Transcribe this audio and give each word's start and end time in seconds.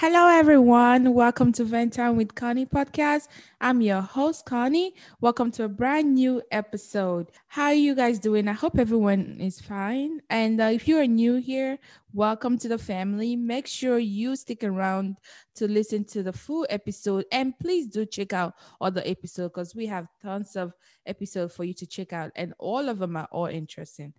Hello, 0.00 0.28
everyone. 0.28 1.12
Welcome 1.12 1.50
to 1.54 1.64
Vent 1.64 1.94
Time 1.94 2.16
with 2.16 2.36
Connie 2.36 2.66
podcast. 2.66 3.26
I'm 3.60 3.80
your 3.80 4.00
host, 4.00 4.44
Connie. 4.44 4.94
Welcome 5.20 5.50
to 5.50 5.64
a 5.64 5.68
brand 5.68 6.14
new 6.14 6.40
episode. 6.52 7.32
How 7.48 7.64
are 7.64 7.74
you 7.74 7.96
guys 7.96 8.20
doing? 8.20 8.46
I 8.46 8.52
hope 8.52 8.78
everyone 8.78 9.38
is 9.40 9.60
fine. 9.60 10.20
And 10.30 10.60
uh, 10.60 10.66
if 10.66 10.86
you 10.86 11.00
are 11.00 11.06
new 11.08 11.38
here, 11.38 11.80
welcome 12.12 12.58
to 12.58 12.68
the 12.68 12.78
family. 12.78 13.34
Make 13.34 13.66
sure 13.66 13.98
you 13.98 14.36
stick 14.36 14.62
around 14.62 15.16
to 15.56 15.66
listen 15.66 16.04
to 16.04 16.22
the 16.22 16.32
full 16.32 16.64
episode. 16.70 17.24
And 17.32 17.58
please 17.58 17.88
do 17.88 18.06
check 18.06 18.32
out 18.32 18.54
other 18.80 19.02
episodes 19.04 19.50
because 19.52 19.74
we 19.74 19.86
have 19.86 20.06
tons 20.22 20.54
of 20.54 20.74
episodes 21.06 21.56
for 21.56 21.64
you 21.64 21.74
to 21.74 21.86
check 21.88 22.12
out. 22.12 22.30
And 22.36 22.54
all 22.60 22.88
of 22.88 23.00
them 23.00 23.16
are 23.16 23.28
all 23.32 23.46
interesting. 23.46 24.12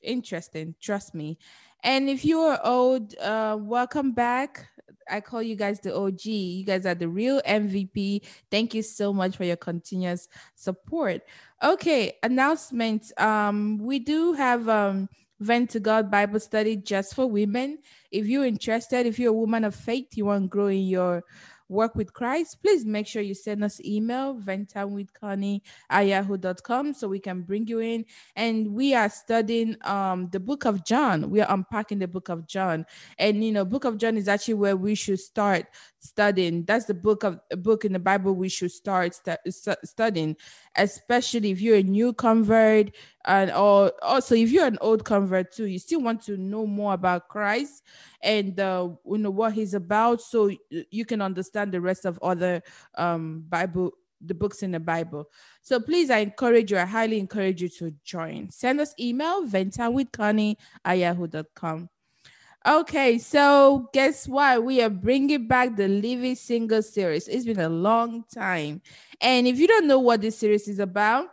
Interesting, 0.00 0.76
trust 0.80 1.12
me. 1.12 1.38
And 1.82 2.08
if 2.08 2.24
you 2.24 2.38
are 2.38 2.60
old, 2.62 3.16
uh, 3.18 3.56
welcome 3.60 4.12
back 4.12 4.68
I 5.10 5.20
call 5.20 5.42
you 5.42 5.56
guys 5.56 5.80
the 5.80 5.94
OG. 5.94 6.24
You 6.24 6.64
guys 6.64 6.86
are 6.86 6.94
the 6.94 7.08
real 7.08 7.40
MVP. 7.46 8.22
Thank 8.50 8.74
you 8.74 8.82
so 8.82 9.12
much 9.12 9.36
for 9.36 9.44
your 9.44 9.56
continuous 9.56 10.28
support. 10.54 11.22
Okay, 11.62 12.14
announcement. 12.22 13.12
Um, 13.20 13.78
we 13.78 13.98
do 13.98 14.32
have 14.34 14.68
um 14.68 15.08
Vent 15.40 15.70
to 15.70 15.80
God 15.80 16.10
Bible 16.10 16.40
study 16.40 16.76
just 16.76 17.14
for 17.14 17.26
women. 17.26 17.78
If 18.10 18.26
you're 18.26 18.44
interested, 18.44 19.06
if 19.06 19.18
you're 19.18 19.30
a 19.30 19.32
woman 19.36 19.64
of 19.64 19.74
faith, 19.74 20.16
you 20.16 20.24
want 20.24 20.44
to 20.44 20.48
grow 20.48 20.66
in 20.66 20.86
your 20.86 21.22
work 21.68 21.94
with 21.94 22.12
Christ, 22.12 22.62
please 22.62 22.84
make 22.84 23.06
sure 23.06 23.22
you 23.22 23.34
send 23.34 23.62
us 23.62 23.80
email, 23.84 24.34
ventimewithconnie 24.34 25.60
at 25.90 26.02
yahoo.com 26.02 26.94
so 26.94 27.08
we 27.08 27.20
can 27.20 27.42
bring 27.42 27.66
you 27.66 27.80
in. 27.80 28.04
And 28.36 28.72
we 28.72 28.94
are 28.94 29.08
studying 29.08 29.76
um 29.84 30.28
the 30.30 30.40
book 30.40 30.64
of 30.64 30.84
John. 30.84 31.30
We 31.30 31.40
are 31.40 31.52
unpacking 31.52 31.98
the 31.98 32.08
book 32.08 32.28
of 32.28 32.46
John. 32.46 32.86
And 33.18 33.44
you 33.44 33.52
know, 33.52 33.64
book 33.64 33.84
of 33.84 33.98
John 33.98 34.16
is 34.16 34.28
actually 34.28 34.54
where 34.54 34.76
we 34.76 34.94
should 34.94 35.20
start 35.20 35.66
studying. 36.00 36.64
That's 36.64 36.86
the 36.86 36.94
book 36.94 37.24
of 37.24 37.40
a 37.50 37.56
book 37.56 37.84
in 37.84 37.92
the 37.92 37.98
Bible 37.98 38.34
we 38.34 38.48
should 38.48 38.70
start 38.70 39.14
st- 39.14 39.78
studying, 39.84 40.36
especially 40.76 41.50
if 41.50 41.60
you're 41.60 41.76
a 41.76 41.82
new 41.82 42.12
convert 42.12 42.94
and 43.24 43.50
or 43.50 43.92
also 44.02 44.34
if 44.34 44.50
you're 44.50 44.66
an 44.66 44.78
old 44.80 45.04
convert 45.04 45.52
too. 45.52 45.66
You 45.66 45.78
still 45.78 46.00
want 46.00 46.22
to 46.24 46.36
know 46.36 46.66
more 46.66 46.94
about 46.94 47.28
Christ 47.28 47.82
and 48.22 48.58
uh, 48.58 48.90
you 49.06 49.18
know 49.18 49.30
what 49.30 49.52
He's 49.52 49.74
about, 49.74 50.20
so 50.20 50.50
you 50.70 51.04
can 51.04 51.20
understand 51.20 51.72
the 51.72 51.80
rest 51.80 52.04
of 52.04 52.18
other 52.22 52.62
um, 52.96 53.44
Bible 53.48 53.92
the 54.20 54.34
books 54.34 54.62
in 54.62 54.72
the 54.72 54.80
Bible. 54.80 55.30
So 55.62 55.78
please, 55.78 56.10
I 56.10 56.18
encourage 56.18 56.72
you, 56.72 56.78
I 56.78 56.84
highly 56.84 57.18
encourage 57.18 57.62
you 57.62 57.68
to 57.68 57.94
join. 58.04 58.50
Send 58.50 58.80
us 58.80 58.94
email, 58.98 59.44
ventimewithconnie 59.46 60.56
at 60.84 60.98
yahoo.com. 60.98 61.88
Okay, 62.68 63.16
so 63.18 63.88
guess 63.94 64.28
what? 64.28 64.62
We 64.62 64.82
are 64.82 64.90
bringing 64.90 65.46
back 65.46 65.76
the 65.76 65.88
Living 65.88 66.34
Single 66.34 66.82
series. 66.82 67.26
It's 67.26 67.46
been 67.46 67.60
a 67.60 67.68
long 67.68 68.24
time. 68.24 68.82
And 69.22 69.46
if 69.46 69.58
you 69.58 69.66
don't 69.66 69.86
know 69.86 70.00
what 70.00 70.20
this 70.20 70.36
series 70.36 70.68
is 70.68 70.78
about, 70.78 71.28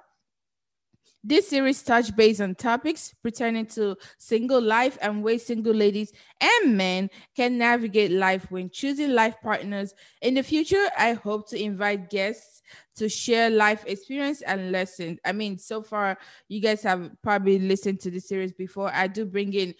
this 1.28 1.50
series 1.50 1.81
touch 1.81 2.16
base 2.16 2.40
on 2.40 2.53
topics 2.53 3.16
pertaining 3.24 3.66
to 3.66 3.97
single 4.19 4.62
life 4.62 4.96
and 5.02 5.24
ways 5.24 5.44
single 5.46 5.74
ladies 5.74 6.13
and 6.40 6.78
men 6.78 7.09
can 7.36 7.58
navigate 7.58 8.12
life 8.12 8.46
when 8.52 8.69
choosing 8.69 9.12
life 9.12 9.36
partners. 9.41 9.94
In 10.22 10.36
the 10.36 10.44
future, 10.44 10.86
I 10.97 11.13
hope 11.13 11.50
to 11.50 11.62
invite 11.62 12.12
guests 12.12 12.62
to 12.97 13.09
share 13.09 13.50
life 13.50 13.84
experience 13.88 14.41
and 14.41 14.72
lessons. 14.72 15.19
I 15.25 15.31
mean, 15.31 15.58
so 15.58 15.81
far 15.81 16.18
you 16.47 16.62
guys 16.62 16.84
have 16.84 17.12
probably 17.24 17.59
listened 17.59 18.00
to 18.02 18.12
the 18.12 18.19
series 18.19 18.53
before. 18.53 18.92
I 18.94 19.07
do 19.07 19.25
bring 19.25 19.53
in 19.53 19.74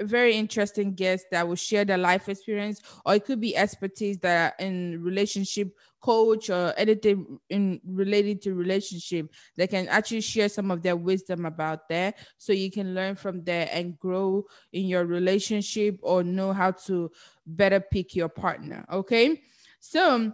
very 0.00 0.34
interesting 0.34 0.94
guests 0.94 1.26
that 1.30 1.46
will 1.46 1.54
share 1.54 1.84
their 1.84 1.98
life 1.98 2.28
experience, 2.28 2.80
or 3.06 3.14
it 3.14 3.24
could 3.24 3.40
be 3.40 3.56
expertise 3.56 4.18
that 4.18 4.54
are 4.54 4.64
in 4.64 5.02
relationship 5.02 5.72
coach 6.00 6.50
or 6.50 6.72
anything 6.76 7.38
in 7.48 7.80
related 7.84 8.40
to 8.42 8.54
relationship 8.54 9.32
they 9.56 9.66
can 9.66 9.88
actually 9.88 10.20
share 10.20 10.48
some 10.48 10.70
of 10.70 10.82
their 10.82 10.96
wisdom 10.96 11.46
about 11.46 11.88
that 11.88 12.16
so 12.38 12.52
you 12.52 12.70
can 12.70 12.94
learn 12.94 13.14
from 13.14 13.42
there 13.44 13.68
and 13.72 13.98
grow 13.98 14.44
in 14.72 14.86
your 14.86 15.04
relationship 15.04 15.98
or 16.02 16.22
know 16.22 16.52
how 16.52 16.70
to 16.70 17.10
better 17.46 17.80
pick 17.80 18.14
your 18.14 18.28
partner 18.28 18.84
okay 18.90 19.40
so 19.80 20.32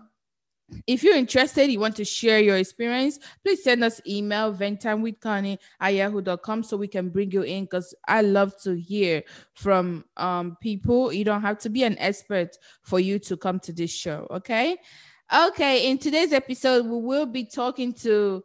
if 0.86 1.02
you're 1.02 1.16
interested, 1.16 1.70
you 1.70 1.78
want 1.78 1.96
to 1.96 2.04
share 2.04 2.40
your 2.40 2.56
experience, 2.56 3.18
please 3.44 3.62
send 3.62 3.84
us 3.84 4.00
email 4.06 4.52
ventimewithconnie 4.52 5.58
at 5.80 5.94
yahoo.com 5.94 6.62
so 6.62 6.76
we 6.76 6.88
can 6.88 7.08
bring 7.08 7.30
you 7.30 7.42
in 7.42 7.64
because 7.64 7.94
I 8.08 8.22
love 8.22 8.60
to 8.62 8.74
hear 8.74 9.22
from 9.54 10.04
um, 10.16 10.56
people. 10.60 11.12
You 11.12 11.24
don't 11.24 11.42
have 11.42 11.58
to 11.58 11.70
be 11.70 11.84
an 11.84 11.96
expert 11.98 12.56
for 12.82 12.98
you 12.98 13.18
to 13.20 13.36
come 13.36 13.60
to 13.60 13.72
this 13.72 13.92
show. 13.92 14.26
Okay. 14.30 14.76
Okay. 15.32 15.90
In 15.90 15.98
today's 15.98 16.32
episode, 16.32 16.86
we 16.86 16.98
will 16.98 17.26
be 17.26 17.44
talking 17.44 17.92
to 17.94 18.44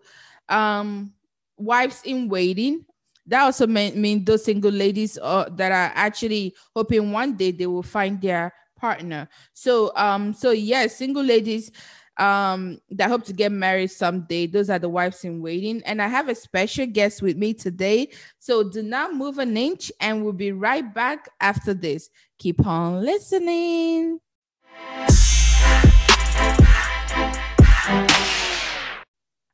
um, 0.50 1.14
wives 1.58 2.02
in 2.06 2.28
waiting. 2.28 2.86
That 3.28 3.44
also 3.44 3.68
mean, 3.68 4.02
mean 4.02 4.26
those 4.26 4.44
single 4.44 4.72
ladies 4.72 5.18
uh, 5.22 5.48
that 5.52 5.72
are 5.72 5.92
actually 5.94 6.56
hoping 6.76 7.12
one 7.12 7.36
day 7.36 7.52
they 7.52 7.68
will 7.68 7.84
find 7.84 8.20
their 8.20 8.52
partner. 8.76 9.30
So, 9.54 9.92
um, 9.96 10.34
so 10.34 10.52
yes, 10.52 10.98
single 10.98 11.24
ladies 11.24 11.72
um 12.18 12.78
that 12.90 13.10
hope 13.10 13.24
to 13.24 13.32
get 13.32 13.54
married 13.54 13.90
someday 13.90 14.46
those 14.46 14.70
are 14.70 14.78
the 14.78 14.90
wives 14.90 15.24
in 15.24 15.42
waiting 15.42 15.82
and 15.86 16.02
i 16.02 16.08
have 16.10 16.28
a 16.28 16.36
special 16.36 16.86
guest 16.86 17.22
with 17.22 17.38
me 17.38 17.54
today 17.54 18.06
so 18.38 18.70
do 18.70 18.84
not 18.84 19.14
move 19.16 19.40
an 19.40 19.56
inch 19.56 19.94
and 20.02 20.22
we'll 20.22 20.34
be 20.34 20.52
right 20.52 20.94
back 20.94 21.30
after 21.40 21.74
this 21.74 22.10
keep 22.38 22.68
on 22.68 23.02
listening 23.02 24.20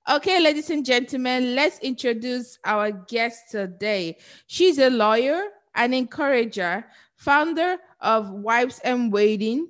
Okay, 0.09 0.40
ladies 0.40 0.69
and 0.69 0.85
gentlemen, 0.85 1.53
let's 1.53 1.79
introduce 1.79 2.59
our 2.63 2.91
guest 2.91 3.51
today. 3.51 4.16
She's 4.47 4.79
a 4.79 4.90
lawyer, 4.90 5.47
an 5.75 5.94
encourager, 5.94 6.85
founder 7.18 7.75
of 8.00 8.31
Wives 8.31 8.79
and 8.85 9.12
Waiting, 9.12 9.68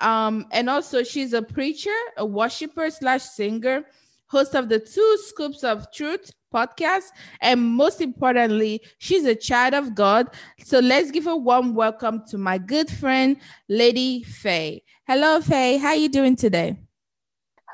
um, 0.00 0.46
and 0.52 0.70
also, 0.70 1.02
she's 1.02 1.34
a 1.34 1.42
preacher, 1.42 1.94
a 2.16 2.24
worshiper 2.24 2.88
slash 2.88 3.22
singer, 3.24 3.84
host 4.26 4.54
of 4.54 4.70
the 4.70 4.80
Two 4.80 5.18
Scoops 5.26 5.62
of 5.62 5.92
Truth 5.92 6.32
podcast, 6.52 7.10
and 7.42 7.60
most 7.60 8.00
importantly, 8.00 8.80
she's 8.96 9.26
a 9.26 9.34
child 9.34 9.74
of 9.74 9.94
God. 9.94 10.28
So 10.64 10.78
let's 10.78 11.10
give 11.10 11.26
a 11.26 11.36
warm 11.36 11.74
welcome 11.74 12.22
to 12.28 12.38
my 12.38 12.56
good 12.56 12.88
friend, 12.90 13.36
Lady 13.68 14.22
Faye. 14.22 14.82
Hello, 15.06 15.42
Faye. 15.42 15.76
How 15.76 15.88
are 15.88 15.94
you 15.96 16.08
doing 16.08 16.36
today? 16.36 16.83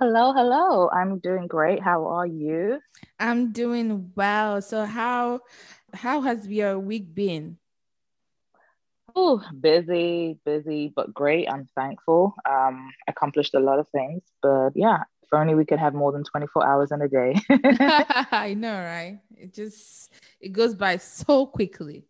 Hello, 0.01 0.33
hello. 0.33 0.89
I'm 0.91 1.21
doing 1.21 1.47
great. 1.47 1.81
How 1.81 2.07
are 2.09 2.27
you? 2.27 2.81
I'm 3.21 3.53
doing 3.53 4.13
well. 4.17 4.61
So 4.63 4.85
how 4.85 5.41
how 5.95 6.23
has 6.23 6.47
your 6.49 6.79
week 6.79 7.15
been? 7.15 7.59
Oh, 9.17 9.43
busy, 9.61 10.39
busy, 10.45 10.93
but 10.95 11.13
great. 11.13 11.49
I'm 11.51 11.67
thankful. 11.75 12.35
Um, 12.49 12.93
accomplished 13.09 13.55
a 13.55 13.61
lot 13.61 13.79
of 13.79 13.89
things, 13.89 14.23
but 14.43 14.71
yeah, 14.75 15.03
if 15.23 15.29
only 15.33 15.55
we 15.55 15.65
could 15.65 15.79
have 15.81 15.95
more 15.95 16.13
than 16.13 16.25
24 16.25 16.67
hours 16.67 16.93
in 16.93 17.03
a 17.03 17.09
day. 17.09 17.35
I 17.81 18.55
know, 18.57 18.73
right? 18.75 19.21
It 19.37 19.55
just 19.55 20.13
it 20.41 20.51
goes 20.53 20.75
by 20.75 20.97
so 20.99 21.47
quickly. 21.47 22.05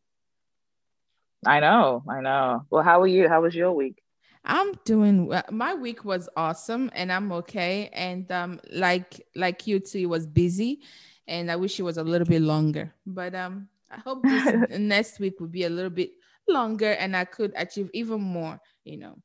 I 1.47 1.61
know, 1.61 2.03
I 2.09 2.21
know. 2.21 2.67
Well, 2.71 2.83
how 2.83 3.01
are 3.03 3.07
you? 3.07 3.29
How 3.29 3.43
was 3.43 3.55
your 3.55 3.73
week? 3.73 4.03
I'm 4.45 4.73
doing 4.85 5.27
well. 5.27 5.45
My 5.51 5.75
week 5.75 6.05
was 6.05 6.29
awesome 6.37 6.91
and 6.95 7.13
I'm 7.13 7.31
okay. 7.33 7.91
And 7.93 8.31
um 8.33 8.61
like 8.73 9.21
like 9.35 9.67
you 9.67 9.81
too, 9.81 9.99
it 9.99 10.07
was 10.09 10.27
busy 10.27 10.81
and 11.29 11.51
I 11.51 11.57
wish 11.57 11.79
it 11.79 11.83
was 11.83 11.99
a 11.99 12.05
little 12.05 12.27
bit 12.27 12.43
longer. 12.43 12.95
But 13.07 13.35
um 13.35 13.69
I 13.91 13.99
hope 13.99 14.23
this 14.23 14.53
next 14.79 15.21
week 15.21 15.41
will 15.41 15.49
be 15.49 15.65
a 15.65 15.71
little 15.71 15.91
bit 15.91 16.13
longer 16.49 16.93
and 16.93 17.17
I 17.17 17.25
could 17.25 17.53
achieve 17.57 17.91
even 17.93 18.21
more, 18.21 18.61
you 18.85 18.97
know. 18.97 19.19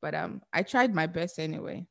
But 0.00 0.14
um 0.14 0.42
I 0.52 0.62
tried 0.62 0.94
my 0.94 1.06
best 1.06 1.38
anyway. 1.38 1.86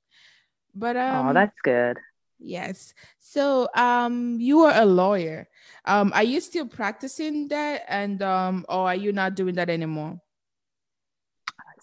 But 0.75 0.95
um 0.97 1.29
Oh, 1.29 1.33
that's 1.33 1.55
good. 1.63 1.97
Yes. 2.39 2.93
So 3.19 3.67
um 3.75 4.37
you 4.39 4.61
are 4.61 4.81
a 4.81 4.85
lawyer. 4.85 5.47
Um 5.85 6.11
are 6.13 6.23
you 6.23 6.39
still 6.41 6.67
practicing 6.67 7.47
that 7.49 7.83
and 7.87 8.21
um 8.21 8.65
or 8.69 8.87
are 8.87 8.95
you 8.95 9.11
not 9.11 9.35
doing 9.35 9.55
that 9.55 9.69
anymore? 9.69 10.21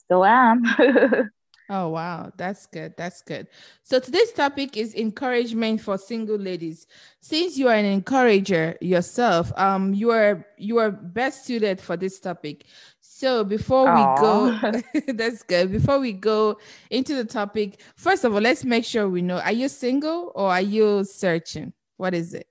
Still 0.07 0.25
am. 0.25 0.63
Oh 1.71 1.89
wow, 1.89 2.31
that's 2.37 2.67
good. 2.67 2.95
That's 2.97 3.23
good. 3.23 3.49
So 3.83 3.99
today's 3.99 4.33
topic 4.33 4.77
is 4.77 4.95
encouragement 4.95 5.81
for 5.81 5.97
single 5.97 6.37
ladies. 6.37 6.87
Since 7.21 7.57
you 7.57 7.69
are 7.69 7.75
an 7.75 7.87
encourager 7.87 8.77
yourself, 8.81 9.51
um, 9.57 9.95
you 9.95 10.11
are 10.11 10.45
you 10.59 10.79
are 10.79 10.91
best 10.91 11.47
suited 11.47 11.81
for 11.81 11.97
this 11.97 12.21
topic. 12.21 12.65
So 13.01 13.45
before 13.45 13.89
we 13.89 14.07
go, 14.07 14.51
that's 15.09 15.43
good. 15.43 15.73
Before 15.73 15.99
we 15.99 16.13
go 16.13 16.59
into 16.91 17.15
the 17.15 17.25
topic, 17.25 17.81
first 17.97 18.25
of 18.25 18.35
all, 18.35 18.41
let's 18.43 18.65
make 18.65 18.85
sure 18.85 19.09
we 19.09 19.23
know: 19.23 19.39
Are 19.39 19.53
you 19.53 19.69
single 19.69 20.33
or 20.35 20.51
are 20.51 20.61
you 20.61 21.05
searching? 21.05 21.73
What 21.97 22.13
is 22.15 22.35
it? 22.35 22.47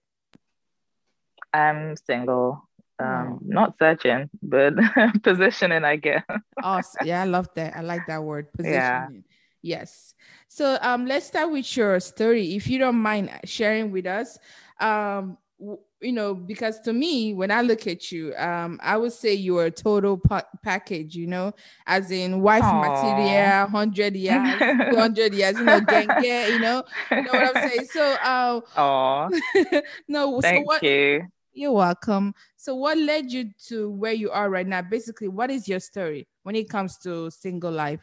I'm 1.53 1.95
single 1.95 2.67
um, 3.03 3.39
not 3.43 3.75
searching, 3.79 4.29
but 4.41 4.73
positioning, 5.23 5.83
I 5.83 5.97
guess. 5.97 6.23
awesome. 6.61 6.99
Yeah, 7.01 7.21
I 7.21 7.25
love 7.25 7.49
that. 7.55 7.75
I 7.75 7.81
like 7.81 8.05
that 8.07 8.23
word, 8.23 8.53
positioning. 8.53 9.23
Yeah. 9.63 9.79
Yes. 9.79 10.13
So 10.49 10.77
um, 10.81 11.05
let's 11.05 11.27
start 11.27 11.51
with 11.51 11.75
your 11.77 11.99
story, 11.99 12.55
if 12.55 12.67
you 12.67 12.79
don't 12.79 12.97
mind 13.01 13.31
sharing 13.45 13.91
with 13.91 14.05
us. 14.07 14.37
Um, 14.79 15.37
you 16.01 16.11
know, 16.11 16.33
because 16.33 16.81
to 16.81 16.91
me, 16.91 17.33
when 17.33 17.49
I 17.49 17.61
look 17.61 17.87
at 17.87 18.11
you, 18.11 18.35
um, 18.35 18.79
I 18.83 18.97
would 18.97 19.13
say 19.13 19.33
you're 19.33 19.65
a 19.65 19.71
total 19.71 20.17
pa- 20.17 20.43
package, 20.61 21.15
you 21.15 21.27
know, 21.27 21.53
as 21.87 22.11
in 22.11 22.41
wife 22.41 22.65
Aww. 22.65 22.81
material, 22.81 23.63
100 23.63 24.15
years, 24.15 24.63
200 24.89 25.33
years, 25.33 25.59
you 25.59 25.67
know, 25.67 25.79
gang, 25.79 26.13
you 26.17 26.59
know, 26.59 26.83
you 27.15 27.23
know 27.23 27.33
what 27.33 27.45
I'm 27.45 27.57
saying? 27.57 27.85
So, 27.85 28.13
uh, 28.15 28.61
oh, 28.77 29.29
no, 30.09 30.41
Thank 30.41 30.57
so 30.57 30.61
what, 30.63 30.83
you. 30.83 31.27
You're 31.53 31.71
welcome. 31.71 32.33
So, 32.63 32.75
what 32.75 32.97
led 32.97 33.29
you 33.29 33.51
to 33.67 33.89
where 33.91 34.13
you 34.13 34.31
are 34.31 34.49
right 34.49 34.65
now? 34.65 34.81
Basically, 34.81 35.27
what 35.27 35.51
is 35.51 35.67
your 35.67 35.81
story 35.81 36.29
when 36.43 36.55
it 36.55 36.69
comes 36.69 36.97
to 36.99 37.29
single 37.29 37.73
life? 37.73 37.99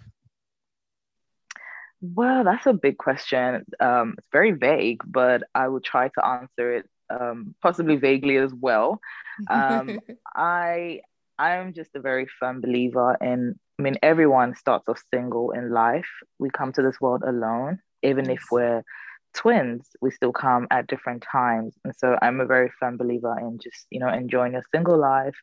Well, 2.03 2.45
that's 2.45 2.67
a 2.67 2.75
big 2.75 2.99
question. 2.99 3.65
Um, 3.81 4.17
it's 4.19 4.29
very 4.31 4.51
vague, 4.51 5.01
but 5.07 5.45
I 5.55 5.69
will 5.69 5.81
try 5.81 6.09
to 6.09 6.27
answer 6.27 6.77
it 6.77 6.91
um, 7.09 7.55
possibly 7.63 7.97
vaguely 7.97 8.37
as 8.37 8.53
well. 8.53 9.01
Um, 9.49 9.99
I 10.37 11.01
I 11.39 11.57
am 11.57 11.73
just 11.73 11.97
a 11.97 12.01
very 12.01 12.27
firm 12.39 12.61
believer 12.61 13.17
in. 13.23 13.59
I 13.79 13.83
mean, 13.83 13.97
everyone 14.03 14.57
starts 14.57 14.87
off 14.91 15.01
single 15.11 15.53
in 15.53 15.71
life. 15.71 16.11
We 16.39 16.51
come 16.51 16.75
to 16.75 16.83
this 16.83 17.01
world 17.01 17.23
alone, 17.27 17.79
even 18.03 18.27
yes. 18.27 18.35
if 18.35 18.43
we're 18.53 18.83
twins, 19.35 19.89
we 20.01 20.11
still 20.11 20.33
come 20.33 20.67
at 20.71 20.87
different 20.87 21.25
times. 21.31 21.75
And 21.85 21.95
so 21.97 22.17
I'm 22.21 22.41
a 22.41 22.47
very 22.47 22.71
firm 22.79 22.97
believer 22.97 23.37
in 23.39 23.59
just, 23.63 23.87
you 23.91 24.01
know, 24.01 24.09
enjoying 24.09 24.53
your 24.53 24.65
single 24.73 24.99
life. 24.99 25.37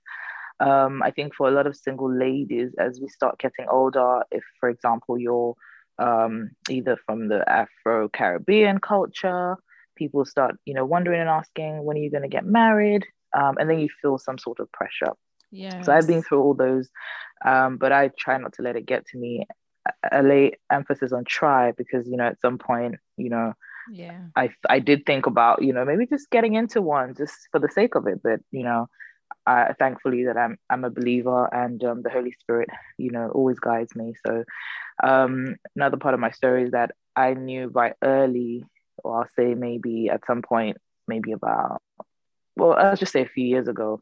Um, 0.60 1.04
I 1.04 1.12
think 1.12 1.36
for 1.36 1.48
a 1.48 1.52
lot 1.52 1.68
of 1.68 1.76
single 1.76 2.12
ladies, 2.12 2.72
as 2.80 3.00
we 3.00 3.10
start 3.10 3.40
getting 3.40 3.68
older, 3.70 4.24
if, 4.32 4.44
for 4.60 4.70
example, 4.70 5.18
you're 5.18 5.56
um, 6.00 6.52
either 6.70 6.98
from 7.06 7.28
the 7.28 7.48
Afro 7.48 8.10
Caribbean 8.10 8.80
culture, 8.80 9.56
people 9.96 10.26
start, 10.26 10.56
you 10.66 10.74
know, 10.74 10.86
wondering 10.86 11.20
and 11.20 11.30
asking, 11.30 11.84
when 11.84 11.98
are 11.98 12.02
you 12.02 12.12
going 12.12 12.24
to 12.24 12.30
get 12.30 12.46
married? 12.46 13.06
Um, 13.38 13.58
and 13.60 13.70
then 13.70 13.80
you 13.80 13.90
feel 14.02 14.18
some 14.18 14.38
sort 14.38 14.60
of 14.60 14.72
pressure. 14.72 15.14
Yeah. 15.52 15.82
So 15.82 15.94
I've 15.94 16.08
been 16.08 16.24
through 16.24 16.42
all 16.42 16.54
those, 16.54 16.90
um, 17.46 17.78
but 17.78 17.92
I 17.92 18.12
try 18.18 18.38
not 18.38 18.54
to 18.54 18.62
let 18.62 18.76
it 18.76 18.86
get 18.86 19.06
to 19.08 19.18
me. 19.18 19.46
I 20.12 20.22
lay 20.22 20.54
emphasis 20.72 21.14
on 21.14 21.24
try 21.24 21.72
because 21.72 22.08
you 22.08 22.18
know 22.18 22.26
at 22.28 22.42
some 22.42 22.58
point 22.58 22.96
you 23.16 23.30
know 23.30 23.54
yeah 23.92 24.20
i 24.36 24.50
i 24.70 24.80
did 24.80 25.06
think 25.06 25.26
about 25.26 25.62
you 25.62 25.74
know 25.74 25.86
maybe 25.86 26.06
just 26.06 26.30
getting 26.30 26.56
into 26.56 26.82
one 26.82 27.16
just 27.16 27.36
for 27.52 27.60
the 27.60 27.70
sake 27.70 27.96
of 27.96 28.08
it 28.08 28.22
but 28.24 28.40
you 28.52 28.64
know 28.64 28.88
I, 29.46 29.74
thankfully 29.80 30.26
that 30.26 30.38
I'm 30.38 30.58
I'm 30.70 30.84
a 30.84 30.90
believer 30.90 31.54
and 31.54 31.82
um, 31.84 32.02
the 32.02 32.10
Holy 32.10 32.34
Spirit, 32.34 32.70
you 32.98 33.12
know, 33.12 33.30
always 33.30 33.60
guides 33.60 33.96
me. 33.96 34.14
So 34.26 34.44
um, 35.04 35.56
another 35.76 35.98
part 35.98 36.14
of 36.14 36.20
my 36.20 36.32
story 36.32 36.64
is 36.66 36.72
that 36.72 36.92
I 37.16 37.34
knew 37.34 37.68
right 37.68 37.94
early, 38.04 38.66
or 39.04 39.20
I'll 39.20 39.30
say 39.36 39.54
maybe 39.54 40.10
at 40.10 40.26
some 40.28 40.42
point, 40.42 40.78
maybe 41.08 41.32
about, 41.32 41.82
well, 42.56 42.74
I'll 42.74 42.98
just 42.98 43.14
say 43.14 43.22
a 43.22 43.30
few 43.30 43.46
years 43.46 43.68
ago, 43.68 44.02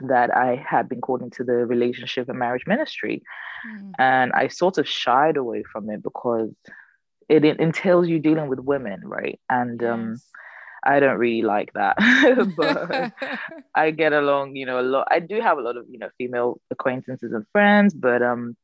that 0.00 0.34
I 0.34 0.56
had 0.56 0.88
been 0.88 1.00
called 1.00 1.22
into 1.22 1.44
the 1.44 1.66
relationship 1.66 2.28
and 2.28 2.38
marriage 2.38 2.66
ministry, 2.66 3.22
mm. 3.68 3.92
and 3.98 4.32
I 4.32 4.48
sort 4.48 4.78
of 4.78 4.88
shied 4.88 5.36
away 5.36 5.62
from 5.62 5.90
it 5.90 6.02
because 6.02 6.50
it, 7.30 7.44
it 7.44 7.60
entails 7.60 8.08
you 8.08 8.18
dealing 8.18 8.48
with 8.48 8.58
women, 8.58 9.00
right? 9.04 9.38
And 9.48 9.82
um, 9.84 10.10
yes. 10.10 10.26
I 10.84 10.98
don't 10.98 11.18
really 11.18 11.42
like 11.42 11.72
that, 11.74 11.96
but 12.56 13.12
I 13.74 13.92
get 13.92 14.12
along, 14.12 14.56
you 14.56 14.66
know, 14.66 14.80
a 14.80 14.82
lot. 14.82 15.08
I 15.10 15.20
do 15.20 15.40
have 15.40 15.58
a 15.58 15.60
lot 15.60 15.76
of, 15.76 15.84
you 15.88 15.98
know, 15.98 16.08
female 16.18 16.60
acquaintances 16.70 17.32
and 17.32 17.46
friends, 17.52 17.94
but 17.94 18.20
um, 18.22 18.56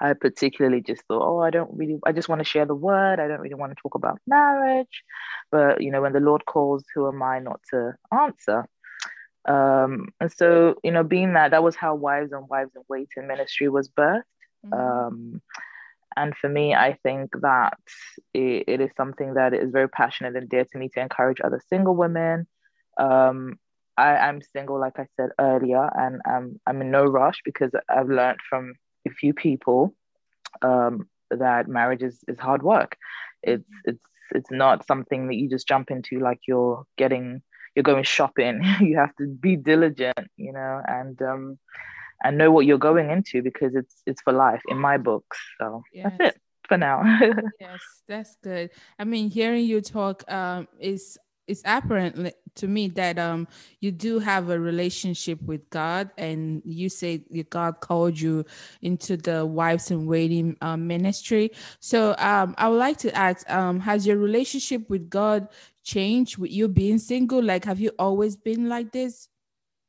I 0.00 0.14
particularly 0.14 0.80
just 0.80 1.02
thought, 1.08 1.22
oh, 1.22 1.40
I 1.40 1.50
don't 1.50 1.70
really, 1.76 1.98
I 2.06 2.12
just 2.12 2.28
want 2.28 2.40
to 2.40 2.44
share 2.44 2.64
the 2.64 2.74
word. 2.74 3.20
I 3.20 3.28
don't 3.28 3.40
really 3.40 3.54
want 3.54 3.76
to 3.76 3.82
talk 3.82 3.94
about 3.94 4.18
marriage. 4.26 5.02
But, 5.50 5.82
you 5.82 5.90
know, 5.90 6.00
when 6.00 6.14
the 6.14 6.20
Lord 6.20 6.46
calls, 6.46 6.84
who 6.94 7.06
am 7.08 7.22
I 7.22 7.40
not 7.40 7.60
to 7.70 7.94
answer? 8.12 8.66
Um, 9.46 10.08
and 10.20 10.32
so, 10.32 10.76
you 10.82 10.90
know, 10.90 11.04
being 11.04 11.34
that, 11.34 11.50
that 11.50 11.62
was 11.62 11.76
how 11.76 11.94
Wives 11.94 12.32
and 12.32 12.48
Wives 12.48 12.72
and 12.74 12.84
Waiting 12.88 13.26
ministry 13.26 13.68
was 13.68 13.88
birthed. 13.88 14.22
Mm-hmm. 14.64 14.72
Um, 14.72 15.42
and 16.16 16.34
for 16.36 16.48
me, 16.48 16.74
I 16.74 16.94
think 17.02 17.30
that 17.42 17.78
it, 18.32 18.64
it 18.66 18.80
is 18.80 18.90
something 18.96 19.34
that 19.34 19.52
is 19.52 19.70
very 19.70 19.88
passionate 19.88 20.36
and 20.36 20.48
dear 20.48 20.64
to 20.64 20.78
me 20.78 20.88
to 20.90 21.00
encourage 21.00 21.40
other 21.42 21.60
single 21.68 21.94
women. 21.94 22.46
Um, 22.98 23.58
I, 23.96 24.16
I'm 24.16 24.40
single, 24.40 24.80
like 24.80 24.98
I 24.98 25.06
said 25.16 25.30
earlier, 25.38 25.88
and 25.94 26.20
I'm, 26.26 26.60
I'm 26.66 26.80
in 26.80 26.90
no 26.90 27.04
rush 27.04 27.40
because 27.44 27.70
I've 27.88 28.08
learned 28.08 28.38
from 28.48 28.74
a 29.06 29.10
few 29.10 29.34
people 29.34 29.94
um, 30.62 31.08
that 31.30 31.68
marriage 31.68 32.02
is, 32.02 32.18
is 32.28 32.38
hard 32.38 32.62
work. 32.62 32.96
It's, 33.42 33.68
it's, 33.84 34.02
it's 34.34 34.50
not 34.50 34.86
something 34.86 35.28
that 35.28 35.36
you 35.36 35.48
just 35.48 35.68
jump 35.68 35.90
into 35.90 36.18
like 36.18 36.40
you're 36.48 36.84
getting, 36.96 37.42
you're 37.74 37.82
going 37.82 38.04
shopping. 38.04 38.62
you 38.80 38.96
have 38.96 39.14
to 39.16 39.26
be 39.26 39.56
diligent, 39.56 40.30
you 40.36 40.52
know, 40.52 40.80
and 40.86 41.20
um, 41.20 41.58
and 42.22 42.38
know 42.38 42.50
what 42.50 42.66
you're 42.66 42.78
going 42.78 43.10
into 43.10 43.42
because 43.42 43.74
it's 43.74 44.02
it's 44.06 44.22
for 44.22 44.32
life 44.32 44.62
in 44.68 44.78
my 44.78 44.96
books. 44.96 45.38
So 45.60 45.82
yes. 45.92 46.12
that's 46.18 46.36
it 46.36 46.40
for 46.66 46.78
now. 46.78 47.02
yes, 47.60 47.80
that's 48.08 48.36
good. 48.42 48.70
I 48.98 49.04
mean, 49.04 49.30
hearing 49.30 49.64
you 49.64 49.80
talk 49.80 50.30
um, 50.30 50.68
is 50.78 51.18
it's 51.46 51.62
apparent 51.64 52.34
to 52.56 52.66
me 52.66 52.88
that 52.88 53.18
um 53.18 53.46
you 53.80 53.92
do 53.92 54.18
have 54.18 54.50
a 54.50 54.58
relationship 54.58 55.40
with 55.42 55.68
God, 55.70 56.10
and 56.18 56.62
you 56.64 56.88
say 56.88 57.22
God 57.50 57.80
called 57.80 58.18
you 58.18 58.44
into 58.82 59.16
the 59.16 59.46
wives 59.46 59.90
and 59.90 60.06
waiting 60.06 60.56
um, 60.60 60.86
ministry. 60.86 61.50
So 61.80 62.14
um, 62.18 62.54
I 62.58 62.68
would 62.68 62.78
like 62.78 62.98
to 62.98 63.14
ask, 63.14 63.48
um, 63.50 63.80
has 63.80 64.06
your 64.06 64.16
relationship 64.16 64.88
with 64.90 65.08
God 65.08 65.48
changed 65.84 66.36
with 66.38 66.50
you 66.50 66.68
being 66.68 66.98
single? 66.98 67.42
Like, 67.42 67.64
have 67.64 67.78
you 67.78 67.92
always 67.98 68.36
been 68.36 68.68
like 68.68 68.90
this? 68.92 69.28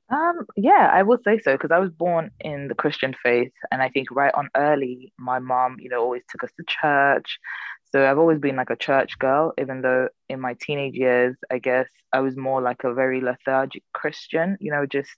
Um, 0.09 0.45
yeah, 0.55 0.89
I 0.93 1.03
would 1.03 1.21
say 1.23 1.39
so 1.39 1.53
because 1.53 1.71
I 1.71 1.79
was 1.79 1.91
born 1.91 2.31
in 2.39 2.69
the 2.69 2.75
Christian 2.75 3.13
faith, 3.21 3.51
and 3.71 3.81
I 3.81 3.89
think 3.89 4.09
right 4.11 4.33
on 4.33 4.49
early, 4.55 5.11
my 5.17 5.39
mom, 5.39 5.77
you 5.79 5.89
know, 5.89 6.01
always 6.01 6.23
took 6.29 6.43
us 6.43 6.51
to 6.57 6.63
church. 6.67 7.39
So 7.91 8.09
I've 8.09 8.17
always 8.17 8.39
been 8.39 8.57
like 8.57 8.69
a 8.69 8.75
church 8.75 9.17
girl, 9.17 9.53
even 9.57 9.81
though 9.81 10.09
in 10.27 10.41
my 10.41 10.55
teenage 10.59 10.95
years, 10.95 11.37
I 11.49 11.59
guess 11.59 11.87
I 12.11 12.19
was 12.19 12.35
more 12.35 12.61
like 12.61 12.83
a 12.83 12.93
very 12.93 13.21
lethargic 13.21 13.83
Christian, 13.93 14.57
you 14.59 14.71
know, 14.71 14.85
just 14.85 15.15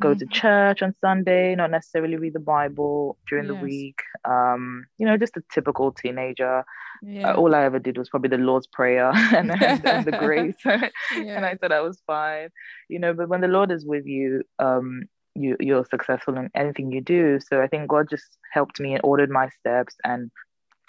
go 0.00 0.10
mm-hmm. 0.10 0.18
to 0.18 0.26
church 0.26 0.82
on 0.82 0.94
Sunday, 1.00 1.54
not 1.54 1.70
necessarily 1.70 2.16
read 2.16 2.34
the 2.34 2.40
Bible 2.40 3.16
during 3.28 3.46
yes. 3.46 3.54
the 3.54 3.60
week. 3.62 4.00
Um, 4.26 4.84
you 4.98 5.06
know, 5.06 5.16
just 5.16 5.38
a 5.38 5.42
typical 5.52 5.90
teenager. 5.92 6.64
Yeah. 7.04 7.32
Uh, 7.32 7.34
all 7.34 7.54
I 7.54 7.64
ever 7.64 7.78
did 7.78 7.98
was 7.98 8.08
probably 8.08 8.30
the 8.30 8.38
Lord's 8.38 8.68
Prayer 8.68 9.10
and, 9.14 9.50
and, 9.50 9.86
and 9.86 10.04
the 10.04 10.12
grace. 10.18 10.54
yeah. 10.64 10.88
And 11.16 11.44
I 11.44 11.56
thought 11.56 11.72
I 11.72 11.80
was 11.80 12.00
fine, 12.06 12.50
you 12.88 12.98
know, 12.98 13.12
but 13.12 13.28
when 13.28 13.40
the 13.40 13.48
Lord 13.48 13.72
is 13.72 13.84
with 13.84 14.06
you, 14.06 14.42
um, 14.58 15.04
you, 15.34 15.56
you're 15.60 15.84
successful 15.84 16.36
in 16.36 16.50
anything 16.54 16.92
you 16.92 17.00
do. 17.00 17.40
So 17.40 17.60
I 17.60 17.66
think 17.66 17.88
God 17.88 18.08
just 18.08 18.38
helped 18.52 18.78
me 18.78 18.92
and 18.92 19.00
ordered 19.02 19.30
my 19.30 19.48
steps 19.60 19.94
and 20.04 20.30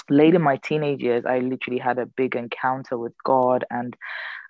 late 0.09 0.35
in 0.35 0.41
my 0.41 0.57
teenage 0.57 1.01
years, 1.01 1.25
I 1.25 1.39
literally 1.39 1.79
had 1.79 1.97
a 1.97 2.05
big 2.05 2.35
encounter 2.35 2.97
with 2.97 3.13
God, 3.23 3.65
and 3.69 3.95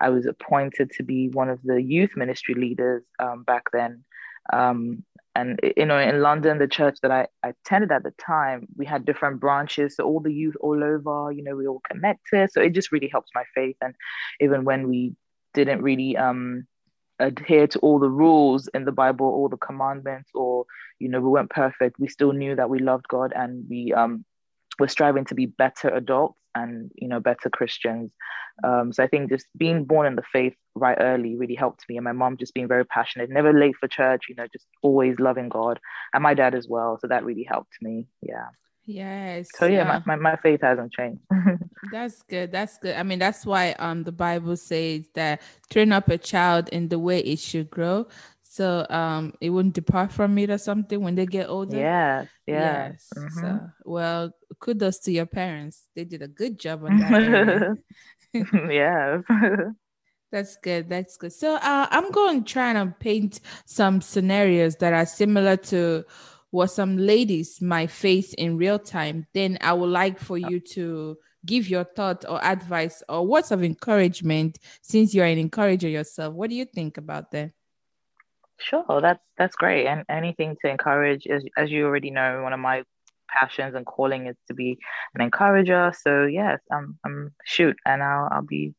I 0.01 0.10
was 0.10 0.25
appointed 0.25 0.91
to 0.98 1.03
be 1.03 1.29
one 1.29 1.50
of 1.50 1.60
the 1.63 1.82
youth 1.82 2.12
ministry 2.15 2.55
leaders 2.55 3.03
um, 3.20 3.43
back 3.43 3.63
then. 3.72 4.03
Um, 4.51 5.03
and 5.35 5.59
you 5.75 5.85
know, 5.85 5.97
in 5.97 6.21
London, 6.21 6.59
the 6.59 6.67
church 6.67 6.99
that 7.01 7.11
I, 7.11 7.27
I 7.43 7.49
attended 7.49 7.91
at 7.91 8.03
the 8.03 8.13
time, 8.19 8.67
we 8.77 8.85
had 8.85 9.05
different 9.05 9.39
branches, 9.39 9.95
so 9.95 10.03
all 10.03 10.19
the 10.19 10.33
youth 10.33 10.55
all 10.61 10.83
over, 10.83 11.31
you 11.31 11.43
know, 11.43 11.55
we 11.55 11.67
all 11.67 11.81
connected. 11.89 12.51
So 12.51 12.61
it 12.61 12.73
just 12.73 12.91
really 12.91 13.07
helped 13.07 13.31
my 13.33 13.43
faith. 13.55 13.75
And 13.81 13.95
even 14.39 14.63
when 14.63 14.87
we 14.87 15.15
didn't 15.55 15.81
really 15.81 16.15
um, 16.17 16.67
adhere 17.19 17.67
to 17.67 17.79
all 17.79 17.97
the 17.97 18.09
rules 18.09 18.67
in 18.75 18.85
the 18.85 18.91
Bible, 18.91 19.25
all 19.25 19.49
the 19.49 19.57
commandments, 19.57 20.29
or 20.35 20.65
you 20.99 21.09
know, 21.09 21.19
we 21.19 21.29
weren't 21.29 21.49
perfect, 21.49 21.99
we 21.99 22.07
still 22.07 22.31
knew 22.31 22.55
that 22.55 22.69
we 22.69 22.79
loved 22.79 23.07
God 23.07 23.33
and 23.35 23.65
we 23.69 23.91
um 23.93 24.25
we're 24.79 24.87
striving 24.87 25.25
to 25.25 25.35
be 25.35 25.45
better 25.45 25.89
adults 25.89 26.37
and 26.55 26.91
you 26.95 27.07
know 27.07 27.19
better 27.19 27.50
christians 27.50 28.12
um, 28.63 28.91
so 28.93 29.03
i 29.03 29.07
think 29.07 29.29
just 29.29 29.48
being 29.57 29.83
born 29.86 30.07
in 30.07 30.15
the 30.15 30.24
faith 30.31 30.55
right 30.75 30.98
early 31.00 31.36
really 31.36 31.55
helped 31.55 31.83
me 31.89 31.98
and 31.98 32.03
my 32.03 32.12
mom 32.12 32.38
just 32.38 32.53
being 32.53 32.67
very 32.67 32.86
passionate 32.86 33.29
never 33.29 33.53
late 33.53 33.75
for 33.79 33.88
church 33.88 34.24
you 34.29 34.36
know 34.36 34.48
just 34.51 34.67
always 34.81 35.19
loving 35.19 35.50
god 35.50 35.79
and 36.13 36.24
my 36.24 36.33
dad 36.33 36.55
as 36.55 36.67
well 36.67 36.98
so 37.00 37.07
that 37.07 37.25
really 37.25 37.43
helped 37.43 37.74
me 37.81 38.07
yeah 38.22 38.48
Yes. 38.86 39.50
So 39.55 39.65
yeah, 39.65 39.83
uh, 39.83 40.01
my, 40.05 40.15
my, 40.17 40.31
my 40.31 40.36
faith 40.38 40.60
hasn't 40.62 40.91
changed. 40.91 41.22
that's 41.91 42.22
good. 42.24 42.51
That's 42.51 42.77
good. 42.77 42.95
I 42.95 43.03
mean, 43.03 43.19
that's 43.19 43.45
why 43.45 43.72
um 43.74 44.03
the 44.03 44.12
Bible 44.12 44.57
says 44.57 45.07
that 45.15 45.41
train 45.69 45.91
up 45.93 46.10
a 46.10 46.17
child 46.17 46.69
in 46.69 46.89
the 46.89 47.00
way 47.00 47.19
it 47.19 47.39
should 47.39 47.69
grow. 47.69 48.07
So 48.53 48.86
um 48.88 49.33
it 49.41 49.50
wouldn't 49.50 49.74
depart 49.74 50.12
from 50.12 50.38
it 50.38 50.51
or 50.51 50.60
something 50.60 51.01
when 51.01 51.15
they 51.15 51.25
get 51.25 51.50
older. 51.50 51.77
Yes, 51.77 52.27
yes. 52.45 52.55
yes. 52.55 53.10
Mm-hmm. 53.17 53.39
So 53.39 53.60
well, 53.83 54.31
kudos 54.60 55.00
to 55.00 55.12
your 55.12 55.25
parents. 55.25 55.88
They 55.95 56.05
did 56.05 56.22
a 56.22 56.27
good 56.27 56.60
job 56.60 56.86
on 56.86 57.00
that. 57.00 57.77
yes. 58.69 59.24
That's 60.31 60.57
good. 60.57 60.88
That's 60.88 61.17
good. 61.17 61.33
So 61.33 61.55
uh, 61.55 61.88
I'm 61.89 62.12
going 62.12 62.43
to 62.43 62.53
try 62.53 62.72
and 62.72 62.98
paint 63.00 63.39
some 63.65 64.01
scenarios 64.01 64.75
that 64.77 64.93
are 64.93 65.05
similar 65.07 65.57
to 65.74 66.05
what 66.51 66.67
some 66.67 66.95
ladies 66.98 67.60
might 67.60 67.89
face 67.89 68.33
in 68.36 68.57
real 68.57 68.77
time. 68.77 69.25
Then 69.33 69.57
I 69.62 69.74
would 69.74 69.89
like 69.89 70.19
for 70.19 70.38
you 70.38 70.60
to 70.74 71.17
give 71.43 71.69
your 71.69 71.86
thought 71.86 72.24
or 72.29 72.43
advice 72.43 73.01
or 73.10 73.25
words 73.25 73.51
of 73.51 73.63
encouragement 73.63 74.60
since 74.83 75.15
you're 75.15 75.25
an 75.25 75.39
encourager 75.39 75.89
yourself. 75.89 76.36
What 76.36 76.51
do 76.51 76.55
you 76.55 76.65
think 76.65 76.98
about 76.98 77.31
that? 77.31 77.51
Sure, 78.60 79.01
that's 79.01 79.24
that's 79.38 79.55
great. 79.55 79.88
And 79.88 80.03
anything 80.10 80.55
to 80.62 80.69
encourage, 80.69 81.27
as, 81.27 81.43
as 81.57 81.72
you 81.72 81.86
already 81.86 82.12
know, 82.12 82.41
one 82.43 82.53
of 82.53 82.60
my 82.60 82.83
passions 83.27 83.75
and 83.75 83.86
calling 83.86 84.27
is 84.27 84.36
to 84.48 84.53
be 84.53 84.77
an 85.15 85.22
encourager. 85.22 85.91
So 86.00 86.25
yes, 86.25 86.60
I'm 86.72 86.98
I'm 87.05 87.33
shoot, 87.45 87.75
and 87.86 88.03
I'll 88.03 88.29
I'll 88.31 88.41
be 88.41 88.74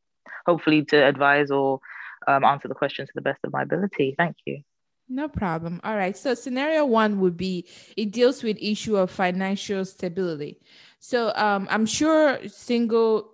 hopefully 0.46 0.84
to 0.86 0.96
advise 1.06 1.50
or 1.50 1.80
um, 2.26 2.44
answer 2.44 2.68
the 2.68 2.74
question 2.74 3.06
to 3.06 3.12
the 3.14 3.20
best 3.20 3.40
of 3.44 3.52
my 3.52 3.62
ability. 3.62 4.14
Thank 4.16 4.36
you. 4.46 4.62
No 5.08 5.28
problem. 5.28 5.80
All 5.84 5.96
right. 5.96 6.16
So 6.16 6.34
scenario 6.34 6.86
one 6.86 7.20
would 7.20 7.36
be 7.36 7.66
it 7.96 8.10
deals 8.10 8.42
with 8.42 8.56
issue 8.60 8.96
of 8.96 9.10
financial 9.10 9.84
stability. 9.84 10.60
So 10.98 11.32
um, 11.36 11.68
I'm 11.70 11.84
sure 11.84 12.38
single 12.48 13.33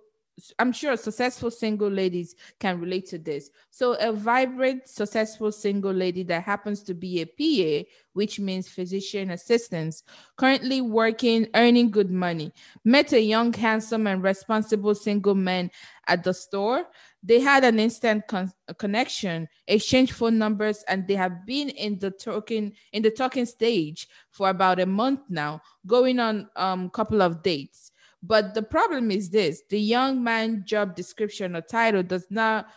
I'm 0.59 0.71
sure 0.71 0.95
successful 0.97 1.51
single 1.51 1.89
ladies 1.89 2.35
can 2.59 2.79
relate 2.79 3.07
to 3.07 3.17
this. 3.17 3.49
So, 3.69 3.93
a 3.99 4.13
vibrant, 4.13 4.87
successful 4.87 5.51
single 5.51 5.91
lady 5.91 6.23
that 6.23 6.43
happens 6.43 6.81
to 6.83 6.93
be 6.93 7.21
a 7.21 7.25
PA, 7.25 7.87
which 8.13 8.39
means 8.39 8.67
physician 8.67 9.31
assistants, 9.31 10.03
currently 10.37 10.81
working, 10.81 11.47
earning 11.53 11.91
good 11.91 12.11
money, 12.11 12.53
met 12.83 13.13
a 13.13 13.21
young, 13.21 13.53
handsome, 13.53 14.07
and 14.07 14.23
responsible 14.23 14.95
single 14.95 15.35
man 15.35 15.69
at 16.07 16.23
the 16.23 16.33
store. 16.33 16.85
They 17.23 17.39
had 17.39 17.63
an 17.63 17.79
instant 17.79 18.27
con- 18.27 18.53
connection, 18.77 19.47
exchanged 19.67 20.13
phone 20.13 20.37
numbers, 20.37 20.83
and 20.87 21.07
they 21.07 21.15
have 21.15 21.45
been 21.45 21.69
in 21.69 21.99
the 21.99 22.09
talking 22.09 22.73
in 22.93 23.03
the 23.03 23.11
talking 23.11 23.45
stage 23.45 24.07
for 24.31 24.49
about 24.49 24.79
a 24.79 24.85
month 24.85 25.21
now, 25.29 25.61
going 25.85 26.19
on 26.19 26.49
a 26.55 26.63
um, 26.63 26.89
couple 26.89 27.21
of 27.21 27.43
dates. 27.43 27.90
But 28.23 28.53
the 28.53 28.61
problem 28.61 29.11
is 29.11 29.29
this 29.29 29.63
the 29.69 29.79
young 29.79 30.23
man 30.23 30.63
job 30.65 30.95
description 30.95 31.55
or 31.55 31.61
title 31.61 32.03
does 32.03 32.27
not 32.29 32.67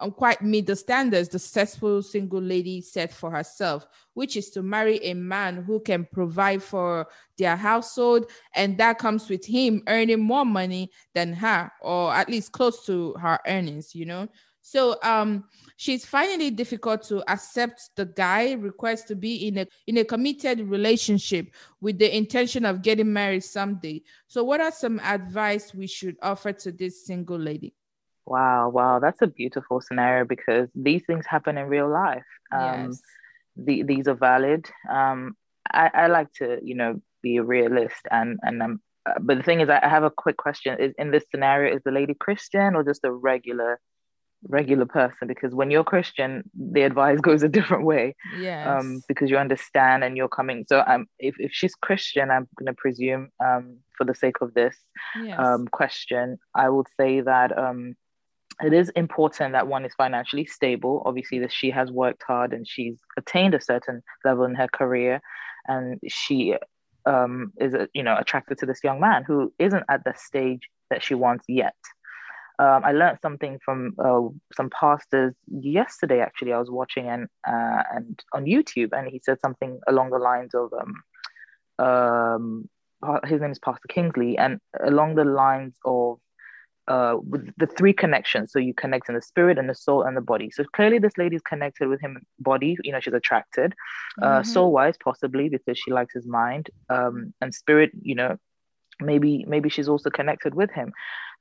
um, 0.00 0.10
quite 0.10 0.42
meet 0.42 0.66
the 0.66 0.74
standards 0.74 1.28
the 1.28 1.38
successful 1.38 2.02
single 2.02 2.40
lady 2.40 2.80
set 2.80 3.12
for 3.12 3.30
herself, 3.30 3.86
which 4.14 4.36
is 4.36 4.50
to 4.50 4.62
marry 4.62 4.98
a 5.04 5.14
man 5.14 5.62
who 5.62 5.78
can 5.78 6.06
provide 6.12 6.62
for 6.62 7.06
their 7.38 7.56
household. 7.56 8.30
And 8.54 8.76
that 8.78 8.98
comes 8.98 9.28
with 9.28 9.44
him 9.44 9.82
earning 9.86 10.20
more 10.20 10.44
money 10.44 10.90
than 11.14 11.32
her, 11.34 11.70
or 11.80 12.12
at 12.12 12.28
least 12.28 12.52
close 12.52 12.84
to 12.86 13.12
her 13.14 13.38
earnings, 13.46 13.94
you 13.94 14.06
know? 14.06 14.28
So 14.62 14.96
um, 15.02 15.44
she's 15.76 16.06
finding 16.06 16.46
it 16.46 16.56
difficult 16.56 17.02
to 17.04 17.22
accept 17.30 17.90
the 17.96 18.06
guy 18.06 18.52
request 18.52 19.08
to 19.08 19.16
be 19.16 19.48
in 19.48 19.58
a 19.58 19.66
in 19.88 19.98
a 19.98 20.04
committed 20.04 20.60
relationship 20.60 21.48
with 21.80 21.98
the 21.98 22.16
intention 22.16 22.64
of 22.64 22.80
getting 22.80 23.12
married 23.12 23.44
someday. 23.44 24.02
So 24.28 24.44
what 24.44 24.60
are 24.60 24.70
some 24.70 25.00
advice 25.00 25.74
we 25.74 25.88
should 25.88 26.16
offer 26.22 26.52
to 26.52 26.72
this 26.72 27.04
single 27.04 27.38
lady? 27.38 27.74
Wow, 28.24 28.68
wow, 28.68 29.00
that's 29.00 29.20
a 29.20 29.26
beautiful 29.26 29.80
scenario 29.80 30.24
because 30.24 30.68
these 30.76 31.02
things 31.08 31.26
happen 31.26 31.58
in 31.58 31.66
real 31.66 31.88
life. 31.88 32.24
Um, 32.52 32.86
yes. 32.86 33.02
The, 33.56 33.82
these 33.82 34.06
are 34.06 34.14
valid. 34.14 34.70
Um, 34.88 35.36
I, 35.70 35.90
I 35.92 36.06
like 36.06 36.32
to, 36.34 36.58
you 36.62 36.76
know, 36.76 37.02
be 37.20 37.38
a 37.38 37.42
realist 37.42 38.06
and 38.10 38.38
and 38.42 38.62
um, 38.62 38.80
uh, 39.04 39.14
but 39.20 39.38
the 39.38 39.42
thing 39.42 39.60
is, 39.60 39.68
I 39.68 39.88
have 39.88 40.04
a 40.04 40.10
quick 40.10 40.36
question: 40.36 40.78
Is 40.78 40.94
in 40.98 41.10
this 41.10 41.24
scenario, 41.30 41.74
is 41.74 41.82
the 41.84 41.90
lady 41.90 42.14
Christian 42.14 42.76
or 42.76 42.84
just 42.84 43.04
a 43.04 43.10
regular 43.10 43.80
regular 44.48 44.86
person 44.86 45.28
because 45.28 45.54
when 45.54 45.70
you're 45.70 45.84
christian 45.84 46.42
the 46.54 46.82
advice 46.82 47.20
goes 47.28 47.42
a 47.42 47.48
different 47.48 47.84
way 47.84 48.14
yeah 48.38 48.78
um 48.78 49.00
because 49.08 49.30
you 49.30 49.36
understand 49.36 50.02
and 50.02 50.16
you're 50.16 50.28
coming. 50.28 50.64
So 50.68 50.82
um 50.86 51.06
if, 51.18 51.36
if 51.38 51.52
she's 51.52 51.74
christian 51.74 52.30
i'm 52.30 52.48
going 52.56 52.66
to 52.66 52.74
presume 52.74 53.30
um 53.44 53.78
for 53.96 54.04
the 54.04 54.14
sake 54.14 54.40
of 54.40 54.54
this 54.54 54.76
yes. 55.22 55.38
um 55.38 55.68
question 55.68 56.38
i 56.54 56.68
would 56.68 56.86
say 56.98 57.20
that 57.20 57.56
um 57.56 57.94
it 58.62 58.72
is 58.72 58.90
important 58.90 59.52
that 59.52 59.66
one 59.66 59.84
is 59.84 59.94
financially 59.94 60.44
stable. 60.44 61.02
Obviously 61.06 61.38
that 61.40 61.52
she 61.52 61.70
has 61.70 61.90
worked 61.90 62.22
hard 62.26 62.52
and 62.52 62.68
she's 62.68 62.98
attained 63.16 63.54
a 63.54 63.60
certain 63.60 64.02
level 64.24 64.44
in 64.44 64.54
her 64.54 64.68
career 64.68 65.20
and 65.66 65.98
she 66.08 66.54
um 67.06 67.52
is 67.58 67.74
you 67.94 68.02
know 68.02 68.16
attracted 68.16 68.58
to 68.58 68.66
this 68.66 68.80
young 68.84 69.00
man 69.00 69.24
who 69.26 69.52
isn't 69.58 69.84
at 69.88 70.04
the 70.04 70.14
stage 70.16 70.68
that 70.90 71.02
she 71.02 71.14
wants 71.14 71.44
yet 71.48 71.74
um, 72.58 72.84
I 72.84 72.92
learned 72.92 73.18
something 73.22 73.58
from 73.64 73.94
uh, 73.98 74.22
some 74.54 74.70
pastors 74.70 75.34
yesterday. 75.48 76.20
Actually, 76.20 76.52
I 76.52 76.58
was 76.58 76.70
watching 76.70 77.08
and 77.08 77.28
uh, 77.46 77.82
and 77.94 78.22
on 78.32 78.44
YouTube, 78.44 78.90
and 78.92 79.08
he 79.08 79.20
said 79.24 79.40
something 79.40 79.80
along 79.88 80.10
the 80.10 80.18
lines 80.18 80.54
of 80.54 80.72
um, 80.72 82.68
um, 83.02 83.20
his 83.24 83.40
name 83.40 83.50
is 83.50 83.58
Pastor 83.58 83.88
Kingsley, 83.88 84.36
and 84.38 84.60
along 84.84 85.14
the 85.14 85.24
lines 85.24 85.76
of 85.84 86.18
uh, 86.88 87.16
with 87.22 87.50
the 87.56 87.66
three 87.66 87.92
connections. 87.92 88.52
So 88.52 88.58
you 88.58 88.74
connect 88.74 89.08
in 89.08 89.14
the 89.14 89.22
spirit 89.22 89.58
and 89.58 89.68
the 89.68 89.74
soul 89.74 90.02
and 90.02 90.16
the 90.16 90.20
body. 90.20 90.50
So 90.50 90.64
clearly, 90.64 90.98
this 90.98 91.16
lady 91.16 91.36
is 91.36 91.42
connected 91.42 91.88
with 91.88 92.00
him 92.00 92.20
body. 92.38 92.76
You 92.82 92.92
know, 92.92 93.00
she's 93.00 93.14
attracted. 93.14 93.74
Uh, 94.20 94.26
mm-hmm. 94.26 94.44
Soul 94.44 94.72
wise, 94.72 94.96
possibly 95.02 95.48
because 95.48 95.78
she 95.78 95.90
likes 95.90 96.12
his 96.12 96.26
mind. 96.26 96.70
Um, 96.90 97.32
and 97.40 97.54
spirit, 97.54 97.92
you 98.00 98.14
know, 98.14 98.36
maybe 99.00 99.44
maybe 99.46 99.68
she's 99.68 99.88
also 99.88 100.10
connected 100.10 100.54
with 100.54 100.70
him. 100.70 100.92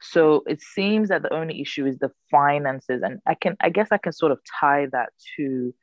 So 0.01 0.43
it 0.47 0.61
seems 0.61 1.09
that 1.09 1.21
the 1.21 1.33
only 1.33 1.61
issue 1.61 1.85
is 1.85 1.99
the 1.99 2.11
finances 2.29 3.01
and 3.03 3.19
i 3.27 3.35
can 3.35 3.55
i 3.61 3.69
guess 3.69 3.89
i 3.91 3.97
can 3.97 4.11
sort 4.11 4.31
of 4.31 4.39
tie 4.59 4.87
that 4.91 5.09
to 5.35 5.73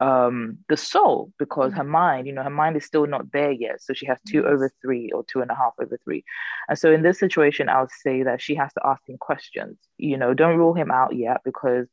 um 0.00 0.58
the 0.68 0.76
soul 0.76 1.30
because 1.38 1.70
mm-hmm. 1.70 1.78
her 1.78 1.84
mind 1.84 2.26
you 2.26 2.32
know 2.32 2.42
her 2.42 2.50
mind 2.50 2.76
is 2.76 2.84
still 2.84 3.06
not 3.06 3.30
there 3.32 3.52
yet. 3.52 3.80
So 3.82 3.92
she 3.92 4.06
has 4.06 4.18
two 4.26 4.46
over 4.46 4.72
three 4.82 5.10
or 5.12 5.24
two 5.24 5.40
and 5.40 5.50
a 5.50 5.54
half 5.54 5.74
over 5.80 5.98
three. 6.04 6.24
And 6.68 6.78
so 6.78 6.90
in 6.92 7.02
this 7.02 7.18
situation 7.18 7.68
i 7.68 7.80
would 7.80 7.90
say 7.90 8.22
that 8.22 8.40
she 8.40 8.54
has 8.56 8.72
to 8.74 8.80
ask 8.84 9.02
him 9.08 9.18
questions. 9.18 9.76
You 9.98 10.16
know 10.16 10.34
don't 10.34 10.58
rule 10.58 10.74
him 10.74 10.90
out 10.90 11.14
yet 11.14 11.42
because 11.44 11.86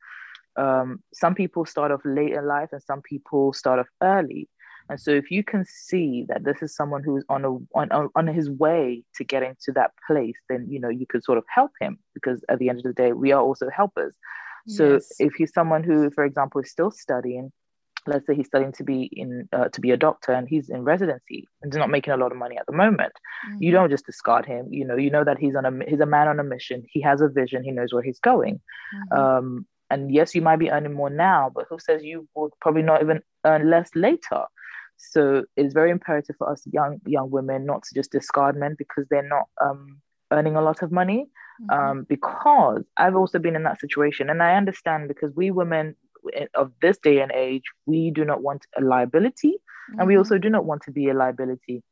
um, 0.55 1.03
some 1.13 1.35
people 1.35 1.65
start 1.65 1.91
off 1.91 2.01
late 2.03 2.33
in 2.33 2.47
life 2.47 2.69
and 2.71 2.81
some 2.81 3.03
people 3.03 3.53
start 3.53 3.79
off 3.79 3.87
early 4.01 4.49
and 4.89 4.99
so 4.99 5.11
if 5.11 5.31
you 5.31 5.43
can 5.43 5.65
see 5.65 6.25
that 6.29 6.43
this 6.43 6.61
is 6.61 6.75
someone 6.75 7.03
who 7.03 7.17
is 7.17 7.25
on 7.29 7.45
a 7.45 7.51
on, 7.77 8.09
on 8.15 8.27
his 8.27 8.49
way 8.49 9.03
to 9.15 9.23
getting 9.23 9.55
to 9.65 9.71
that 9.73 9.91
place, 10.05 10.37
then 10.49 10.67
you 10.69 10.79
know 10.79 10.89
you 10.89 11.05
could 11.07 11.23
sort 11.23 11.37
of 11.37 11.43
help 11.53 11.71
him 11.79 11.99
because 12.13 12.43
at 12.49 12.59
the 12.59 12.69
end 12.69 12.79
of 12.79 12.83
the 12.83 12.93
day, 12.93 13.11
we 13.13 13.31
are 13.31 13.41
also 13.41 13.69
helpers. 13.69 14.15
So 14.67 14.93
yes. 14.93 15.13
if 15.19 15.33
he's 15.35 15.53
someone 15.53 15.83
who, 15.83 16.09
for 16.11 16.25
example, 16.25 16.59
is 16.59 16.69
still 16.69 16.91
studying, 16.91 17.53
let's 18.07 18.25
say 18.25 18.35
he's 18.35 18.47
studying 18.47 18.71
to 18.73 18.83
be 18.83 19.03
in 19.11 19.47
uh, 19.53 19.67
to 19.69 19.81
be 19.81 19.91
a 19.91 19.97
doctor 19.97 20.31
and 20.31 20.47
he's 20.47 20.69
in 20.69 20.83
residency 20.83 21.47
and 21.61 21.73
is 21.73 21.77
not 21.77 21.89
making 21.89 22.13
a 22.13 22.17
lot 22.17 22.31
of 22.31 22.37
money 22.37 22.57
at 22.57 22.65
the 22.65 22.71
moment 22.75 23.13
mm-hmm. 23.47 23.61
you 23.61 23.71
don't 23.71 23.89
just 23.89 24.05
discard 24.05 24.45
him 24.45 24.67
you 24.71 24.85
know 24.85 24.95
you 24.95 25.09
know 25.09 25.23
that 25.23 25.37
he's 25.37 25.55
on 25.55 25.65
a 25.65 25.89
he's 25.89 25.99
a 25.99 26.05
man 26.05 26.27
on 26.27 26.39
a 26.39 26.43
mission 26.43 26.83
he 26.89 27.01
has 27.01 27.21
a 27.21 27.27
vision 27.27 27.63
he 27.63 27.71
knows 27.71 27.93
where 27.93 28.03
he's 28.03 28.19
going 28.19 28.59
mm-hmm. 28.95 29.19
um, 29.19 29.65
and 29.89 30.13
yes 30.13 30.33
you 30.33 30.41
might 30.41 30.59
be 30.59 30.71
earning 30.71 30.93
more 30.93 31.09
now 31.09 31.51
but 31.53 31.65
who 31.69 31.77
says 31.79 32.03
you 32.03 32.27
will 32.35 32.49
probably 32.61 32.81
not 32.81 33.01
even 33.01 33.21
earn 33.45 33.69
less 33.69 33.89
later 33.93 34.43
so 34.97 35.45
it's 35.55 35.73
very 35.73 35.91
imperative 35.91 36.35
for 36.37 36.49
us 36.51 36.63
young 36.71 36.99
young 37.05 37.29
women 37.29 37.65
not 37.65 37.83
to 37.83 37.95
just 37.95 38.11
discard 38.11 38.57
men 38.57 38.75
because 38.77 39.05
they're 39.09 39.27
not 39.27 39.47
um, 39.61 40.01
earning 40.31 40.55
a 40.55 40.61
lot 40.61 40.81
of 40.81 40.91
money. 40.91 41.27
Mm-hmm. 41.61 41.79
Um, 41.79 42.03
because 42.03 42.83
I've 42.97 43.15
also 43.15 43.39
been 43.39 43.55
in 43.55 43.63
that 43.63 43.79
situation, 43.79 44.29
and 44.29 44.43
I 44.43 44.55
understand 44.55 45.07
because 45.07 45.33
we 45.35 45.49
women 45.49 45.95
of 46.53 46.71
this 46.81 46.97
day 46.99 47.19
and 47.19 47.31
age, 47.31 47.63
we 47.85 48.11
do 48.11 48.25
not 48.25 48.43
want 48.43 48.65
a 48.77 48.81
liability, 48.81 49.53
mm-hmm. 49.53 49.99
and 49.99 50.07
we 50.07 50.13
mm-hmm. 50.13 50.19
also 50.19 50.37
do 50.37 50.49
not 50.49 50.65
want 50.65 50.83
to 50.83 50.91
be 50.91 51.09
a 51.09 51.15
liability. 51.15 51.83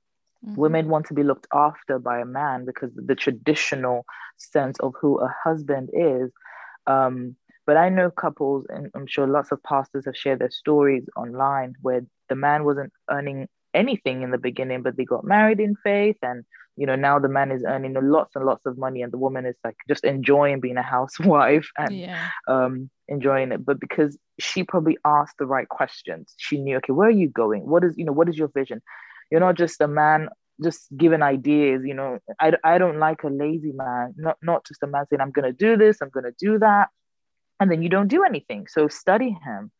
Mm-hmm. 0.46 0.56
Women 0.56 0.90
want 0.90 1.08
to 1.08 1.14
be 1.16 1.24
looked 1.24 1.48
after 1.54 1.98
by 1.98 2.20
a 2.20 2.26
man 2.26 2.66
because 2.66 2.92
the 2.96 3.16
traditional 3.16 4.06
sense 4.38 4.80
of 4.80 4.94
who 5.00 5.20
a 5.20 5.34
husband 5.44 5.90
is. 5.94 6.32
Um, 6.88 7.36
but 7.66 7.78
I 7.78 7.90
know 7.90 8.12
couples, 8.12 8.66
and 8.70 8.92
I'm 8.96 9.08
sure 9.08 9.28
lots 9.28 9.52
of 9.52 9.62
pastors 9.64 10.06
have 10.06 10.16
shared 10.16 10.40
their 10.40 10.52
stories 10.52 11.08
online 11.16 11.74
where 11.82 12.06
the 12.30 12.36
man 12.36 12.64
wasn't 12.64 12.94
earning 13.10 13.48
anything 13.74 14.22
in 14.22 14.32
the 14.32 14.38
beginning, 14.38 14.84
but 14.84 14.98
they 14.98 15.06
got 15.06 15.24
married 15.24 15.60
in 15.60 15.76
faith. 15.84 16.18
And, 16.22 16.46
you 16.78 16.86
know, 16.86 16.96
now 16.96 17.20
the 17.20 17.28
man 17.28 17.52
is 17.52 17.64
earning 17.68 17.96
lots 18.02 18.36
and 18.36 18.46
lots 18.46 18.66
of 18.66 18.78
money, 18.78 19.02
and 19.02 19.12
the 19.12 19.18
woman 19.18 19.46
is 19.46 19.56
like 19.64 19.78
just 19.88 20.04
enjoying 20.04 20.60
being 20.60 20.78
a 20.78 20.84
housewife 20.84 21.70
and 21.78 21.98
yeah. 21.98 22.30
um, 22.48 22.90
enjoying 23.08 23.52
it. 23.52 23.66
But 23.66 23.80
because 23.80 24.18
she 24.40 24.64
probably 24.64 24.98
asked 25.04 25.38
the 25.40 25.48
right 25.48 25.68
questions, 25.68 26.34
she 26.38 26.60
knew, 26.60 26.78
okay, 26.78 26.94
where 26.94 27.08
are 27.08 27.12
you 27.12 27.30
going? 27.30 27.68
What 27.68 27.84
is, 27.84 27.96
you 27.98 28.06
know, 28.06 28.14
what 28.14 28.30
is 28.30 28.38
your 28.38 28.50
vision? 28.50 28.82
You're 29.32 29.42
not 29.42 29.56
just 29.56 29.82
a 29.82 29.88
man 29.88 30.30
just 30.64 30.88
giving 30.96 31.22
ideas 31.22 31.82
you 31.84 31.94
know 31.94 32.18
I, 32.40 32.54
I 32.64 32.78
don't 32.78 32.98
like 32.98 33.24
a 33.24 33.28
lazy 33.28 33.74
man 33.74 34.14
not 34.16 34.38
not 34.42 34.66
just 34.66 34.84
a 34.84 34.88
man 34.88 35.06
saying 35.10 35.20
i'm 35.20 35.32
going 35.32 35.44
to 35.44 35.52
do 35.52 35.76
this 35.76 35.98
i'm 36.02 36.08
going 36.10 36.24
to 36.24 36.34
do 36.40 36.58
that 36.60 36.88
and 37.60 37.72
then 37.72 37.82
you 37.82 37.90
don't 37.90 38.08
do 38.08 38.24
anything. 38.24 38.68
So 38.68 38.88
study 38.88 39.38
him. 39.44 39.72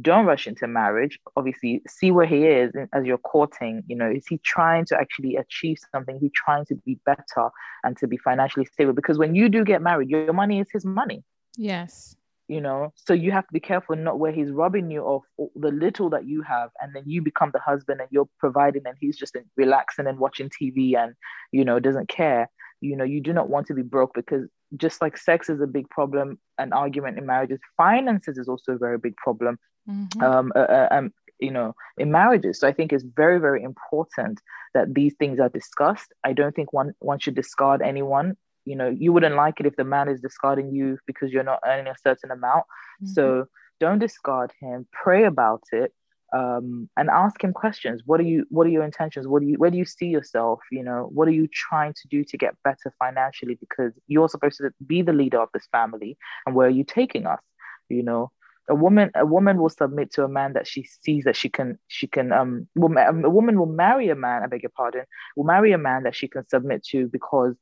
Don't 0.00 0.26
rush 0.26 0.46
into 0.46 0.66
marriage. 0.66 1.18
Obviously 1.36 1.82
see 1.88 2.10
where 2.10 2.26
he 2.26 2.44
is 2.46 2.72
as 2.92 3.04
you're 3.04 3.18
courting. 3.18 3.82
You 3.86 3.96
know 3.96 4.10
is 4.10 4.26
he 4.26 4.38
trying 4.44 4.84
to 4.86 5.00
actually 5.00 5.36
achieve 5.36 5.78
something? 5.92 6.18
He 6.20 6.30
trying 6.34 6.66
to 6.66 6.74
be 6.86 6.98
better 7.06 7.48
and 7.84 7.96
to 7.96 8.06
be 8.06 8.18
financially 8.18 8.66
stable? 8.66 8.92
Because 8.92 9.18
when 9.18 9.34
you 9.34 9.48
do 9.48 9.64
get 9.64 9.82
married 9.82 10.10
your 10.10 10.32
money 10.32 10.60
is 10.60 10.68
his 10.70 10.84
money. 10.84 11.24
Yes. 11.56 12.14
You 12.48 12.60
know 12.60 12.92
so 12.94 13.12
you 13.12 13.32
have 13.32 13.46
to 13.46 13.52
be 13.52 13.60
careful 13.60 13.96
not 13.96 14.18
where 14.18 14.32
he's 14.32 14.50
robbing 14.50 14.90
you 14.90 15.04
of 15.06 15.22
the 15.56 15.70
little 15.70 16.10
that 16.10 16.26
you 16.26 16.42
have 16.42 16.70
and 16.80 16.94
then 16.94 17.02
you 17.06 17.20
become 17.22 17.50
the 17.52 17.60
husband 17.60 18.00
and 18.00 18.08
you're 18.10 18.28
providing 18.38 18.82
and 18.86 18.96
he's 19.00 19.18
just 19.18 19.36
relaxing 19.56 20.06
and 20.06 20.18
watching 20.18 20.48
tv 20.50 20.96
and 20.96 21.14
you 21.50 21.64
know 21.64 21.80
doesn't 21.80 22.08
care. 22.08 22.50
You 22.80 22.94
know 22.96 23.04
you 23.04 23.20
do 23.20 23.32
not 23.32 23.48
want 23.48 23.66
to 23.68 23.74
be 23.74 23.82
broke 23.82 24.12
because 24.14 24.46
just 24.76 25.00
like 25.00 25.16
sex 25.16 25.48
is 25.48 25.60
a 25.60 25.66
big 25.66 25.88
problem 25.90 26.38
an 26.58 26.72
argument 26.72 27.18
in 27.18 27.26
marriages 27.26 27.58
finances 27.76 28.38
is 28.38 28.48
also 28.48 28.72
a 28.72 28.78
very 28.78 28.98
big 28.98 29.16
problem 29.16 29.58
mm-hmm. 29.88 30.22
um, 30.22 30.52
uh, 30.54 30.58
uh, 30.58 30.88
um, 30.90 31.12
you 31.38 31.50
know 31.50 31.74
in 31.96 32.10
marriages. 32.10 32.60
So 32.60 32.68
i 32.68 32.72
think 32.72 32.92
it's 32.92 33.04
very 33.04 33.38
very 33.38 33.62
important 33.62 34.40
that 34.74 34.94
these 34.94 35.14
things 35.18 35.40
are 35.40 35.48
discussed. 35.48 36.12
I 36.24 36.32
don't 36.32 36.54
think 36.54 36.72
one 36.72 36.94
one 36.98 37.18
should 37.18 37.34
discard 37.34 37.82
anyone. 37.82 38.36
You 38.64 38.76
know 38.76 38.88
you 38.88 39.12
wouldn't 39.12 39.36
like 39.36 39.60
it 39.60 39.66
if 39.66 39.76
the 39.76 39.84
man 39.84 40.08
is 40.08 40.20
discarding 40.20 40.72
you 40.72 40.98
because 41.06 41.32
you're 41.32 41.44
not 41.44 41.60
earning 41.66 41.86
a 41.86 41.94
certain 42.02 42.30
amount. 42.30 42.64
Mm-hmm. 43.02 43.12
so 43.12 43.46
don't 43.80 44.00
discard 44.00 44.52
him. 44.60 44.88
Pray 44.92 45.24
about 45.24 45.62
it 45.70 45.92
um, 46.32 46.88
and 46.96 47.08
ask 47.10 47.42
him 47.42 47.52
questions. 47.52 48.02
What 48.04 48.20
are 48.20 48.24
you 48.24 48.46
what 48.50 48.66
are 48.66 48.70
your 48.70 48.84
intentions? 48.84 49.26
What 49.26 49.42
do 49.42 49.48
you 49.48 49.56
where 49.56 49.70
do 49.70 49.78
you 49.78 49.84
see 49.84 50.06
yourself? 50.06 50.60
You 50.70 50.82
know 50.82 51.08
what 51.12 51.28
are 51.28 51.32
you 51.32 51.48
trying 51.52 51.94
to 51.94 52.08
do 52.08 52.24
to 52.24 52.36
get 52.36 52.54
better 52.64 52.92
financially? 52.98 53.56
Because 53.58 53.92
you're 54.06 54.28
supposed 54.28 54.58
to 54.58 54.70
be 54.86 55.02
the 55.02 55.12
leader 55.12 55.40
of 55.40 55.48
this 55.52 55.68
family 55.72 56.16
and 56.46 56.54
where 56.54 56.66
are 56.66 56.70
you 56.70 56.84
taking 56.84 57.26
us? 57.26 57.40
You 57.88 58.02
know 58.02 58.32
a 58.68 58.74
woman 58.74 59.10
a 59.14 59.24
woman 59.24 59.58
will 59.58 59.68
submit 59.70 60.12
to 60.12 60.24
a 60.24 60.28
man 60.28 60.52
that 60.52 60.66
she 60.66 60.86
sees 61.02 61.24
that 61.24 61.36
she 61.36 61.48
can 61.48 61.78
she 61.88 62.06
can 62.06 62.32
um, 62.32 62.68
um 62.82 63.24
a 63.24 63.30
woman 63.30 63.58
will 63.58 63.66
marry 63.66 64.08
a 64.10 64.14
man 64.14 64.42
i 64.42 64.46
beg 64.46 64.62
your 64.62 64.70
pardon 64.76 65.04
will 65.36 65.44
marry 65.44 65.72
a 65.72 65.78
man 65.78 66.02
that 66.02 66.14
she 66.14 66.28
can 66.28 66.46
submit 66.48 66.84
to 66.84 67.08
because 67.08 67.54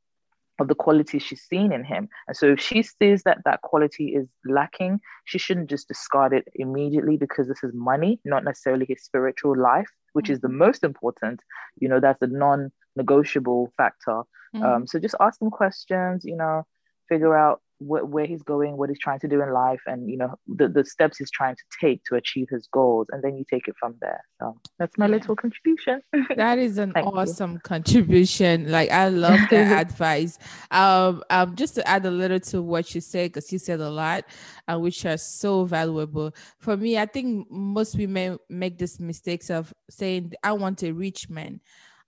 of 0.59 0.69
the 0.69 0.75
quality 0.75 1.19
she's 1.19 1.43
seen 1.43 1.73
in 1.73 1.85
him. 1.85 2.09
And 2.29 2.37
so 2.37 2.47
if 2.47 2.61
she 2.61 2.83
sees 2.83 3.23
that 3.25 3.39
that 3.45 3.63
quality 3.63 4.15
is 4.15 4.27
lacking, 4.45 5.01
she 5.25 5.39
shouldn't 5.39 5.71
just 5.71 5.89
discard 5.89 6.33
it 6.33 6.49
immediately 6.55 7.17
because 7.17 7.49
this 7.49 7.63
is 7.63 7.73
money, 7.75 8.21
not 8.25 8.45
necessarily 8.45 8.87
his 8.89 9.03
spiritual 9.03 9.57
life, 9.57 9.89
which 10.13 10.27
mm-hmm. 10.27 10.33
is 10.33 10.41
the 10.41 10.49
mm-hmm. 10.49 10.59
most 10.59 10.85
important. 10.85 11.41
You 11.79 11.89
know, 11.89 12.01
that's 12.01 12.23
a 12.23 12.27
non 12.27 12.73
negotiable 12.97 13.73
factor. 13.77 14.23
Mm-hmm. 14.55 14.63
Um, 14.63 14.87
so 14.87 14.99
just 14.99 15.15
ask 15.21 15.39
them 15.39 15.51
questions, 15.51 16.25
you 16.25 16.37
know, 16.37 16.67
figure 17.09 17.37
out 17.37 17.61
wh- 17.78 18.09
where 18.09 18.26
he's 18.26 18.42
going, 18.42 18.76
what 18.76 18.88
he's 18.88 18.99
trying 18.99 19.21
to 19.21 19.28
do 19.28 19.42
in 19.42 19.52
life, 19.52 19.80
and 19.87 20.11
you 20.11 20.16
know 20.16 20.35
the, 20.47 20.68
the 20.68 20.85
steps 20.85 21.18
he's 21.18 21.30
trying 21.30 21.56
to 21.56 21.62
take 21.80 22.02
to 22.04 22.14
achieve 22.16 22.49
his 22.50 22.68
goals, 22.73 23.06
and 23.11 23.23
then 23.23 23.37
you 23.37 23.45
take 23.49 23.68
it 23.68 23.75
from 23.78 23.97
there. 24.00 24.23
So 24.40 24.59
that's 24.78 24.97
my 24.99 25.06
little 25.06 25.37
contribution. 25.37 26.02
that 26.37 26.59
is 26.59 26.78
an 26.78 26.92
awesome 26.97 27.54
you. 27.54 27.59
contribution. 27.61 28.71
Like 28.71 28.90
I 28.90 29.09
love 29.09 29.40
that 29.50 29.80
advice. 29.87 30.38
Um, 30.71 31.23
um, 31.30 31.56
just 31.56 31.75
to 31.76 31.88
add 31.88 32.04
a 32.06 32.11
little 32.11 32.40
to 32.40 32.62
what 32.62 32.95
you 32.95 33.00
said, 33.00 33.33
because 33.33 33.52
you 33.52 33.59
said 33.59 33.80
a 33.80 33.90
lot, 33.90 34.25
uh, 34.68 34.78
which 34.78 35.04
are 35.06 35.18
so 35.18 35.64
valuable 35.64 36.35
for 36.59 36.76
me. 36.76 36.99
I 36.99 37.06
think 37.06 37.50
most 37.50 37.97
women 37.97 38.38
make 38.49 38.78
this 38.78 39.00
mistakes 39.00 39.50
of 39.50 39.73
saying, 39.90 40.33
"I 40.42 40.52
want 40.52 40.83
a 40.83 40.92
rich 40.92 41.28
man." 41.28 41.61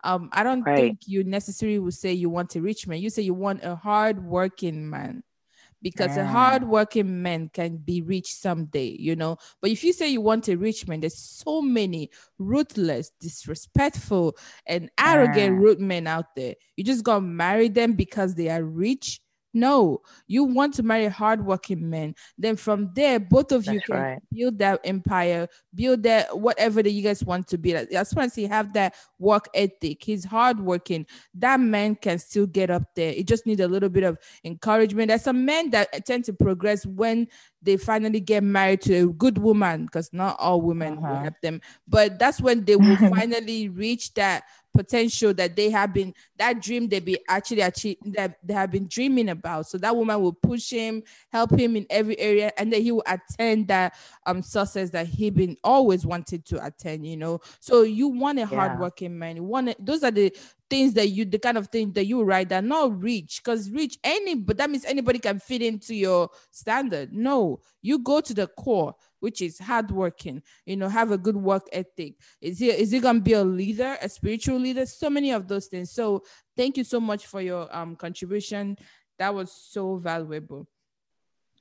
um, 0.05 0.29
I 0.33 0.43
don't 0.45 0.63
right. 0.63 0.77
think 0.77 1.01
you 1.07 1.25
necessarily 1.25 1.79
would 1.79 1.95
say 1.95 2.13
you 2.13 2.31
want 2.31 2.55
a 2.55 2.61
rich 2.61 2.87
man. 2.87 3.01
You 3.01 3.11
say 3.11 3.23
you 3.23 3.35
want 3.35 3.65
a 3.65 3.75
hard 3.75 4.25
working 4.25 4.89
man 4.89 5.25
because 5.83 6.17
yeah. 6.17 6.23
a 6.23 6.27
hardworking 6.27 7.23
man 7.23 7.51
can 7.53 7.77
be 7.77 8.03
rich 8.03 8.33
someday, 8.35 8.97
you 8.99 9.17
know. 9.17 9.37
But 9.61 9.71
if 9.71 9.85
you 9.85 9.93
say 9.93 10.09
you 10.09 10.21
want 10.21 10.49
a 10.49 10.57
rich 10.57 10.87
man, 10.89 11.01
there's 11.01 11.19
so 11.19 11.63
many 11.63 12.11
ruthless, 12.39 13.13
disrespectful, 13.21 14.37
and 14.67 14.91
arrogant 14.99 15.55
yeah. 15.55 15.63
rude 15.63 15.81
men 15.81 16.07
out 16.07 16.35
there. 16.35 16.55
You 16.77 16.85
just 16.85 17.05
gonna 17.05 17.27
marry 17.27 17.69
them 17.69 17.93
because 17.93 18.35
they 18.35 18.49
are 18.49 18.63
rich 18.63 19.21
no, 19.59 20.01
you 20.27 20.45
want 20.45 20.75
to 20.75 20.83
marry 20.83 21.07
hardworking 21.07 21.89
men. 21.89 22.15
Then 22.37 22.57
from 22.57 22.91
there, 22.95 23.19
both 23.19 23.53
of 23.53 23.65
That's 23.65 23.75
you 23.75 23.81
can 23.81 23.97
right. 23.97 24.23
build 24.33 24.59
that 24.59 24.81
empire, 24.85 25.49
build 25.75 26.03
that 26.05 26.39
whatever 26.39 26.83
that 26.83 26.91
you 26.91 27.03
guys 27.03 27.25
want 27.25 27.49
to 27.49 27.59
be. 27.59 27.75
As 27.75 28.15
long 28.15 28.27
as 28.27 28.35
he 28.35 28.45
have 28.45 28.73
that 28.75 28.95
work 29.19 29.49
ethic, 29.55 30.03
he's 30.03 30.25
hardworking. 30.25 31.07
That 31.35 31.61
man 31.61 31.97
can 31.97 32.19
still 32.19 32.47
get 32.47 32.71
up 32.71 32.95
there. 32.95 33.13
It 33.13 33.27
just 33.27 33.47
needs 33.47 33.61
a 33.61 33.69
little 33.69 33.89
bit 33.89 34.05
of 34.05 34.19
encouragement. 34.45 35.09
There's 35.09 35.23
some 35.23 35.45
men 35.45 35.71
that 35.71 36.07
tend 36.07 36.25
to 36.27 36.33
progress 36.33 36.87
when 36.87 37.29
they 37.63 37.77
finally 37.77 38.21
get 38.21 38.43
married 38.43 38.81
to 38.83 38.95
a 38.95 39.07
good 39.07 39.39
woman, 39.39 39.87
because 39.87 40.13
not 40.13 40.37
all 40.39 40.61
women 40.61 40.99
uh-huh. 40.99 41.09
will 41.09 41.17
have 41.17 41.35
them. 41.43 41.61
But 41.87 42.19
that's 42.19 42.41
when 42.41 42.65
they 42.65 42.77
will 42.77 42.97
finally 42.97 43.69
reach 43.69 44.15
that 44.15 44.45
potential 44.79 45.35
that 45.35 45.57
they 45.57 45.71
have 45.71 45.93
been 45.93 46.15
that 46.37 46.63
dream 46.63 46.89
they 46.89 47.01
be 47.01 47.19
actually 47.29 47.63
achieve 47.63 47.97
that 48.05 48.39
they 48.45 48.55
have 48.55 48.71
been 48.71 48.87
dreaming 48.87 49.29
about. 49.31 49.67
So 49.67 49.77
that 49.79 49.97
woman 49.97 50.21
will 50.23 50.33
push 50.33 50.71
him, 50.71 51.03
help 51.33 51.59
him 51.59 51.75
in 51.75 51.85
every 51.91 52.17
area, 52.21 52.53
and 52.57 52.73
then 52.73 52.83
he 52.83 52.93
will 52.93 53.03
attend 53.07 53.67
that 53.69 53.97
um 54.25 54.41
success 54.41 54.91
that 54.91 55.09
he 55.09 55.31
been 55.31 55.57
always 55.65 56.07
wanted 56.07 56.45
to 56.47 56.65
attend. 56.65 57.05
You 57.05 57.17
know, 57.17 57.41
so 57.59 57.83
you 57.83 58.07
want 58.07 58.39
a 58.39 58.43
yeah. 58.43 58.47
hardworking 58.47 59.19
man. 59.19 59.37
You 59.37 59.43
want 59.43 59.71
it, 59.71 59.85
those 59.85 60.05
are 60.05 60.13
the 60.13 60.33
things 60.71 60.95
that 60.95 61.09
you 61.09 61.25
the 61.25 61.39
kind 61.39 61.59
of 61.59 61.67
thing 61.69 61.93
that 61.93 62.05
you 62.05 62.23
write 62.23 62.51
that 62.51 62.63
not 62.63 63.01
rich 63.03 63.41
because 63.43 63.71
rich 63.71 63.99
any 64.05 64.35
but 64.35 64.59
that 64.59 64.71
means 64.71 64.85
anybody 64.85 65.19
can 65.19 65.41
fit 65.41 65.63
into 65.63 65.95
your 65.95 66.29
standard 66.51 67.11
no 67.11 67.59
you 67.81 67.99
go 67.99 68.21
to 68.21 68.35
the 68.35 68.47
core 68.49 68.95
which 69.21 69.41
is 69.43 69.59
hardworking, 69.59 70.43
you 70.67 70.77
know, 70.77 70.89
have 70.89 71.11
a 71.11 71.19
good 71.19 71.37
work 71.37 71.69
ethic. 71.73 72.15
Is 72.41 72.59
he 72.59 72.71
is 72.71 72.91
he 72.91 73.01
gonna 73.01 73.21
be 73.21 73.33
a 73.33 73.45
leader, 73.45 73.97
a 74.01 74.09
spiritual 74.09 74.59
leader? 74.59 74.87
So 74.87 75.11
many 75.11 75.33
of 75.33 75.49
those 75.49 75.67
things. 75.67 75.93
So 75.93 76.23
thank 76.57 76.77
you 76.77 76.85
so 76.85 77.01
much 77.01 77.27
for 77.27 77.41
your 77.41 77.75
um 77.75 77.97
contribution. 77.97 78.77
That 79.19 79.35
was 79.35 79.53
so 79.53 79.97
valuable. 79.97 80.69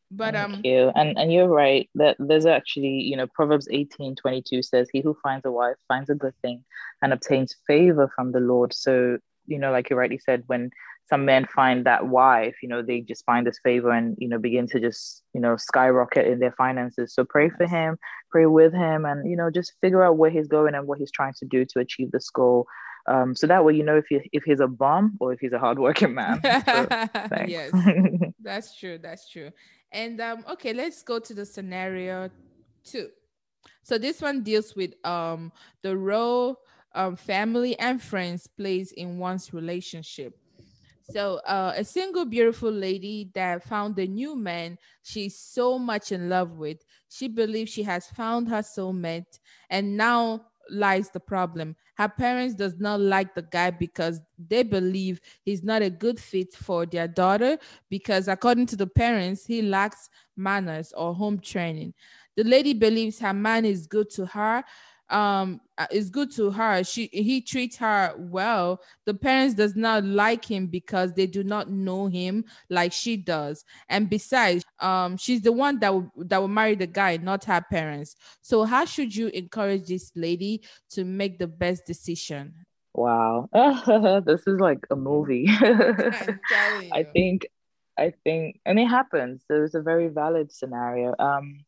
But 0.10 0.36
thank 0.36 0.56
um 0.56 0.62
you. 0.64 0.92
And 0.96 1.18
and 1.18 1.34
you're 1.34 1.48
right 1.48 1.90
that 1.96 2.16
there's 2.20 2.46
actually, 2.46 3.02
you 3.02 3.18
know, 3.18 3.28
Proverbs 3.28 3.68
18, 3.70 4.16
22 4.16 4.64
says, 4.64 4.90
He 4.92 5.02
who 5.02 5.18
finds 5.22 5.46
a 5.46 5.52
wife 5.52 5.76
finds 5.88 6.10
a 6.10 6.16
good 6.16 6.34
thing 6.42 6.64
and 7.02 7.14
obtains 7.14 7.56
favor 7.66 8.10
from 8.16 8.32
the 8.32 8.40
Lord. 8.40 8.74
So, 8.74 9.18
you 9.46 9.60
know, 9.60 9.72
like 9.72 9.90
you 9.90 9.96
rightly 9.96 10.20
said, 10.20 10.44
when 10.48 10.72
some 11.10 11.26
men 11.26 11.46
find 11.46 11.86
that 11.86 12.08
wife, 12.08 12.56
you 12.62 12.68
know, 12.70 12.82
they 12.82 13.02
just 13.02 13.26
find 13.26 13.48
this 13.48 13.60
favor 13.64 13.92
and, 13.92 14.18
you 14.20 14.28
know, 14.28 14.38
begin 14.38 14.68
to 14.68 14.80
just, 14.80 15.24
you 15.34 15.40
know, 15.40 15.56
skyrocket 15.56 16.28
in 16.28 16.40
their 16.40 16.52
finances. 16.52 17.14
So 17.14 17.24
pray 17.24 17.50
for 17.50 17.66
him, 17.66 17.98
pray 18.30 18.46
with 18.46 18.74
him, 18.74 19.06
and, 19.06 19.30
you 19.30 19.38
know, 19.38 19.50
just 19.50 19.74
figure 19.80 20.04
out 20.04 20.18
where 20.18 20.30
he's 20.30 20.48
going 20.48 20.76
and 20.76 20.86
what 20.86 21.00
he's 21.00 21.12
trying 21.12 21.34
to 21.40 21.46
do 21.46 21.66
to 21.66 21.80
achieve 21.80 22.12
this 22.12 22.30
goal. 22.30 22.68
Um, 23.08 23.36
so 23.36 23.48
that 23.48 23.64
way, 23.64 23.74
you 23.74 23.84
know, 23.84 23.98
if 23.98 24.06
he, 24.10 24.30
if 24.34 24.44
he's 24.44 24.60
a 24.60 24.68
bum 24.68 25.16
or 25.22 25.32
if 25.32 25.40
he's 25.40 25.54
a 25.54 25.60
hardworking 25.60 26.14
man. 26.14 26.42
So, 26.66 26.88
yes, 27.48 27.72
that's 28.42 28.78
true. 28.78 28.98
That's 28.98 29.30
true. 29.30 29.52
And 29.92 30.20
um, 30.20 30.44
okay, 30.52 30.74
let's 30.74 31.04
go 31.04 31.20
to 31.20 31.34
the 31.34 31.46
scenario 31.46 32.30
two. 32.84 33.10
So 33.84 33.98
this 33.98 34.22
one 34.22 34.44
deals 34.44 34.76
with 34.76 34.94
um 35.06 35.54
the 35.82 35.96
role 35.96 36.60
um, 36.94 37.16
family 37.16 37.78
and 37.80 38.02
friends 38.02 38.48
plays 38.48 38.92
in 38.92 39.20
one's 39.20 39.54
relationship. 39.54 40.34
So, 41.10 41.36
uh, 41.48 41.74
a 41.76 41.86
single 41.86 42.26
beautiful 42.26 42.72
lady 42.72 43.32
that 43.34 43.64
found 43.64 43.98
a 43.98 44.06
new 44.06 44.36
man 44.36 44.78
she's 45.04 45.40
so 45.40 45.80
much 45.80 46.12
in 46.12 46.28
love 46.28 46.58
with. 46.58 46.84
She 47.10 47.30
believes 47.30 47.72
she 47.72 47.84
has 47.84 48.08
found 48.08 48.50
her 48.50 48.62
soulmate, 48.62 49.40
and 49.70 49.96
now 49.96 50.48
lies 50.70 51.10
the 51.10 51.22
problem. 51.22 51.78
Her 51.96 52.10
parents 52.10 52.56
does 52.56 52.78
not 52.78 53.00
like 53.00 53.34
the 53.34 53.42
guy 53.42 53.72
because 53.72 54.20
they 54.38 54.64
believe 54.64 55.22
he's 55.44 55.64
not 55.64 55.82
a 55.82 55.90
good 55.90 56.20
fit 56.20 56.54
for 56.54 56.86
their 56.86 57.08
daughter 57.08 57.58
because 57.90 58.28
according 58.28 58.66
to 58.68 58.76
the 58.76 58.86
parents, 58.86 59.46
he 59.46 59.62
lacks 59.62 60.10
manners 60.36 60.92
or 60.96 61.16
home 61.16 61.40
training. 61.40 61.94
The 62.36 62.44
lady 62.44 62.74
believes 62.74 63.18
her 63.20 63.34
man 63.34 63.64
is 63.66 63.88
good 63.88 64.10
to 64.12 64.26
her 64.28 64.64
um 65.10 65.62
uh, 65.78 65.86
is 65.92 66.10
good 66.10 66.32
to 66.32 66.52
her. 66.52 66.84
She 66.84 67.08
he 67.12 67.42
treats 67.42 67.78
her 67.78 68.14
well. 68.18 68.82
The 69.06 69.14
parents 69.14 69.56
does 69.56 69.76
not 69.76 70.04
like 70.04 70.46
him 70.50 70.68
because 70.68 71.14
they 71.14 71.28
do 71.28 71.44
not 71.44 71.70
know 71.70 72.08
him 72.08 72.46
like 72.70 72.92
she 72.92 73.18
does. 73.18 73.64
And 73.90 74.10
besides 74.10 74.64
um 74.80 75.18
she's 75.18 75.42
the 75.42 75.52
one 75.52 75.80
that 75.80 75.94
will, 75.94 76.12
that 76.18 76.40
will 76.40 76.48
marry 76.48 76.76
the 76.76 76.88
guy 76.88 77.18
not 77.18 77.46
her 77.46 77.62
parents. 77.70 78.16
So 78.42 78.64
how 78.64 78.86
should 78.86 79.16
you 79.16 79.28
encourage 79.28 79.88
this 79.88 80.12
lady 80.16 80.62
to 80.92 81.04
make 81.06 81.40
the 81.40 81.48
best 81.48 81.86
decision? 81.86 82.54
Wow. 82.94 83.50
This 84.26 84.48
is 84.48 84.60
like 84.60 84.86
a 84.90 84.96
movie. 84.96 85.48
I 86.92 87.04
think 87.14 87.48
i 88.00 88.12
think 88.24 88.60
and 88.66 88.80
it 88.80 88.88
happens. 88.88 89.44
There's 89.50 89.76
a 89.76 89.82
very 89.82 90.08
valid 90.08 90.52
scenario. 90.52 91.14
Um 91.20 91.66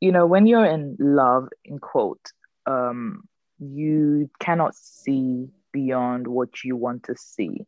you 0.00 0.12
know 0.12 0.26
when 0.26 0.46
you're 0.46 0.64
in 0.66 0.96
love 0.98 1.48
in 1.64 1.78
quote 1.78 2.32
um, 2.70 3.22
you 3.58 4.30
cannot 4.38 4.74
see 4.74 5.48
beyond 5.72 6.26
what 6.26 6.64
you 6.64 6.76
want 6.76 7.04
to 7.04 7.14
see. 7.16 7.66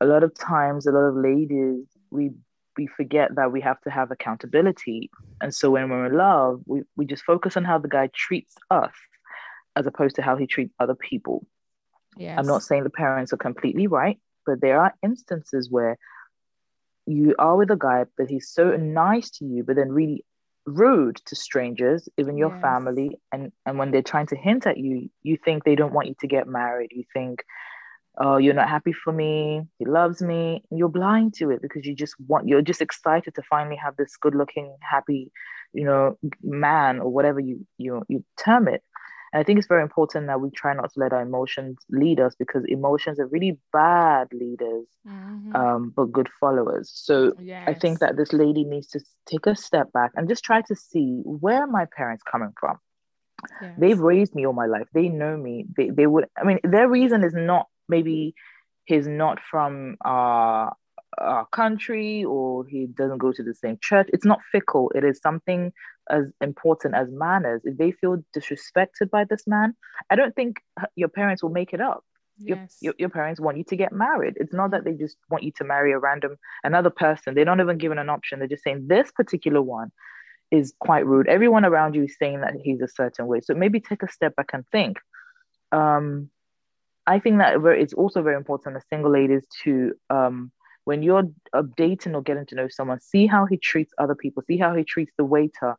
A 0.00 0.06
lot 0.06 0.22
of 0.22 0.34
times, 0.34 0.86
a 0.86 0.92
lot 0.92 1.08
of 1.10 1.16
ladies, 1.16 1.84
we 2.10 2.32
we 2.76 2.86
forget 2.88 3.36
that 3.36 3.52
we 3.52 3.60
have 3.60 3.80
to 3.82 3.90
have 3.90 4.10
accountability. 4.10 5.10
And 5.40 5.54
so 5.54 5.70
when 5.70 5.90
we're 5.90 6.06
in 6.06 6.16
love, 6.16 6.60
we, 6.66 6.82
we 6.96 7.06
just 7.06 7.22
focus 7.22 7.56
on 7.56 7.64
how 7.64 7.78
the 7.78 7.88
guy 7.88 8.10
treats 8.12 8.56
us 8.68 8.92
as 9.76 9.86
opposed 9.86 10.16
to 10.16 10.22
how 10.22 10.36
he 10.36 10.48
treats 10.48 10.74
other 10.80 10.96
people. 10.96 11.46
Yes. 12.16 12.36
I'm 12.36 12.46
not 12.46 12.64
saying 12.64 12.82
the 12.82 12.90
parents 12.90 13.32
are 13.32 13.36
completely 13.36 13.86
right, 13.86 14.18
but 14.44 14.60
there 14.60 14.80
are 14.80 14.92
instances 15.04 15.70
where 15.70 15.96
you 17.06 17.34
are 17.38 17.56
with 17.56 17.70
a 17.70 17.76
guy, 17.76 18.06
but 18.16 18.28
he's 18.28 18.48
so 18.48 18.76
nice 18.76 19.30
to 19.38 19.44
you, 19.44 19.62
but 19.62 19.76
then 19.76 19.92
really 19.92 20.24
rude 20.66 21.16
to 21.26 21.36
strangers, 21.36 22.08
even 22.16 22.36
your 22.38 22.52
Yes. 22.52 22.60
family. 22.60 23.20
And 23.32 23.52
and 23.66 23.78
when 23.78 23.90
they're 23.90 24.02
trying 24.02 24.26
to 24.28 24.36
hint 24.36 24.66
at 24.66 24.78
you, 24.78 25.10
you 25.22 25.36
think 25.44 25.64
they 25.64 25.74
don't 25.76 25.92
want 25.92 26.08
you 26.08 26.16
to 26.20 26.26
get 26.26 26.46
married. 26.48 26.90
You 26.92 27.04
think, 27.12 27.44
oh, 28.18 28.36
you're 28.36 28.54
not 28.54 28.68
happy 28.68 28.92
for 28.92 29.12
me. 29.12 29.62
He 29.78 29.84
loves 29.84 30.22
me. 30.22 30.62
And 30.70 30.78
you're 30.78 30.88
blind 30.88 31.34
to 31.34 31.50
it 31.50 31.62
because 31.62 31.84
you 31.86 31.94
just 31.94 32.14
want. 32.28 32.48
You're 32.48 32.62
just 32.62 32.82
excited 32.82 33.34
to 33.34 33.42
finally 33.42 33.76
have 33.76 33.96
this 33.96 34.16
good-looking, 34.16 34.76
happy, 34.80 35.30
you 35.72 35.84
know, 35.84 36.18
man 36.42 37.00
or 37.00 37.10
whatever 37.10 37.40
you 37.40 37.66
you 37.78 38.02
you 38.08 38.24
term 38.42 38.68
it. 38.68 38.82
And 39.34 39.40
I 39.40 39.44
think 39.44 39.58
it's 39.58 39.68
very 39.68 39.82
important 39.82 40.28
that 40.28 40.40
we 40.40 40.50
try 40.52 40.74
not 40.74 40.92
to 40.94 41.00
let 41.00 41.12
our 41.12 41.22
emotions 41.22 41.78
lead 41.90 42.20
us 42.20 42.36
because 42.36 42.64
emotions 42.68 43.20
are 43.20 43.28
really 43.28 43.58
bad 43.72 44.28
leaders, 44.32 44.86
Mhm. 45.06 45.54
um, 45.56 45.92
but 45.96 46.12
good 46.12 46.30
followers. 46.40 46.90
So 46.94 47.34
I 47.66 47.74
think 47.74 48.00
that 48.00 48.16
this 48.16 48.32
lady 48.32 48.64
needs 48.64 48.88
to 48.90 49.00
take 49.26 49.46
a 49.46 49.56
step 49.56 49.92
back 49.92 50.12
and 50.16 50.28
just 50.28 50.44
try 50.44 50.62
to 50.62 50.76
see 50.76 51.22
where 51.24 51.66
my 51.66 51.86
parents 51.96 52.24
coming 52.24 52.52
from. 52.60 52.78
Yes. 53.60 53.74
They've 53.78 53.98
raised 54.00 54.34
me 54.34 54.46
all 54.46 54.54
my 54.54 54.66
life. 54.66 54.88
They 54.94 55.08
know 55.08 55.36
me. 55.36 55.66
They 55.76 55.90
they 55.90 56.06
would. 56.06 56.26
I 56.38 56.44
mean, 56.44 56.60
their 56.64 56.88
reason 56.88 57.24
is 57.24 57.34
not 57.34 57.66
maybe 57.88 58.34
he's 58.84 59.06
not 59.08 59.40
from 59.50 59.96
our 60.04 60.74
our 61.18 61.46
country 61.48 62.24
or 62.24 62.66
he 62.66 62.86
doesn't 62.86 63.18
go 63.18 63.32
to 63.32 63.42
the 63.42 63.54
same 63.54 63.78
church. 63.82 64.08
It's 64.12 64.24
not 64.26 64.40
fickle. 64.52 64.90
It 64.94 65.04
is 65.04 65.20
something 65.20 65.72
as 66.10 66.24
important 66.40 66.94
as 66.94 67.08
manners. 67.10 67.62
If 67.64 67.76
they 67.76 67.92
feel 67.92 68.24
disrespected 68.36 69.10
by 69.10 69.24
this 69.24 69.46
man, 69.46 69.74
I 70.10 70.16
don't 70.16 70.34
think 70.34 70.58
your 70.96 71.08
parents 71.08 71.42
will 71.42 71.50
make 71.50 71.72
it 71.72 71.80
up 71.80 72.04
your, 72.38 72.58
yes. 72.58 72.76
your, 72.80 72.94
your 72.98 73.08
parents 73.08 73.40
want 73.40 73.58
you 73.58 73.64
to 73.64 73.76
get 73.76 73.92
married. 73.92 74.34
It's 74.36 74.52
not 74.52 74.70
that 74.72 74.84
they 74.84 74.92
just 74.92 75.16
want 75.30 75.44
you 75.44 75.52
to 75.56 75.64
marry 75.64 75.92
a 75.92 75.98
random 75.98 76.36
another 76.62 76.90
person. 76.90 77.34
They're 77.34 77.44
not 77.44 77.60
even 77.60 77.78
given 77.78 77.98
an 77.98 78.08
option. 78.08 78.38
They're 78.38 78.48
just 78.48 78.64
saying 78.64 78.86
this 78.88 79.10
particular 79.12 79.62
one 79.62 79.92
is 80.50 80.74
quite 80.80 81.06
rude. 81.06 81.28
Everyone 81.28 81.64
around 81.64 81.94
you 81.94 82.04
is 82.04 82.16
saying 82.18 82.40
that 82.40 82.54
he's 82.62 82.80
a 82.80 82.88
certain 82.88 83.26
way. 83.26 83.40
So 83.40 83.54
maybe 83.54 83.80
take 83.80 84.02
a 84.02 84.10
step 84.10 84.36
back 84.36 84.50
and 84.52 84.66
think. 84.72 84.98
Um, 85.72 86.30
I 87.06 87.18
think 87.18 87.38
that 87.38 87.56
it's 87.78 87.92
also 87.92 88.22
very 88.22 88.36
important 88.36 88.76
as 88.76 88.82
single 88.88 89.10
ladies 89.10 89.46
to 89.64 89.92
um, 90.10 90.50
when 90.84 91.02
you're 91.02 91.30
uh, 91.52 91.62
dating 91.76 92.14
or 92.14 92.22
getting 92.22 92.46
to 92.46 92.54
know 92.54 92.68
someone, 92.68 93.00
see 93.00 93.26
how 93.26 93.46
he 93.46 93.56
treats 93.56 93.92
other 93.98 94.14
people, 94.14 94.42
see 94.46 94.58
how 94.58 94.74
he 94.74 94.84
treats 94.84 95.12
the 95.16 95.24
waiter. 95.24 95.76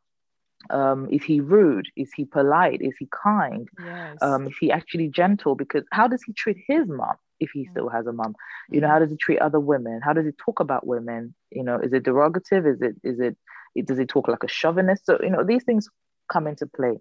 Um, 0.69 1.07
is 1.11 1.23
he 1.23 1.39
rude? 1.39 1.87
Is 1.95 2.11
he 2.15 2.25
polite? 2.25 2.81
Is 2.81 2.95
he 2.99 3.07
kind? 3.11 3.67
yes. 3.83 4.17
um, 4.21 4.47
is 4.47 4.55
he 4.59 4.71
actually 4.71 5.09
gentle? 5.09 5.55
Because 5.55 5.83
how 5.91 6.07
does 6.07 6.23
he 6.23 6.33
treat 6.33 6.57
his 6.67 6.87
mom 6.87 7.15
if 7.39 7.51
he 7.51 7.67
still 7.71 7.89
has 7.89 8.07
a 8.07 8.13
mom? 8.13 8.35
You 8.69 8.81
know, 8.81 8.87
how 8.87 8.99
does 8.99 9.09
he 9.09 9.17
treat 9.17 9.39
other 9.39 9.59
women? 9.59 10.01
How 10.03 10.13
does 10.13 10.25
he 10.25 10.31
talk 10.33 10.59
about 10.59 10.85
women? 10.85 11.35
You 11.51 11.63
know, 11.63 11.77
is 11.79 11.93
it 11.93 12.03
derogative? 12.03 12.65
Is 12.71 12.81
it 12.81 12.95
is 13.03 13.19
it 13.19 13.37
does 13.85 13.97
he 13.97 14.05
talk 14.05 14.27
like 14.27 14.43
a 14.43 14.47
chauvinist? 14.47 15.05
So 15.05 15.19
you 15.21 15.29
know, 15.29 15.43
these 15.43 15.63
things 15.63 15.89
come 16.31 16.47
into 16.47 16.65
play. 16.65 16.99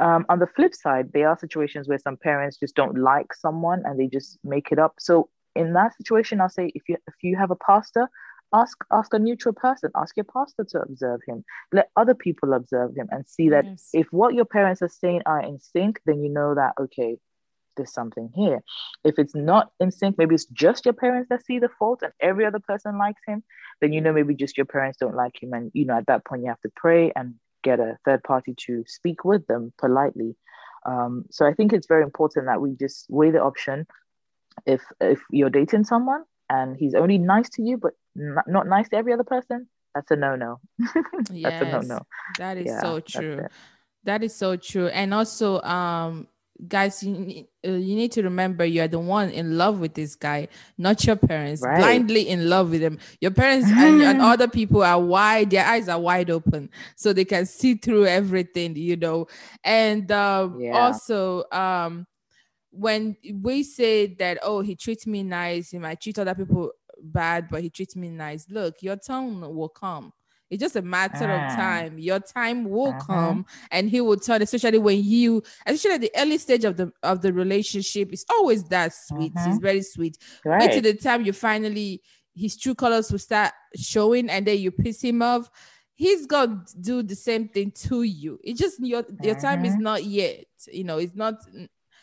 Um, 0.00 0.24
on 0.28 0.38
the 0.38 0.46
flip 0.46 0.74
side, 0.74 1.10
there 1.12 1.28
are 1.28 1.38
situations 1.38 1.86
where 1.88 1.98
some 1.98 2.16
parents 2.16 2.56
just 2.58 2.74
don't 2.74 2.96
like 2.96 3.34
someone 3.34 3.82
and 3.84 4.00
they 4.00 4.06
just 4.06 4.38
make 4.42 4.72
it 4.72 4.78
up. 4.78 4.94
So 4.98 5.28
in 5.54 5.74
that 5.74 5.94
situation, 5.96 6.40
I'll 6.40 6.48
say 6.48 6.72
if 6.74 6.88
you 6.88 6.96
if 7.06 7.14
you 7.22 7.36
have 7.36 7.50
a 7.50 7.56
pastor, 7.56 8.08
ask 8.52 8.76
ask 8.90 9.14
a 9.14 9.18
neutral 9.18 9.54
person, 9.54 9.90
ask 9.96 10.16
your 10.16 10.24
pastor 10.24 10.64
to 10.64 10.80
observe 10.80 11.20
him. 11.26 11.44
Let 11.72 11.90
other 11.96 12.14
people 12.14 12.52
observe 12.52 12.94
him 12.96 13.08
and 13.10 13.26
see 13.28 13.48
that 13.50 13.64
Yes. 13.64 13.90
if 13.92 14.12
what 14.12 14.34
your 14.34 14.44
parents 14.44 14.82
are 14.82 14.88
saying 14.88 15.22
are 15.26 15.40
in 15.40 15.58
sync, 15.58 16.00
then 16.06 16.22
you 16.22 16.28
know 16.28 16.54
that 16.54 16.74
okay, 16.80 17.16
there's 17.76 17.92
something 17.92 18.30
here. 18.34 18.62
If 19.04 19.18
it's 19.18 19.34
not 19.34 19.72
in 19.80 19.90
sync, 19.90 20.18
maybe 20.18 20.34
it's 20.34 20.46
just 20.46 20.84
your 20.84 20.92
parents 20.94 21.28
that 21.30 21.44
see 21.44 21.58
the 21.58 21.70
fault 21.78 22.02
and 22.02 22.12
every 22.20 22.44
other 22.44 22.60
person 22.60 22.98
likes 22.98 23.22
him, 23.26 23.42
then 23.80 23.92
you 23.92 24.00
know 24.00 24.12
maybe 24.12 24.34
just 24.34 24.56
your 24.56 24.66
parents 24.66 24.98
don't 24.98 25.14
like 25.16 25.42
him. 25.42 25.52
And 25.52 25.70
you 25.74 25.86
know, 25.86 25.96
at 25.96 26.06
that 26.06 26.24
point 26.24 26.42
you 26.42 26.48
have 26.48 26.60
to 26.60 26.72
pray 26.76 27.12
and 27.16 27.34
get 27.62 27.80
a 27.80 27.96
third 28.04 28.22
party 28.24 28.54
to 28.66 28.84
speak 28.86 29.24
with 29.24 29.46
them 29.46 29.72
politely. 29.78 30.36
Um, 30.84 31.24
so 31.30 31.46
I 31.46 31.54
think 31.54 31.72
it's 31.72 31.86
very 31.86 32.02
important 32.02 32.46
that 32.46 32.60
we 32.60 32.74
just 32.74 33.06
weigh 33.08 33.30
the 33.30 33.42
option. 33.42 33.86
If 34.66 34.82
if 35.00 35.20
you're 35.30 35.48
dating 35.50 35.84
someone 35.84 36.24
and 36.52 36.76
he's 36.76 36.94
only 36.94 37.18
nice 37.18 37.48
to 37.56 37.62
you 37.62 37.76
but 37.84 37.92
not, 38.14 38.46
not 38.46 38.66
nice 38.66 38.88
to 38.90 38.96
every 38.96 39.12
other 39.12 39.24
person, 39.24 39.68
that's 39.94 40.10
a 40.10 40.16
no 40.16 40.36
no. 40.36 40.60
yes. 41.32 41.52
That's 41.60 41.62
a 41.62 41.66
no 41.72 41.80
no. 41.80 41.98
That 42.38 42.56
is 42.58 42.66
Yeah, 42.66 42.80
so 42.80 43.00
true. 43.00 43.46
That 44.04 44.22
is 44.22 44.34
so 44.34 44.56
true. 44.56 44.88
And 44.88 45.14
also, 45.14 45.60
um, 45.62 46.26
guys, 46.66 47.02
you 47.02 47.12
need, 47.12 47.46
uh, 47.66 47.70
you 47.88 47.94
need 47.94 48.10
to 48.12 48.22
remember 48.22 48.64
you 48.64 48.82
are 48.82 48.88
the 48.88 48.98
one 48.98 49.30
in 49.30 49.56
love 49.56 49.78
with 49.78 49.94
this 49.94 50.16
guy, 50.16 50.48
not 50.76 51.04
your 51.06 51.16
parents. 51.16 51.62
Right. 51.62 51.78
Blindly 51.78 52.28
in 52.28 52.48
love 52.48 52.70
with 52.70 52.82
him. 52.82 52.98
Your 53.20 53.30
parents 53.30 53.70
and, 53.76 54.02
and 54.02 54.20
other 54.20 54.48
people 54.48 54.82
are 54.82 55.00
wide. 55.00 55.50
Their 55.50 55.64
eyes 55.64 55.88
are 55.88 56.00
wide 56.00 56.30
open, 56.30 56.70
so 56.96 57.12
they 57.12 57.24
can 57.24 57.46
see 57.46 57.74
through 57.74 58.06
everything. 58.06 58.76
You 58.76 58.96
know. 58.96 59.26
And 59.64 60.10
um, 60.10 60.60
Yeah. 60.60 60.78
also, 60.80 61.44
um, 61.52 62.06
when 62.72 63.16
we 63.42 63.62
say 63.62 64.06
that, 64.14 64.38
oh, 64.42 64.60
he 64.62 64.74
treats 64.74 65.06
me 65.06 65.22
nice, 65.22 65.70
he 65.70 65.78
might 65.78 66.00
treat 66.00 66.18
other 66.18 66.34
people 66.34 66.72
bad, 67.02 67.48
but 67.50 67.62
he 67.62 67.70
treats 67.70 67.94
me 67.96 68.08
nice. 68.08 68.46
Look, 68.50 68.82
your 68.82 68.96
time 68.96 69.40
will 69.40 69.68
come. 69.68 70.12
It's 70.50 70.60
just 70.60 70.76
a 70.76 70.82
matter 70.82 71.32
of 71.32 71.42
Ah. 71.50 71.56
time. 71.56 71.98
Your 71.98 72.20
time 72.20 72.64
will 72.68 72.94
Mhm. 72.94 73.06
come, 73.06 73.46
and 73.70 73.88
he 73.88 74.00
will 74.02 74.16
turn. 74.18 74.42
Especially 74.42 74.78
when 74.78 75.02
you, 75.02 75.42
especially 75.66 75.94
at 75.94 76.00
the 76.02 76.10
early 76.16 76.38
stage 76.38 76.64
of 76.64 76.76
the 76.76 76.92
of 77.02 77.22
the 77.22 77.32
relationship, 77.32 78.12
it's 78.12 78.24
always 78.30 78.64
that 78.64 78.92
sweet. 78.94 79.32
It's 79.46 79.58
Mhm. 79.58 79.62
very 79.62 79.82
sweet. 79.82 80.18
Wait 80.54 80.72
till 80.72 80.82
the 80.82 80.94
time 80.94 81.24
you 81.24 81.32
finally 81.32 82.02
his 82.34 82.56
true 82.56 82.74
colors 82.74 83.10
will 83.12 83.18
start 83.18 83.52
showing, 83.76 84.28
and 84.30 84.46
then 84.46 84.58
you 84.58 84.70
piss 84.70 85.02
him 85.02 85.22
off. 85.22 85.50
He's 85.94 86.26
gonna 86.26 86.64
do 86.80 87.02
the 87.02 87.14
same 87.16 87.48
thing 87.48 87.70
to 87.88 88.02
you. 88.02 88.38
It's 88.44 88.58
just 88.60 88.78
your 88.80 89.04
your 89.20 89.34
time 89.34 89.64
is 89.64 89.76
Mhm. 89.76 89.80
not 89.80 90.04
yet. 90.04 90.46
You 90.70 90.84
know, 90.84 90.98
it's 90.98 91.14
not 91.14 91.34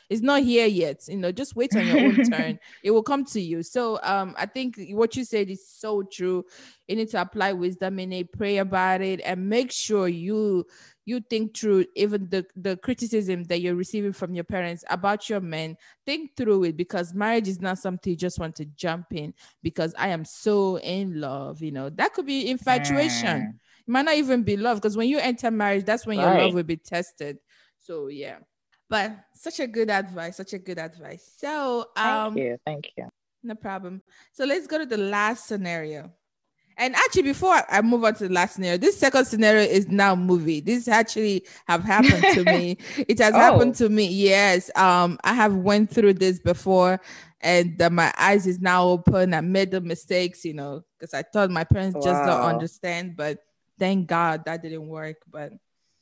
it's 0.10 0.22
not 0.22 0.42
here 0.42 0.66
yet. 0.66 1.08
You 1.08 1.18
know, 1.18 1.32
just 1.32 1.56
wait 1.56 1.76
on 1.76 1.86
your 1.86 2.00
own 2.00 2.24
turn. 2.26 2.60
It 2.84 2.92
will 2.92 3.04
come 3.04 3.26
to 3.26 3.40
you. 3.40 3.62
So 3.62 4.00
um 4.04 4.34
I 4.38 4.46
think 4.48 4.80
what 4.92 5.16
you 5.16 5.24
said 5.24 5.50
is 5.50 5.70
so 5.70 6.04
true. 6.04 6.44
You 6.88 6.96
need 6.96 7.10
to 7.12 7.22
apply 7.22 7.54
wisdom 7.54 8.00
in 8.00 8.12
it, 8.12 8.32
pray 8.32 8.58
about 8.58 9.02
it, 9.02 9.22
and 9.24 9.48
make 9.48 9.72
sure 9.72 10.08
you 10.08 10.66
you 11.06 11.20
think 11.30 11.56
through 11.56 11.86
even 11.96 12.28
the 12.30 12.46
the 12.56 12.78
criticism 12.78 13.44
that 13.46 13.62
you're 13.62 13.76
receiving 13.76 14.14
from 14.14 14.34
your 14.34 14.44
parents 14.44 14.84
about 14.90 15.30
your 15.30 15.42
men. 15.42 15.78
Think 16.06 16.36
through 16.36 16.64
it 16.64 16.78
because 16.78 17.14
marriage 17.14 17.48
is 17.48 17.62
not 17.62 17.78
something 17.78 18.12
you 18.12 18.18
just 18.18 18.40
want 18.40 18.56
to 18.56 18.66
jump 18.66 19.08
in 19.12 19.34
because 19.62 19.94
I 19.98 20.10
am 20.10 20.26
so 20.26 20.80
in 20.80 21.22
love. 21.22 21.62
You 21.62 21.72
know, 21.72 21.90
that 21.92 22.14
could 22.14 22.26
be 22.26 22.50
infatuation. 22.50 23.42
Mm. 23.42 23.50
It 23.88 23.92
might 23.92 24.06
not 24.06 24.16
even 24.16 24.44
be 24.44 24.58
love 24.58 24.78
because 24.78 24.98
when 24.98 25.08
you 25.08 25.20
enter 25.20 25.52
marriage, 25.52 25.86
that's 25.86 26.08
when 26.08 26.20
your 26.20 26.36
love 26.36 26.54
will 26.56 26.64
be 26.64 26.78
tested. 26.78 27.38
So 27.78 28.08
yeah. 28.08 28.40
But 28.90 29.12
such 29.34 29.60
a 29.60 29.68
good 29.68 29.90
advice, 29.90 30.38
such 30.38 30.54
a 30.54 30.60
good 30.60 30.80
advice. 30.80 31.32
So 31.38 31.86
Thank 31.96 32.08
um 32.08 32.38
you. 32.38 32.58
Thank 32.66 32.90
you. 32.98 33.08
no 33.44 33.56
problem. 33.56 34.02
So 34.34 34.46
let's 34.46 34.68
go 34.68 34.78
to 34.80 34.86
the 34.86 34.98
last 34.98 35.48
scenario. 35.48 36.12
And 36.78 36.96
actually, 36.96 37.24
before 37.24 37.62
I- 37.70 37.82
move 37.82 38.06
on 38.06 38.16
to 38.16 38.28
the 38.30 38.34
last 38.34 38.56
scenario, 38.56 38.78
this 38.78 38.98
second 38.98 39.26
scenario 39.26 39.64
is 39.64 39.90
now 39.90 40.16
movie. 40.16 40.62
This 40.62 40.88
actually 40.88 41.46
have 41.68 41.84
happened 41.84 42.24
to 42.36 42.44
me. 42.46 42.78
It 43.08 43.20
has 43.20 43.34
happened 43.36 43.72
Oh. 43.76 43.86
to 43.86 43.90
me. 43.90 44.08
Yes. 44.08 44.72
Um, 44.76 45.20
I 45.26 45.34
have 45.34 45.56
went 45.56 45.90
through 45.92 46.14
this 46.14 46.40
before, 46.40 47.02
and 47.42 47.82
uh, 47.82 47.90
my 47.90 48.14
eyes 48.18 48.48
is 48.48 48.60
now 48.62 48.86
open. 48.88 49.34
I 49.34 49.42
made 49.42 49.72
the 49.72 49.82
mistakes, 49.82 50.46
you 50.46 50.54
know, 50.54 50.84
because 50.98 51.14
I 51.14 51.22
thought 51.24 51.52
my 51.52 51.66
parents 51.66 51.96
just 52.02 52.24
don't 52.26 52.42
understand. 52.54 53.18
But 53.18 53.40
thank 53.78 54.08
God 54.08 54.46
that 54.46 54.62
didn't 54.64 54.88
work. 54.88 55.18
But 55.30 55.52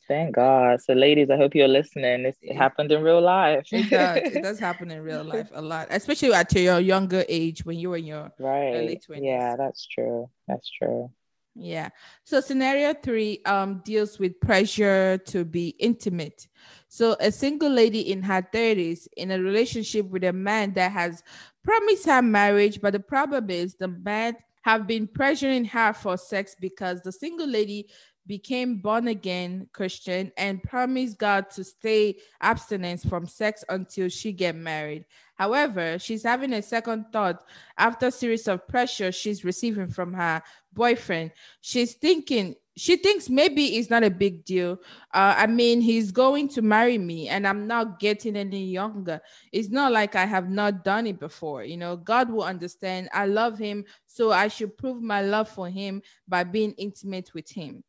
Thank 0.07 0.35
God. 0.35 0.81
So, 0.81 0.93
ladies, 0.93 1.29
I 1.29 1.37
hope 1.37 1.53
you're 1.55 1.67
listening. 1.67 2.25
It 2.25 2.37
Yeah. 2.41 2.57
happened 2.57 2.91
in 2.91 3.03
real 3.03 3.21
life. 3.21 3.67
it 3.71 3.89
does. 3.89 4.17
it 4.17 4.41
does 4.41 4.59
happen 4.67 4.89
in 4.91 5.01
real 5.01 5.23
life 5.23 5.49
a 5.53 5.61
lot, 5.61 5.87
especially 5.91 6.33
at 6.33 6.53
your 6.53 6.79
younger 6.79 7.25
age 7.27 7.65
when 7.65 7.77
you 7.77 7.89
were 7.89 7.97
in 7.97 8.05
your 8.05 8.31
right. 8.39 8.99
20s. 9.09 9.23
Yeah, 9.23 9.55
that's 9.57 9.85
true. 9.87 10.29
That's 10.47 10.69
true. 10.69 11.11
Yeah. 11.59 11.89
So 12.23 12.39
scenario 12.39 12.93
three 12.93 13.41
um 13.45 13.81
deals 13.83 14.19
with 14.19 14.39
pressure 14.39 15.17
to 15.25 15.43
be 15.43 15.69
intimate. 15.79 16.47
So 16.87 17.15
a 17.19 17.31
single 17.31 17.71
lady 17.71 18.11
in 18.11 18.21
her 18.23 18.41
30s 18.53 19.07
in 19.17 19.31
a 19.31 19.39
relationship 19.39 20.05
with 20.07 20.23
a 20.23 20.33
man 20.33 20.73
that 20.73 20.91
has 20.91 21.23
promised 21.63 22.05
her 22.05 22.21
marriage, 22.21 22.79
but 22.79 22.93
the 22.93 22.99
problem 22.99 23.49
is 23.49 23.75
the 23.75 23.87
man 23.87 24.35
have 24.61 24.85
been 24.85 25.07
pressuring 25.07 25.65
her 25.65 25.93
for 25.93 26.17
sex 26.17 26.55
because 26.59 27.01
the 27.01 27.11
single 27.11 27.47
lady 27.47 27.87
became 28.27 28.77
born 28.77 29.07
again 29.07 29.67
Christian 29.73 30.31
and 30.37 30.61
promised 30.61 31.17
God 31.17 31.49
to 31.51 31.63
stay 31.63 32.17
abstinence 32.41 33.05
from 33.05 33.25
sex 33.25 33.63
until 33.69 34.09
she 34.09 34.31
get 34.33 34.55
married. 34.55 35.05
However, 35.35 35.97
she's 35.99 36.23
having 36.23 36.53
a 36.53 36.61
second 36.61 37.05
thought 37.13 37.43
after 37.77 38.11
series 38.11 38.47
of 38.47 38.67
pressure 38.67 39.11
she's 39.11 39.45
receiving 39.45 39.87
from 39.87 40.13
her 40.13 40.41
boyfriend. 40.73 41.31
She's 41.61 41.93
thinking, 41.93 42.55
she 42.75 42.97
thinks 42.97 43.29
maybe 43.29 43.77
it's 43.77 43.89
not 43.89 44.03
a 44.03 44.09
big 44.09 44.45
deal. 44.45 44.79
Uh, 45.13 45.35
I 45.37 45.47
mean, 45.47 45.81
he's 45.81 46.11
going 46.11 46.47
to 46.49 46.61
marry 46.61 46.97
me 46.97 47.29
and 47.29 47.47
I'm 47.47 47.67
not 47.67 47.99
getting 47.99 48.35
any 48.35 48.65
younger. 48.65 49.21
It's 49.51 49.69
not 49.69 49.91
like 49.91 50.15
I 50.15 50.25
have 50.25 50.49
not 50.49 50.83
done 50.83 51.07
it 51.07 51.19
before. 51.19 51.63
You 51.63 51.77
know, 51.77 51.95
God 51.95 52.31
will 52.31 52.43
understand. 52.43 53.09
I 53.13 53.25
love 53.25 53.57
him. 53.57 53.85
So 54.05 54.31
I 54.31 54.47
should 54.47 54.77
prove 54.77 55.01
my 55.01 55.21
love 55.21 55.49
for 55.49 55.69
him 55.69 56.01
by 56.27 56.43
being 56.43 56.73
intimate 56.73 57.33
with 57.33 57.49
him. 57.49 57.83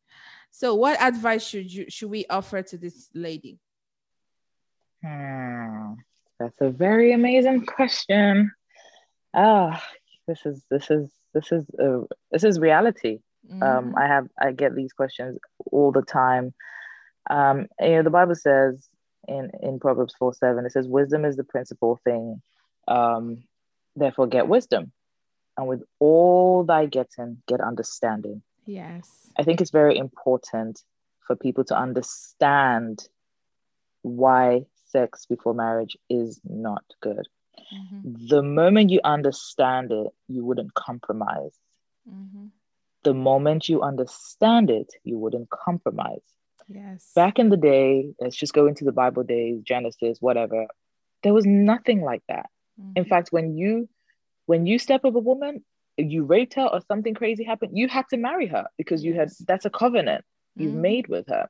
So, 0.51 0.75
what 0.75 1.01
advice 1.01 1.45
should 1.45 1.71
you 1.71 1.85
should 1.89 2.09
we 2.09 2.25
offer 2.29 2.61
to 2.61 2.77
this 2.77 3.09
lady? 3.13 3.59
Hmm, 5.05 5.93
that's 6.39 6.59
a 6.61 6.69
very 6.69 7.13
amazing 7.13 7.65
question. 7.65 8.51
Ah, 9.33 9.81
this 10.27 10.45
is 10.45 10.63
this 10.69 10.89
is 10.89 11.11
this 11.33 11.51
is 11.51 11.65
a 11.79 12.01
this 12.31 12.43
is 12.43 12.59
reality. 12.59 13.19
Um, 13.51 13.59
mm-hmm. 13.59 13.63
Um, 13.63 13.95
I 13.97 14.07
have 14.07 14.27
I 14.39 14.51
get 14.51 14.75
these 14.75 14.93
questions 14.93 15.37
all 15.71 15.91
the 15.91 16.01
time. 16.01 16.53
Um, 17.29 17.67
you 17.79 17.91
know, 17.91 18.03
the 18.03 18.09
Bible 18.09 18.35
says 18.35 18.89
in 19.27 19.51
in 19.61 19.79
Proverbs 19.79 20.15
four 20.17 20.33
seven, 20.33 20.65
it 20.65 20.71
says, 20.71 20.87
"Wisdom 20.87 21.25
is 21.25 21.35
the 21.35 21.43
principal 21.43 21.99
thing. 22.03 22.41
Um, 22.87 23.43
therefore, 23.95 24.27
get 24.27 24.47
wisdom, 24.47 24.91
and 25.57 25.67
with 25.67 25.83
all 25.99 26.63
thy 26.63 26.85
getting, 26.85 27.41
get 27.47 27.61
understanding." 27.61 28.41
Yes, 28.65 29.31
I 29.37 29.43
think 29.43 29.61
it's 29.61 29.71
very 29.71 29.97
important 29.97 30.83
for 31.25 31.35
people 31.35 31.63
to 31.65 31.77
understand 31.77 33.07
why 34.01 34.65
sex 34.91 35.25
before 35.25 35.53
marriage 35.53 35.97
is 36.09 36.39
not 36.43 36.83
good. 37.01 37.27
Mm-hmm. 37.73 38.27
The 38.27 38.41
moment 38.41 38.89
you 38.89 39.01
understand 39.03 39.91
it, 39.91 40.07
you 40.27 40.45
wouldn't 40.45 40.73
compromise. 40.73 41.55
Mm-hmm 42.09 42.47
the 43.03 43.13
moment 43.13 43.69
you 43.69 43.81
understand 43.81 44.69
it, 44.69 44.93
you 45.03 45.17
wouldn't 45.17 45.49
compromise. 45.49 46.21
Yes. 46.67 47.11
Back 47.15 47.39
in 47.39 47.49
the 47.49 47.57
day, 47.57 48.13
let's 48.19 48.35
just 48.35 48.53
go 48.53 48.67
into 48.67 48.83
the 48.83 48.91
Bible 48.91 49.23
days, 49.23 49.61
Genesis, 49.63 50.17
whatever. 50.19 50.67
There 51.23 51.33
was 51.33 51.45
nothing 51.45 52.01
like 52.01 52.21
that. 52.27 52.49
Mm-hmm. 52.79 52.91
In 52.95 53.05
fact, 53.05 53.29
when 53.31 53.57
you 53.57 53.89
when 54.45 54.65
you 54.65 54.79
step 54.79 55.03
with 55.03 55.15
a 55.15 55.19
woman, 55.19 55.63
you 55.99 56.23
raped 56.23 56.53
her 56.55 56.65
or 56.65 56.81
something 56.87 57.13
crazy 57.13 57.43
happened, 57.43 57.77
you 57.77 57.87
had 57.87 58.05
to 58.09 58.17
marry 58.17 58.47
her 58.47 58.65
because 58.77 59.03
you 59.03 59.13
had 59.13 59.29
that's 59.47 59.65
a 59.65 59.69
covenant 59.69 60.23
you've 60.55 60.71
mm-hmm. 60.71 60.81
made 60.81 61.07
with 61.07 61.27
her. 61.27 61.47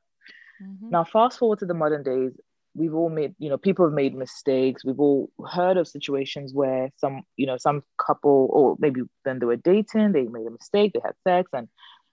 Mm-hmm. 0.62 0.90
Now, 0.90 1.04
fast 1.04 1.38
forward 1.38 1.58
to 1.60 1.66
the 1.66 1.74
modern 1.74 2.02
days, 2.02 2.32
we've 2.74 2.94
all 2.94 3.10
made 3.10 3.34
you 3.38 3.48
know 3.48 3.58
people 3.58 3.84
have 3.84 3.94
made 3.94 4.14
mistakes 4.14 4.84
we've 4.84 5.00
all 5.00 5.28
heard 5.50 5.76
of 5.76 5.88
situations 5.88 6.54
where 6.54 6.90
some 6.96 7.22
you 7.36 7.46
know 7.46 7.56
some 7.56 7.82
couple 7.98 8.48
or 8.52 8.76
maybe 8.78 9.02
then 9.24 9.38
they 9.38 9.46
were 9.46 9.56
dating 9.56 10.12
they 10.12 10.22
made 10.22 10.46
a 10.46 10.50
mistake 10.50 10.92
they 10.92 11.00
had 11.04 11.14
sex 11.26 11.50
and 11.52 11.68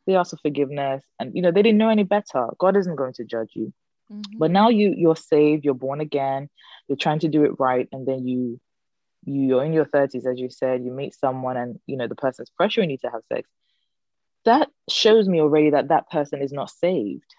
they 0.05 0.15
asked 0.15 0.31
for 0.31 0.37
forgiveness 0.37 1.03
and 1.19 1.35
you 1.35 1.41
know 1.41 1.51
they 1.51 1.61
didn't 1.61 1.77
know 1.77 1.89
any 1.89 2.03
better 2.03 2.47
god 2.57 2.75
isn't 2.75 2.95
going 2.95 3.13
to 3.13 3.23
judge 3.23 3.51
you 3.53 3.71
mm-hmm. 4.11 4.37
but 4.39 4.49
now 4.49 4.69
you 4.69 4.93
you're 4.97 5.15
saved 5.15 5.63
you're 5.63 5.73
born 5.75 6.01
again 6.01 6.49
you're 6.87 6.97
trying 6.97 7.19
to 7.19 7.27
do 7.27 7.43
it 7.43 7.51
right 7.59 7.87
and 7.91 8.07
then 8.07 8.27
you 8.27 8.59
you're 9.27 9.63
in 9.63 9.73
your 9.73 9.85
30s 9.85 10.25
as 10.25 10.39
you 10.39 10.49
said 10.49 10.83
you 10.83 10.91
meet 10.91 11.13
someone 11.13 11.57
and 11.57 11.79
you 11.85 11.97
know 11.97 12.07
the 12.07 12.15
person's 12.15 12.51
pressuring 12.59 12.89
you 12.89 12.97
to 12.97 13.09
have 13.09 13.21
sex 13.31 13.49
that 14.45 14.69
shows 14.89 15.27
me 15.27 15.41
already 15.41 15.71
that 15.71 15.89
that 15.89 16.09
person 16.09 16.41
is 16.41 16.53
not 16.53 16.69
saved 16.69 17.35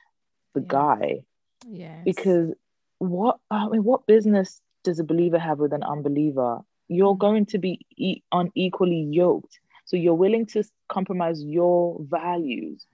the 0.54 0.60
guy 0.60 1.24
yeah 1.66 2.02
Because 2.04 2.54
what 2.98 3.38
I 3.50 3.68
mean, 3.68 3.84
what 3.84 4.06
business 4.06 4.60
does 4.84 4.98
a 4.98 5.04
believer 5.04 5.38
have 5.38 5.58
with 5.58 5.72
an 5.72 5.82
unbeliever? 5.82 6.60
You're 6.88 7.14
mm. 7.14 7.18
going 7.18 7.46
to 7.46 7.58
be 7.58 7.86
e- 7.96 8.22
unequally 8.32 9.08
yoked. 9.10 9.58
So 9.84 9.96
you're 9.96 10.14
willing 10.14 10.46
to 10.46 10.64
compromise 10.88 11.42
your 11.42 11.98
values, 12.00 12.86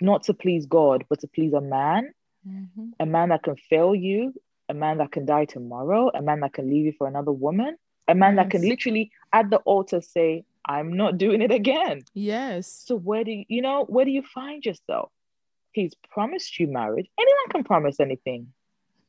not 0.00 0.22
to 0.24 0.34
please 0.34 0.66
God, 0.66 1.04
but 1.08 1.20
to 1.20 1.26
please 1.26 1.52
a 1.52 1.60
man, 1.60 2.12
mm-hmm. 2.48 2.90
a 2.98 3.04
man 3.04 3.28
that 3.28 3.42
can 3.42 3.56
fail 3.56 3.94
you, 3.94 4.32
a 4.70 4.74
man 4.74 4.98
that 4.98 5.12
can 5.12 5.26
die 5.26 5.44
tomorrow, 5.44 6.10
a 6.14 6.22
man 6.22 6.40
that 6.40 6.54
can 6.54 6.70
leave 6.70 6.86
you 6.86 6.92
for 6.96 7.06
another 7.06 7.32
woman, 7.32 7.76
a 8.08 8.14
man 8.14 8.36
yes. 8.36 8.44
that 8.44 8.50
can 8.50 8.68
literally 8.68 9.10
at 9.32 9.50
the 9.50 9.58
altar 9.58 10.00
say, 10.00 10.44
I'm 10.64 10.92
not 10.96 11.18
doing 11.18 11.42
it 11.42 11.50
again. 11.50 12.02
Yes. 12.14 12.82
So 12.86 12.96
where 12.96 13.24
do 13.24 13.32
you, 13.32 13.44
you 13.48 13.62
know, 13.62 13.84
where 13.84 14.04
do 14.04 14.10
you 14.10 14.22
find 14.22 14.64
yourself? 14.64 15.10
He's 15.72 15.94
promised 16.10 16.58
you 16.58 16.66
marriage. 16.68 17.08
Anyone 17.18 17.48
can 17.50 17.64
promise 17.64 17.98
anything. 18.00 18.48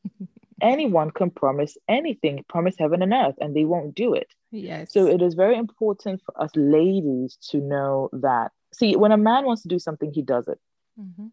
Anyone 0.62 1.12
can 1.12 1.30
promise 1.30 1.78
anything, 1.90 2.44
promise 2.48 2.76
heaven 2.80 3.02
and 3.02 3.12
earth, 3.12 3.36
and 3.42 3.56
they 3.56 3.66
won't 3.66 3.96
do 3.96 4.14
it. 4.14 4.28
Yes. 4.52 4.94
So 4.94 5.08
it 5.08 5.22
is 5.22 5.34
very 5.34 5.58
important 5.58 6.22
for 6.26 6.42
us 6.42 6.52
ladies 6.56 7.38
to 7.50 7.58
know 7.58 8.10
that. 8.14 8.52
See, 8.74 8.96
when 8.96 9.12
a 9.12 9.18
man 9.18 9.46
wants 9.46 9.64
to 9.64 9.68
do 9.68 9.78
something, 9.78 10.12
he 10.14 10.22
does 10.22 10.48
it. 10.48 10.60
Mm-hmm. 11.00 11.28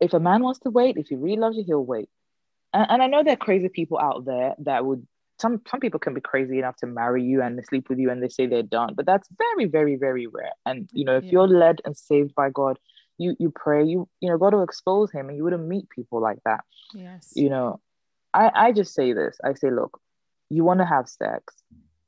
If 0.00 0.12
a 0.12 0.20
man 0.20 0.42
wants 0.42 0.60
to 0.60 0.70
wait, 0.70 0.96
if 0.96 1.08
he 1.08 1.14
really 1.14 1.36
loves 1.36 1.56
you, 1.56 1.64
he'll 1.64 1.84
wait. 1.84 2.08
And, 2.72 2.86
and 2.90 3.02
I 3.02 3.06
know 3.06 3.22
there 3.22 3.34
are 3.34 3.36
crazy 3.36 3.68
people 3.68 3.98
out 3.98 4.24
there 4.24 4.54
that 4.60 4.84
would 4.84 5.06
some 5.42 5.60
some 5.68 5.80
people 5.80 6.00
can 6.00 6.14
be 6.14 6.20
crazy 6.20 6.58
enough 6.58 6.76
to 6.76 6.86
marry 6.86 7.22
you 7.22 7.42
and 7.42 7.62
sleep 7.68 7.88
with 7.88 7.98
you 7.98 8.10
and 8.10 8.22
they 8.22 8.28
say 8.28 8.46
they're 8.46 8.62
done 8.62 8.94
but 8.94 9.04
that's 9.04 9.28
very 9.36 9.66
very 9.66 9.96
very 9.96 10.26
rare. 10.26 10.52
And 10.64 10.88
you 10.92 11.04
know 11.04 11.16
if 11.16 11.24
yeah. 11.24 11.32
you're 11.32 11.48
led 11.48 11.80
and 11.84 11.96
saved 11.96 12.34
by 12.34 12.48
god 12.50 12.78
you 13.18 13.34
you 13.38 13.52
pray 13.54 13.84
you 13.84 14.08
you 14.20 14.30
know 14.30 14.38
god 14.38 14.54
will 14.54 14.62
expose 14.62 15.10
him 15.10 15.28
and 15.28 15.36
you 15.36 15.44
wouldn't 15.44 15.66
meet 15.66 15.90
people 15.90 16.20
like 16.20 16.38
that. 16.46 16.60
Yes. 16.94 17.32
You 17.34 17.50
know 17.50 17.80
i 18.32 18.50
i 18.54 18.72
just 18.72 18.94
say 18.94 19.12
this 19.12 19.36
i 19.44 19.52
say 19.52 19.70
look 19.70 20.00
you 20.48 20.64
want 20.64 20.80
to 20.80 20.86
have 20.86 21.08
sex 21.08 21.54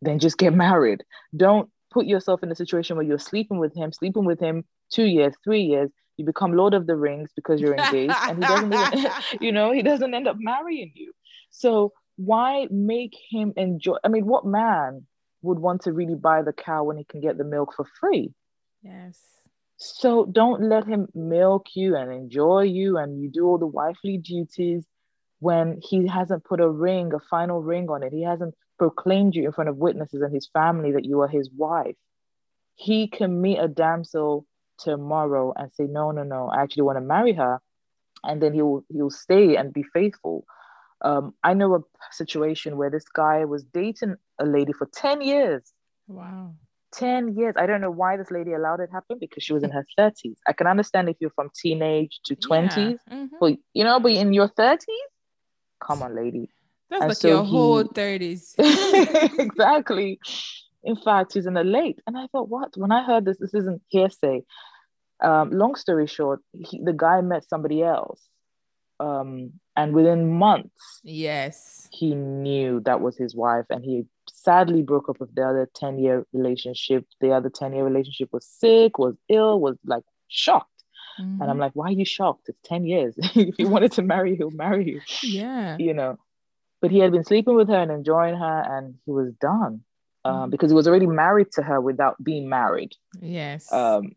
then 0.00 0.18
just 0.18 0.38
get 0.38 0.54
married. 0.66 1.02
Don't 1.36 1.68
put 1.90 2.06
yourself 2.06 2.42
in 2.42 2.52
a 2.52 2.54
situation 2.62 2.96
where 2.96 3.06
you're 3.06 3.18
sleeping 3.18 3.58
with 3.58 3.74
him 3.74 3.92
sleeping 3.92 4.24
with 4.24 4.40
him 4.40 4.64
two 4.90 5.04
years 5.16 5.34
three 5.44 5.62
years 5.62 5.90
you 6.16 6.24
become 6.24 6.52
lord 6.52 6.74
of 6.74 6.86
the 6.86 6.96
rings 6.96 7.30
because 7.34 7.60
you're 7.60 7.76
engaged 7.76 8.14
and 8.28 8.38
he 8.38 8.48
doesn't 8.52 8.72
even, 8.98 9.10
you 9.40 9.52
know 9.52 9.72
he 9.72 9.82
doesn't 9.82 10.14
end 10.14 10.28
up 10.28 10.36
marrying 10.38 10.92
you. 10.94 11.12
So 11.50 11.92
why 12.16 12.66
make 12.70 13.16
him 13.30 13.52
enjoy 13.56 13.96
i 14.04 14.08
mean 14.08 14.26
what 14.26 14.44
man 14.46 15.06
would 15.42 15.58
want 15.58 15.82
to 15.82 15.92
really 15.92 16.14
buy 16.14 16.42
the 16.42 16.52
cow 16.52 16.84
when 16.84 16.96
he 16.96 17.04
can 17.04 17.20
get 17.20 17.36
the 17.36 17.44
milk 17.44 17.74
for 17.74 17.86
free 18.00 18.32
yes 18.82 19.18
so 19.76 20.24
don't 20.24 20.62
let 20.62 20.86
him 20.86 21.08
milk 21.14 21.66
you 21.74 21.96
and 21.96 22.12
enjoy 22.12 22.62
you 22.62 22.96
and 22.96 23.20
you 23.20 23.28
do 23.28 23.46
all 23.46 23.58
the 23.58 23.66
wifely 23.66 24.18
duties 24.18 24.86
when 25.40 25.78
he 25.82 26.06
hasn't 26.06 26.44
put 26.44 26.60
a 26.60 26.68
ring, 26.68 27.12
a 27.12 27.18
final 27.18 27.60
ring 27.60 27.90
on 27.90 28.02
it. 28.02 28.12
He 28.12 28.22
hasn't 28.22 28.54
proclaimed 28.78 29.34
you 29.34 29.44
in 29.44 29.52
front 29.52 29.68
of 29.68 29.76
witnesses 29.76 30.22
and 30.22 30.34
his 30.34 30.48
family 30.48 30.92
that 30.92 31.04
you 31.04 31.20
are 31.20 31.28
his 31.28 31.50
wife. 31.50 31.96
He 32.76 33.08
can 33.08 33.40
meet 33.40 33.58
a 33.58 33.68
damsel 33.68 34.46
tomorrow 34.78 35.52
and 35.54 35.70
say, 35.74 35.84
No, 35.84 36.12
no, 36.12 36.22
no, 36.22 36.48
I 36.48 36.62
actually 36.62 36.84
want 36.84 36.96
to 36.96 37.02
marry 37.02 37.34
her. 37.34 37.60
And 38.22 38.40
then 38.40 38.54
he'll 38.54 38.84
he'll 38.88 39.10
stay 39.10 39.56
and 39.56 39.72
be 39.72 39.82
faithful. 39.82 40.46
Um, 41.04 41.34
I 41.44 41.52
know 41.52 41.74
a 41.74 41.80
situation 42.12 42.78
where 42.78 42.90
this 42.90 43.04
guy 43.04 43.44
was 43.44 43.62
dating 43.62 44.16
a 44.38 44.46
lady 44.46 44.72
for 44.72 44.88
10 44.92 45.20
years. 45.20 45.70
Wow. 46.08 46.54
10 46.94 47.36
years. 47.36 47.54
I 47.58 47.66
don't 47.66 47.82
know 47.82 47.90
why 47.90 48.16
this 48.16 48.30
lady 48.30 48.54
allowed 48.54 48.80
it 48.80 48.88
happen 48.90 49.18
because 49.20 49.42
she 49.42 49.52
was 49.52 49.62
in 49.62 49.70
her 49.70 49.84
30s. 49.98 50.36
I 50.46 50.54
can 50.54 50.66
understand 50.66 51.10
if 51.10 51.16
you're 51.20 51.30
from 51.30 51.50
teenage 51.54 52.20
to 52.24 52.34
20s, 52.34 52.76
yeah. 52.76 53.14
mm-hmm. 53.14 53.36
but 53.38 53.54
you 53.74 53.84
know, 53.84 54.00
but 54.00 54.12
in 54.12 54.32
your 54.32 54.48
30s, 54.48 54.86
come 55.86 56.02
on, 56.02 56.16
lady. 56.16 56.48
That's 56.88 57.02
and 57.02 57.08
like 57.10 57.18
so 57.18 57.28
your 57.28 57.44
he... 57.44 57.50
whole 57.50 57.84
30s. 57.84 58.54
exactly. 59.38 60.18
In 60.82 60.96
fact, 60.96 61.34
he's 61.34 61.46
in 61.46 61.54
the 61.54 61.64
late. 61.64 62.00
And 62.06 62.16
I 62.16 62.28
thought, 62.28 62.48
what? 62.48 62.76
When 62.76 62.92
I 62.92 63.04
heard 63.04 63.24
this, 63.24 63.38
this 63.38 63.54
isn't 63.54 63.82
hearsay. 63.88 64.42
Um, 65.22 65.50
long 65.50 65.74
story 65.74 66.06
short, 66.06 66.40
he, 66.52 66.80
the 66.82 66.92
guy 66.92 67.20
met 67.20 67.48
somebody 67.48 67.82
else. 67.82 68.20
Um, 69.00 69.54
and 69.76 69.92
within 69.92 70.32
months, 70.32 71.00
yes, 71.02 71.88
he 71.90 72.14
knew 72.14 72.80
that 72.80 73.00
was 73.00 73.16
his 73.16 73.34
wife, 73.34 73.66
and 73.70 73.84
he 73.84 74.04
sadly 74.32 74.82
broke 74.82 75.08
up 75.08 75.18
with 75.20 75.34
the 75.34 75.42
other 75.42 75.68
10 75.74 75.98
year 75.98 76.26
relationship. 76.32 77.06
The 77.20 77.32
other 77.32 77.50
10 77.50 77.72
year 77.72 77.84
relationship 77.84 78.28
was 78.32 78.46
sick, 78.46 78.98
was 78.98 79.16
ill, 79.28 79.60
was 79.60 79.76
like 79.84 80.04
shocked. 80.28 80.70
Mm-hmm. 81.20 81.40
And 81.40 81.42
I'm 81.42 81.48
mm-hmm. 81.50 81.60
like, 81.60 81.72
why 81.74 81.86
are 81.86 81.92
you 81.92 82.04
shocked? 82.04 82.48
It's 82.48 82.58
10 82.64 82.84
years. 82.84 83.14
if 83.18 83.54
he 83.56 83.64
wanted 83.64 83.92
to 83.92 84.02
marry, 84.02 84.36
he'll 84.36 84.50
marry 84.50 84.86
you. 84.86 85.00
Yeah. 85.22 85.76
You 85.78 85.94
know, 85.94 86.18
but 86.80 86.90
he 86.90 86.98
had 86.98 87.12
been 87.12 87.24
sleeping 87.24 87.54
with 87.54 87.68
her 87.68 87.76
and 87.76 87.90
enjoying 87.90 88.36
her, 88.36 88.64
and 88.68 88.96
he 89.06 89.12
was 89.12 89.32
done 89.40 89.82
um, 90.24 90.34
mm-hmm. 90.34 90.50
because 90.50 90.70
he 90.70 90.74
was 90.74 90.86
already 90.86 91.06
married 91.06 91.50
to 91.52 91.62
her 91.62 91.80
without 91.80 92.22
being 92.22 92.48
married. 92.48 92.92
Yes. 93.20 93.72
Um, 93.72 94.12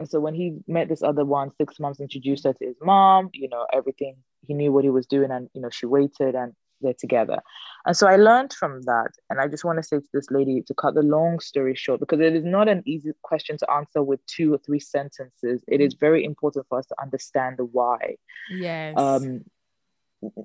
and 0.00 0.08
so 0.08 0.20
when 0.20 0.34
he 0.34 0.58
met 0.66 0.88
this 0.88 1.02
other 1.02 1.24
one, 1.24 1.50
six 1.58 1.80
months, 1.80 2.00
introduced 2.00 2.44
her 2.44 2.52
to 2.52 2.64
his 2.64 2.76
mom, 2.80 3.30
you 3.34 3.48
know, 3.48 3.66
everything, 3.72 4.16
he 4.46 4.54
knew 4.54 4.72
what 4.72 4.84
he 4.84 4.90
was 4.90 5.06
doing, 5.06 5.30
and, 5.30 5.48
you 5.54 5.60
know, 5.60 5.70
she 5.70 5.86
waited 5.86 6.34
and 6.34 6.54
they're 6.80 6.94
together. 6.94 7.40
And 7.86 7.96
so 7.96 8.06
I 8.06 8.16
learned 8.16 8.52
from 8.52 8.82
that. 8.82 9.10
And 9.30 9.40
I 9.40 9.48
just 9.48 9.64
want 9.64 9.78
to 9.78 9.82
say 9.82 9.98
to 9.98 10.08
this 10.12 10.30
lady 10.30 10.62
to 10.62 10.74
cut 10.74 10.94
the 10.94 11.02
long 11.02 11.40
story 11.40 11.74
short, 11.74 12.00
because 12.00 12.20
it 12.20 12.34
is 12.34 12.44
not 12.44 12.68
an 12.68 12.82
easy 12.86 13.10
question 13.22 13.58
to 13.58 13.70
answer 13.70 14.02
with 14.02 14.24
two 14.26 14.54
or 14.54 14.58
three 14.58 14.80
sentences. 14.80 15.64
It 15.66 15.80
is 15.80 15.94
very 15.94 16.24
important 16.24 16.66
for 16.68 16.78
us 16.78 16.86
to 16.86 16.94
understand 17.00 17.56
the 17.58 17.64
why. 17.64 18.16
Yes. 18.50 18.94
Um, 18.96 19.44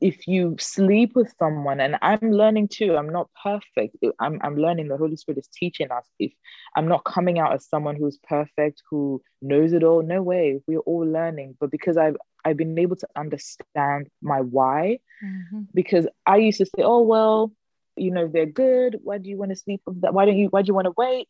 if 0.01 0.27
you 0.27 0.55
sleep 0.59 1.15
with 1.15 1.33
someone 1.39 1.79
and 1.79 1.97
i'm 2.01 2.31
learning 2.31 2.67
too 2.67 2.95
i'm 2.95 3.09
not 3.09 3.27
perfect 3.41 3.97
i'm, 4.19 4.39
I'm 4.43 4.55
learning 4.55 4.87
the 4.87 4.97
holy 4.97 5.15
spirit 5.15 5.39
is 5.39 5.47
teaching 5.47 5.91
us 5.91 6.05
if 6.19 6.31
i'm 6.75 6.87
not 6.87 7.03
coming 7.05 7.39
out 7.39 7.53
as 7.53 7.67
someone 7.67 7.95
who's 7.95 8.19
perfect 8.27 8.83
who 8.89 9.21
knows 9.41 9.73
it 9.73 9.83
all 9.83 10.03
no 10.03 10.21
way 10.21 10.61
we're 10.67 10.79
all 10.79 11.07
learning 11.07 11.57
but 11.59 11.71
because 11.71 11.97
i've 11.97 12.17
i've 12.45 12.57
been 12.57 12.77
able 12.77 12.95
to 12.95 13.07
understand 13.15 14.07
my 14.21 14.39
why 14.39 14.99
mm-hmm. 15.23 15.61
because 15.73 16.07
i 16.25 16.37
used 16.37 16.57
to 16.57 16.65
say 16.65 16.83
oh 16.83 17.01
well 17.01 17.51
you 17.95 18.11
know 18.11 18.27
they're 18.27 18.45
good 18.45 18.97
why 19.03 19.17
do 19.17 19.29
you 19.29 19.37
want 19.37 19.51
to 19.51 19.55
sleep 19.55 19.81
with 19.85 20.01
that 20.01 20.13
why 20.13 20.25
don't 20.25 20.37
you 20.37 20.47
why 20.47 20.61
do 20.61 20.67
you 20.67 20.73
want 20.73 20.85
to 20.85 20.93
wait 20.97 21.27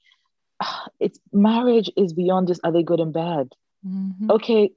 it's 1.00 1.20
marriage 1.32 1.90
is 1.98 2.14
beyond 2.14 2.48
just 2.48 2.62
are 2.64 2.72
they 2.72 2.84
good 2.84 3.00
and 3.00 3.14
bad 3.14 3.50
mm-hmm. 3.86 4.32
okay 4.32 4.72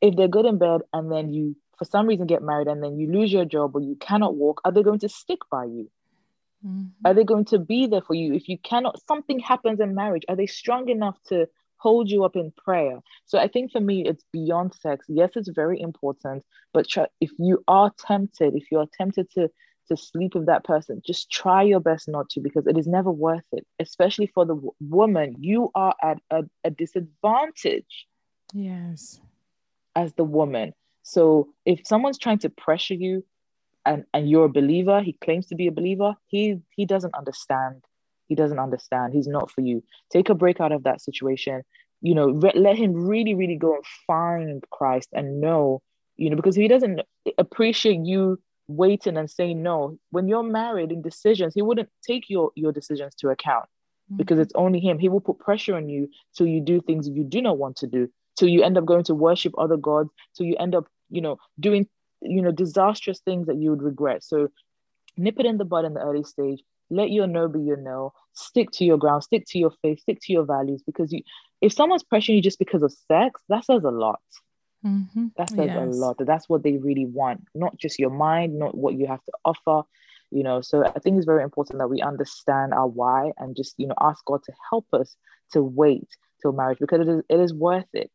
if 0.00 0.16
they're 0.16 0.28
good 0.28 0.46
in 0.46 0.58
bed 0.58 0.80
and 0.92 1.10
then 1.10 1.32
you 1.32 1.56
for 1.82 1.90
some 1.90 2.06
reason 2.06 2.26
get 2.26 2.42
married 2.42 2.68
and 2.68 2.82
then 2.82 2.96
you 2.96 3.10
lose 3.10 3.32
your 3.32 3.44
job 3.44 3.74
or 3.74 3.80
you 3.80 3.96
cannot 3.96 4.36
walk, 4.36 4.60
are 4.64 4.70
they 4.70 4.84
going 4.84 5.00
to 5.00 5.08
stick 5.08 5.40
by 5.50 5.64
you? 5.64 5.90
Mm-hmm. 6.64 7.04
Are 7.04 7.12
they 7.12 7.24
going 7.24 7.46
to 7.46 7.58
be 7.58 7.88
there 7.88 8.02
for 8.02 8.14
you? 8.14 8.34
If 8.34 8.48
you 8.48 8.56
cannot, 8.58 9.00
something 9.08 9.40
happens 9.40 9.80
in 9.80 9.94
marriage, 9.94 10.22
are 10.28 10.36
they 10.36 10.46
strong 10.46 10.88
enough 10.88 11.16
to 11.26 11.48
hold 11.82 12.08
you 12.08 12.24
up 12.24 12.36
in 12.36 12.52
prayer? 12.64 13.00
So 13.26 13.38
I 13.38 13.48
think 13.48 13.72
for 13.72 13.80
me, 13.80 14.06
it's 14.06 14.24
beyond 14.32 14.74
sex. 14.74 15.04
Yes, 15.08 15.30
it's 15.34 15.48
very 15.48 15.80
important, 15.80 16.44
but 16.72 16.88
try, 16.88 17.06
if 17.20 17.30
you 17.38 17.62
are 17.66 17.90
tempted, 18.06 18.54
if 18.54 18.70
you 18.70 18.78
are 18.78 18.88
tempted 18.96 19.30
to 19.32 19.48
to 19.88 19.96
sleep 19.96 20.34
with 20.36 20.46
that 20.46 20.62
person, 20.62 21.02
just 21.04 21.28
try 21.28 21.60
your 21.62 21.80
best 21.80 22.08
not 22.08 22.30
to 22.30 22.40
because 22.40 22.68
it 22.68 22.78
is 22.78 22.86
never 22.86 23.10
worth 23.10 23.48
it, 23.50 23.66
especially 23.80 24.28
for 24.28 24.44
the 24.46 24.54
w- 24.54 24.74
woman. 24.80 25.34
You 25.40 25.70
are 25.74 25.94
at 26.00 26.18
a, 26.30 26.44
a 26.62 26.70
disadvantage. 26.70 28.06
Yes. 28.54 29.20
As 29.96 30.12
the 30.14 30.24
woman. 30.24 30.72
So 31.02 31.48
if 31.66 31.80
someone's 31.84 32.18
trying 32.18 32.38
to 32.38 32.48
pressure 32.48 32.94
you 32.94 33.24
and, 33.84 34.04
and 34.14 34.30
you're 34.30 34.44
a 34.44 34.58
believer, 34.60 35.02
he 35.02 35.14
claims 35.14 35.46
to 35.48 35.56
be 35.56 35.66
a 35.66 35.72
believer, 35.72 36.14
he 36.28 36.60
he 36.76 36.86
doesn't 36.86 37.14
understand. 37.14 37.82
He 38.28 38.34
doesn't 38.34 38.58
understand. 38.58 39.12
He's 39.12 39.26
not 39.26 39.50
for 39.50 39.60
you. 39.60 39.82
Take 40.10 40.28
a 40.28 40.34
break 40.34 40.60
out 40.60 40.72
of 40.72 40.84
that 40.84 41.00
situation. 41.00 41.62
You 42.00 42.14
know, 42.14 42.30
re- 42.30 42.52
let 42.54 42.76
him 42.76 42.94
really, 42.94 43.34
really 43.34 43.56
go 43.56 43.74
and 43.74 43.84
find 44.06 44.64
Christ 44.70 45.08
and 45.12 45.40
know, 45.40 45.82
you 46.16 46.30
know, 46.30 46.36
because 46.36 46.56
he 46.56 46.68
doesn't 46.68 47.00
appreciate 47.38 48.00
you 48.04 48.40
waiting 48.68 49.16
and 49.16 49.30
saying 49.30 49.62
no. 49.62 49.98
When 50.10 50.28
you're 50.28 50.42
married 50.42 50.92
in 50.92 51.02
decisions, 51.02 51.54
he 51.54 51.62
wouldn't 51.62 51.90
take 52.06 52.28
your 52.28 52.50
your 52.54 52.72
decisions 52.72 53.14
to 53.16 53.28
account 53.28 53.64
mm-hmm. 53.64 54.16
because 54.16 54.38
it's 54.38 54.52
only 54.54 54.80
him. 54.80 54.98
He 54.98 55.08
will 55.08 55.20
put 55.20 55.38
pressure 55.38 55.76
on 55.76 55.88
you 55.88 56.08
till 56.36 56.46
you 56.46 56.60
do 56.60 56.80
things 56.80 57.08
you 57.08 57.24
do 57.24 57.42
not 57.42 57.58
want 57.58 57.76
to 57.76 57.86
do 57.86 58.08
till 58.36 58.48
you 58.48 58.62
end 58.62 58.78
up 58.78 58.84
going 58.84 59.04
to 59.04 59.14
worship 59.14 59.52
other 59.58 59.76
gods 59.76 60.10
till 60.34 60.46
you 60.46 60.56
end 60.58 60.74
up 60.74 60.86
you 61.10 61.20
know 61.20 61.36
doing 61.60 61.86
you 62.20 62.42
know 62.42 62.52
disastrous 62.52 63.20
things 63.20 63.46
that 63.46 63.56
you 63.56 63.70
would 63.70 63.82
regret 63.82 64.22
so 64.22 64.48
nip 65.16 65.38
it 65.38 65.46
in 65.46 65.58
the 65.58 65.64
bud 65.64 65.84
in 65.84 65.94
the 65.94 66.00
early 66.00 66.24
stage 66.24 66.62
let 66.92 67.10
your 67.10 67.26
no 67.26 67.48
be 67.48 67.60
your 67.60 67.76
no. 67.76 68.12
Stick 68.34 68.70
to 68.72 68.84
your 68.84 68.98
ground 68.98 69.24
stick 69.24 69.44
to 69.48 69.58
your 69.58 69.72
faith 69.82 70.00
stick 70.00 70.18
to 70.22 70.32
your 70.32 70.44
values 70.44 70.82
because 70.86 71.12
you 71.12 71.22
if 71.60 71.72
someone's 71.72 72.04
pressuring 72.04 72.36
you 72.36 72.42
just 72.42 72.58
because 72.58 72.82
of 72.82 72.92
sex 72.92 73.40
that 73.48 73.64
says 73.64 73.84
a 73.84 73.90
lot. 73.90 74.20
Mm-hmm. 74.84 75.26
that 75.36 75.48
says 75.48 75.66
yes. 75.66 75.76
a 75.76 75.84
lot. 75.84 76.18
That 76.18 76.26
that's 76.26 76.48
what 76.48 76.62
they 76.62 76.76
really 76.76 77.06
want 77.06 77.44
not 77.54 77.76
just 77.78 77.98
your 77.98 78.10
mind 78.10 78.58
not 78.58 78.76
what 78.76 78.94
you 78.94 79.06
have 79.06 79.24
to 79.24 79.32
offer 79.44 79.82
you 80.30 80.42
know. 80.42 80.60
So 80.62 80.84
i 80.84 80.98
think 80.98 81.16
it's 81.16 81.26
very 81.26 81.42
important 81.42 81.78
that 81.78 81.88
we 81.88 82.00
understand 82.00 82.72
our 82.74 82.88
why 82.88 83.32
and 83.38 83.56
just 83.56 83.74
you 83.78 83.86
know 83.86 83.94
ask 84.00 84.24
god 84.24 84.42
to 84.44 84.52
help 84.70 84.86
us 84.92 85.16
to 85.52 85.62
wait 85.62 86.08
till 86.40 86.52
marriage 86.52 86.78
because 86.80 87.00
it 87.00 87.08
is 87.08 87.22
it 87.28 87.40
is 87.40 87.54
worth 87.54 87.92
it 87.92 88.10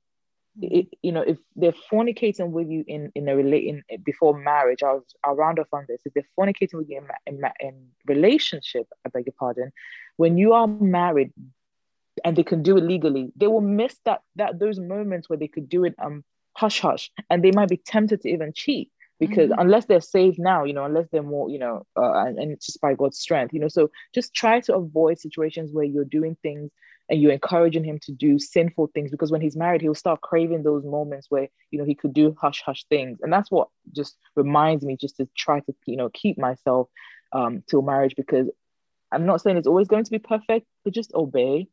it, 0.62 0.88
you 1.02 1.12
know, 1.12 1.22
if 1.22 1.38
they're 1.56 1.74
fornicating 1.91 2.50
with 2.50 2.70
you 2.70 2.84
in 2.88 3.12
in 3.15 3.28
a 3.28 3.36
relate 3.36 3.84
before 4.04 4.38
marriage, 4.38 4.84
I'll 4.84 5.06
I'll 5.24 5.36
round 5.36 5.60
off 5.60 5.67
on 5.72 5.86
this. 5.88 6.02
If 6.06 6.13
they're 6.13 6.28
fornicating 6.38 6.76
with 6.76 6.89
you 6.89 7.02
in, 7.26 7.36
in, 7.36 7.52
in 7.60 7.88
relationship, 8.06 8.88
I 9.06 9.10
beg 9.10 9.26
your 9.26 9.34
pardon, 9.38 9.72
when 10.17 10.38
you 10.38 10.54
are 10.54 10.67
married, 10.67 11.32
and 12.24 12.36
they 12.36 12.43
can 12.43 12.63
do 12.63 12.78
it 12.78 12.84
legally, 12.84 13.32
they 13.36 13.48
will 13.48 13.62
miss 13.62 13.96
that 14.06 14.22
that 14.36 14.60
those 14.60 14.80
moments 14.80 15.30
where 15.30 15.38
they 15.38 15.48
could 15.48 15.70
do 15.70 15.86
it 15.86 15.96
um 16.00 16.24
hush 16.54 16.80
hush, 16.80 17.12
and 17.30 17.43
they 17.43 17.52
might 17.52 17.70
be 17.70 17.78
tempted 17.78 18.22
to 18.22 18.30
even 18.30 18.52
cheat 18.54 18.91
because 19.20 19.50
mm-hmm. 19.50 19.60
unless 19.60 19.86
they're 19.86 20.02
saved 20.02 20.39
now, 20.39 20.63
you 20.63 20.74
know, 20.74 20.86
unless 20.86 21.08
they're 21.12 21.24
more, 21.24 21.50
you 21.50 21.58
know, 21.58 21.84
uh, 21.96 22.13
and, 22.26 22.38
and 22.38 22.52
it's 22.52 22.67
just 22.67 22.82
by 22.82 22.93
God's 22.93 23.17
strength, 23.17 23.54
you 23.54 23.60
know. 23.60 23.67
So 23.67 23.89
just 24.13 24.34
try 24.34 24.60
to 24.62 24.76
avoid 24.76 25.20
situations 25.20 25.72
where 25.72 25.86
you're 25.86 26.06
doing 26.06 26.38
things 26.41 26.72
and 27.10 27.22
you're 27.22 27.32
encouraging 27.32 27.84
him 27.84 28.00
to 28.00 28.12
do 28.12 28.38
sinful 28.39 28.89
things 28.93 29.12
because 29.12 29.32
when 29.32 29.41
he's 29.41 29.56
married 29.56 29.82
he'll 29.82 29.96
start 29.96 30.22
craving 30.22 30.63
those 30.63 30.84
moments 30.84 31.28
where 31.30 31.48
you 31.72 31.80
know 31.80 31.86
he 31.86 31.96
could 31.96 32.13
do 32.13 32.36
hush 32.39 32.62
hush 32.65 32.86
things 32.89 33.20
and 33.22 33.32
that's 33.32 33.52
what 33.52 33.70
just 33.96 34.17
reminds 34.36 34.84
me 34.84 34.98
just 35.00 35.17
to 35.17 35.28
try 35.38 35.60
to 35.62 35.74
you 35.86 35.98
know 35.98 36.10
keep 36.13 36.38
myself 36.38 36.88
um 37.34 37.63
till 37.70 37.82
marriage 37.82 38.15
because 38.15 38.48
i'm 39.12 39.26
not 39.26 39.41
saying 39.41 39.58
it's 39.58 39.67
always 39.67 39.88
going 39.88 40.04
to 40.04 40.12
be 40.12 40.20
perfect 40.20 40.65
but 40.84 40.93
just 40.93 41.13
obey 41.13 41.67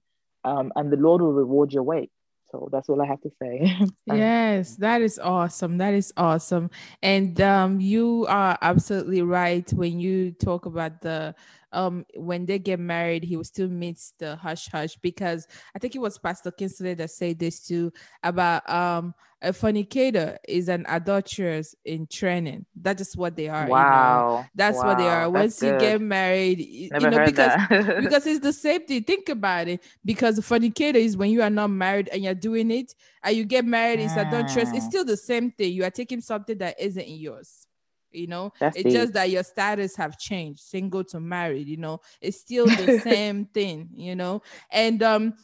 um 0.44 0.72
and 0.76 0.92
the 0.92 0.96
lord 0.96 1.20
will 1.20 1.32
reward 1.32 1.72
your 1.72 1.82
wait 1.82 2.10
so 2.54 2.68
that's 2.70 2.88
all 2.88 3.02
I 3.02 3.06
have 3.06 3.20
to 3.22 3.32
say. 3.42 3.76
yes, 4.06 4.76
that 4.76 5.02
is 5.02 5.18
awesome. 5.18 5.78
That 5.78 5.92
is 5.92 6.12
awesome. 6.16 6.70
And 7.02 7.40
um, 7.40 7.80
you 7.80 8.26
are 8.28 8.56
absolutely 8.62 9.22
right 9.22 9.68
when 9.72 9.98
you 9.98 10.30
talk 10.30 10.64
about 10.64 11.00
the 11.00 11.34
um 11.74 12.06
when 12.14 12.46
they 12.46 12.58
get 12.58 12.80
married, 12.80 13.24
he 13.24 13.36
will 13.36 13.44
still 13.44 13.68
meet 13.68 14.00
the 14.18 14.36
hush 14.36 14.68
hush 14.68 14.96
because 14.96 15.46
I 15.74 15.78
think 15.78 15.94
it 15.94 16.00
was 16.00 16.18
Pastor 16.18 16.50
Kingsley 16.50 16.94
that 16.94 17.10
said 17.10 17.38
this 17.38 17.60
too 17.66 17.92
about 18.22 18.68
um 18.70 19.14
a 19.44 19.52
fornicator 19.52 20.38
is 20.48 20.68
an 20.68 20.86
adulteress 20.88 21.74
in 21.84 22.06
training. 22.06 22.64
That's 22.74 22.98
just 22.98 23.16
what 23.16 23.36
they 23.36 23.48
are. 23.48 23.66
Wow. 23.66 23.76
You 23.76 24.36
know? 24.42 24.46
That's 24.54 24.78
wow. 24.78 24.86
what 24.86 24.98
they 24.98 25.06
are. 25.06 25.30
Once 25.30 25.62
you 25.62 25.78
get 25.78 26.00
married, 26.00 26.90
Never 26.90 27.04
you 27.04 27.10
know, 27.10 27.26
because 27.26 27.60
because 28.02 28.26
it's 28.26 28.40
the 28.40 28.52
same 28.54 28.86
thing. 28.86 29.04
Think 29.04 29.28
about 29.28 29.68
it. 29.68 29.82
Because 30.04 30.36
the 30.36 30.42
fornicator 30.42 30.98
is 30.98 31.16
when 31.16 31.30
you 31.30 31.42
are 31.42 31.50
not 31.50 31.68
married 31.68 32.08
and 32.10 32.24
you're 32.24 32.34
doing 32.34 32.70
it, 32.70 32.94
and 33.22 33.36
you 33.36 33.44
get 33.44 33.66
married, 33.66 34.00
it's 34.00 34.16
adulteress. 34.16 34.70
It's 34.72 34.86
mm. 34.86 34.88
still 34.88 35.04
the 35.04 35.16
same 35.16 35.50
thing. 35.50 35.72
You 35.72 35.84
are 35.84 35.90
taking 35.90 36.22
something 36.22 36.56
that 36.58 36.80
isn't 36.80 37.08
yours 37.08 37.66
you 38.14 38.26
know? 38.26 38.52
That's 38.60 38.76
it's 38.76 38.92
just 38.92 39.12
that 39.14 39.30
your 39.30 39.42
status 39.42 39.96
have 39.96 40.18
changed 40.18 40.60
single 40.60 41.04
to 41.04 41.20
married 41.20 41.68
you 41.68 41.76
know? 41.76 42.00
It's 42.20 42.40
still 42.40 42.66
the 42.66 42.88
same 43.02 43.46
thing 43.46 43.90
you 43.94 44.14
know? 44.14 44.42
And 44.70 45.02
um 45.02 45.34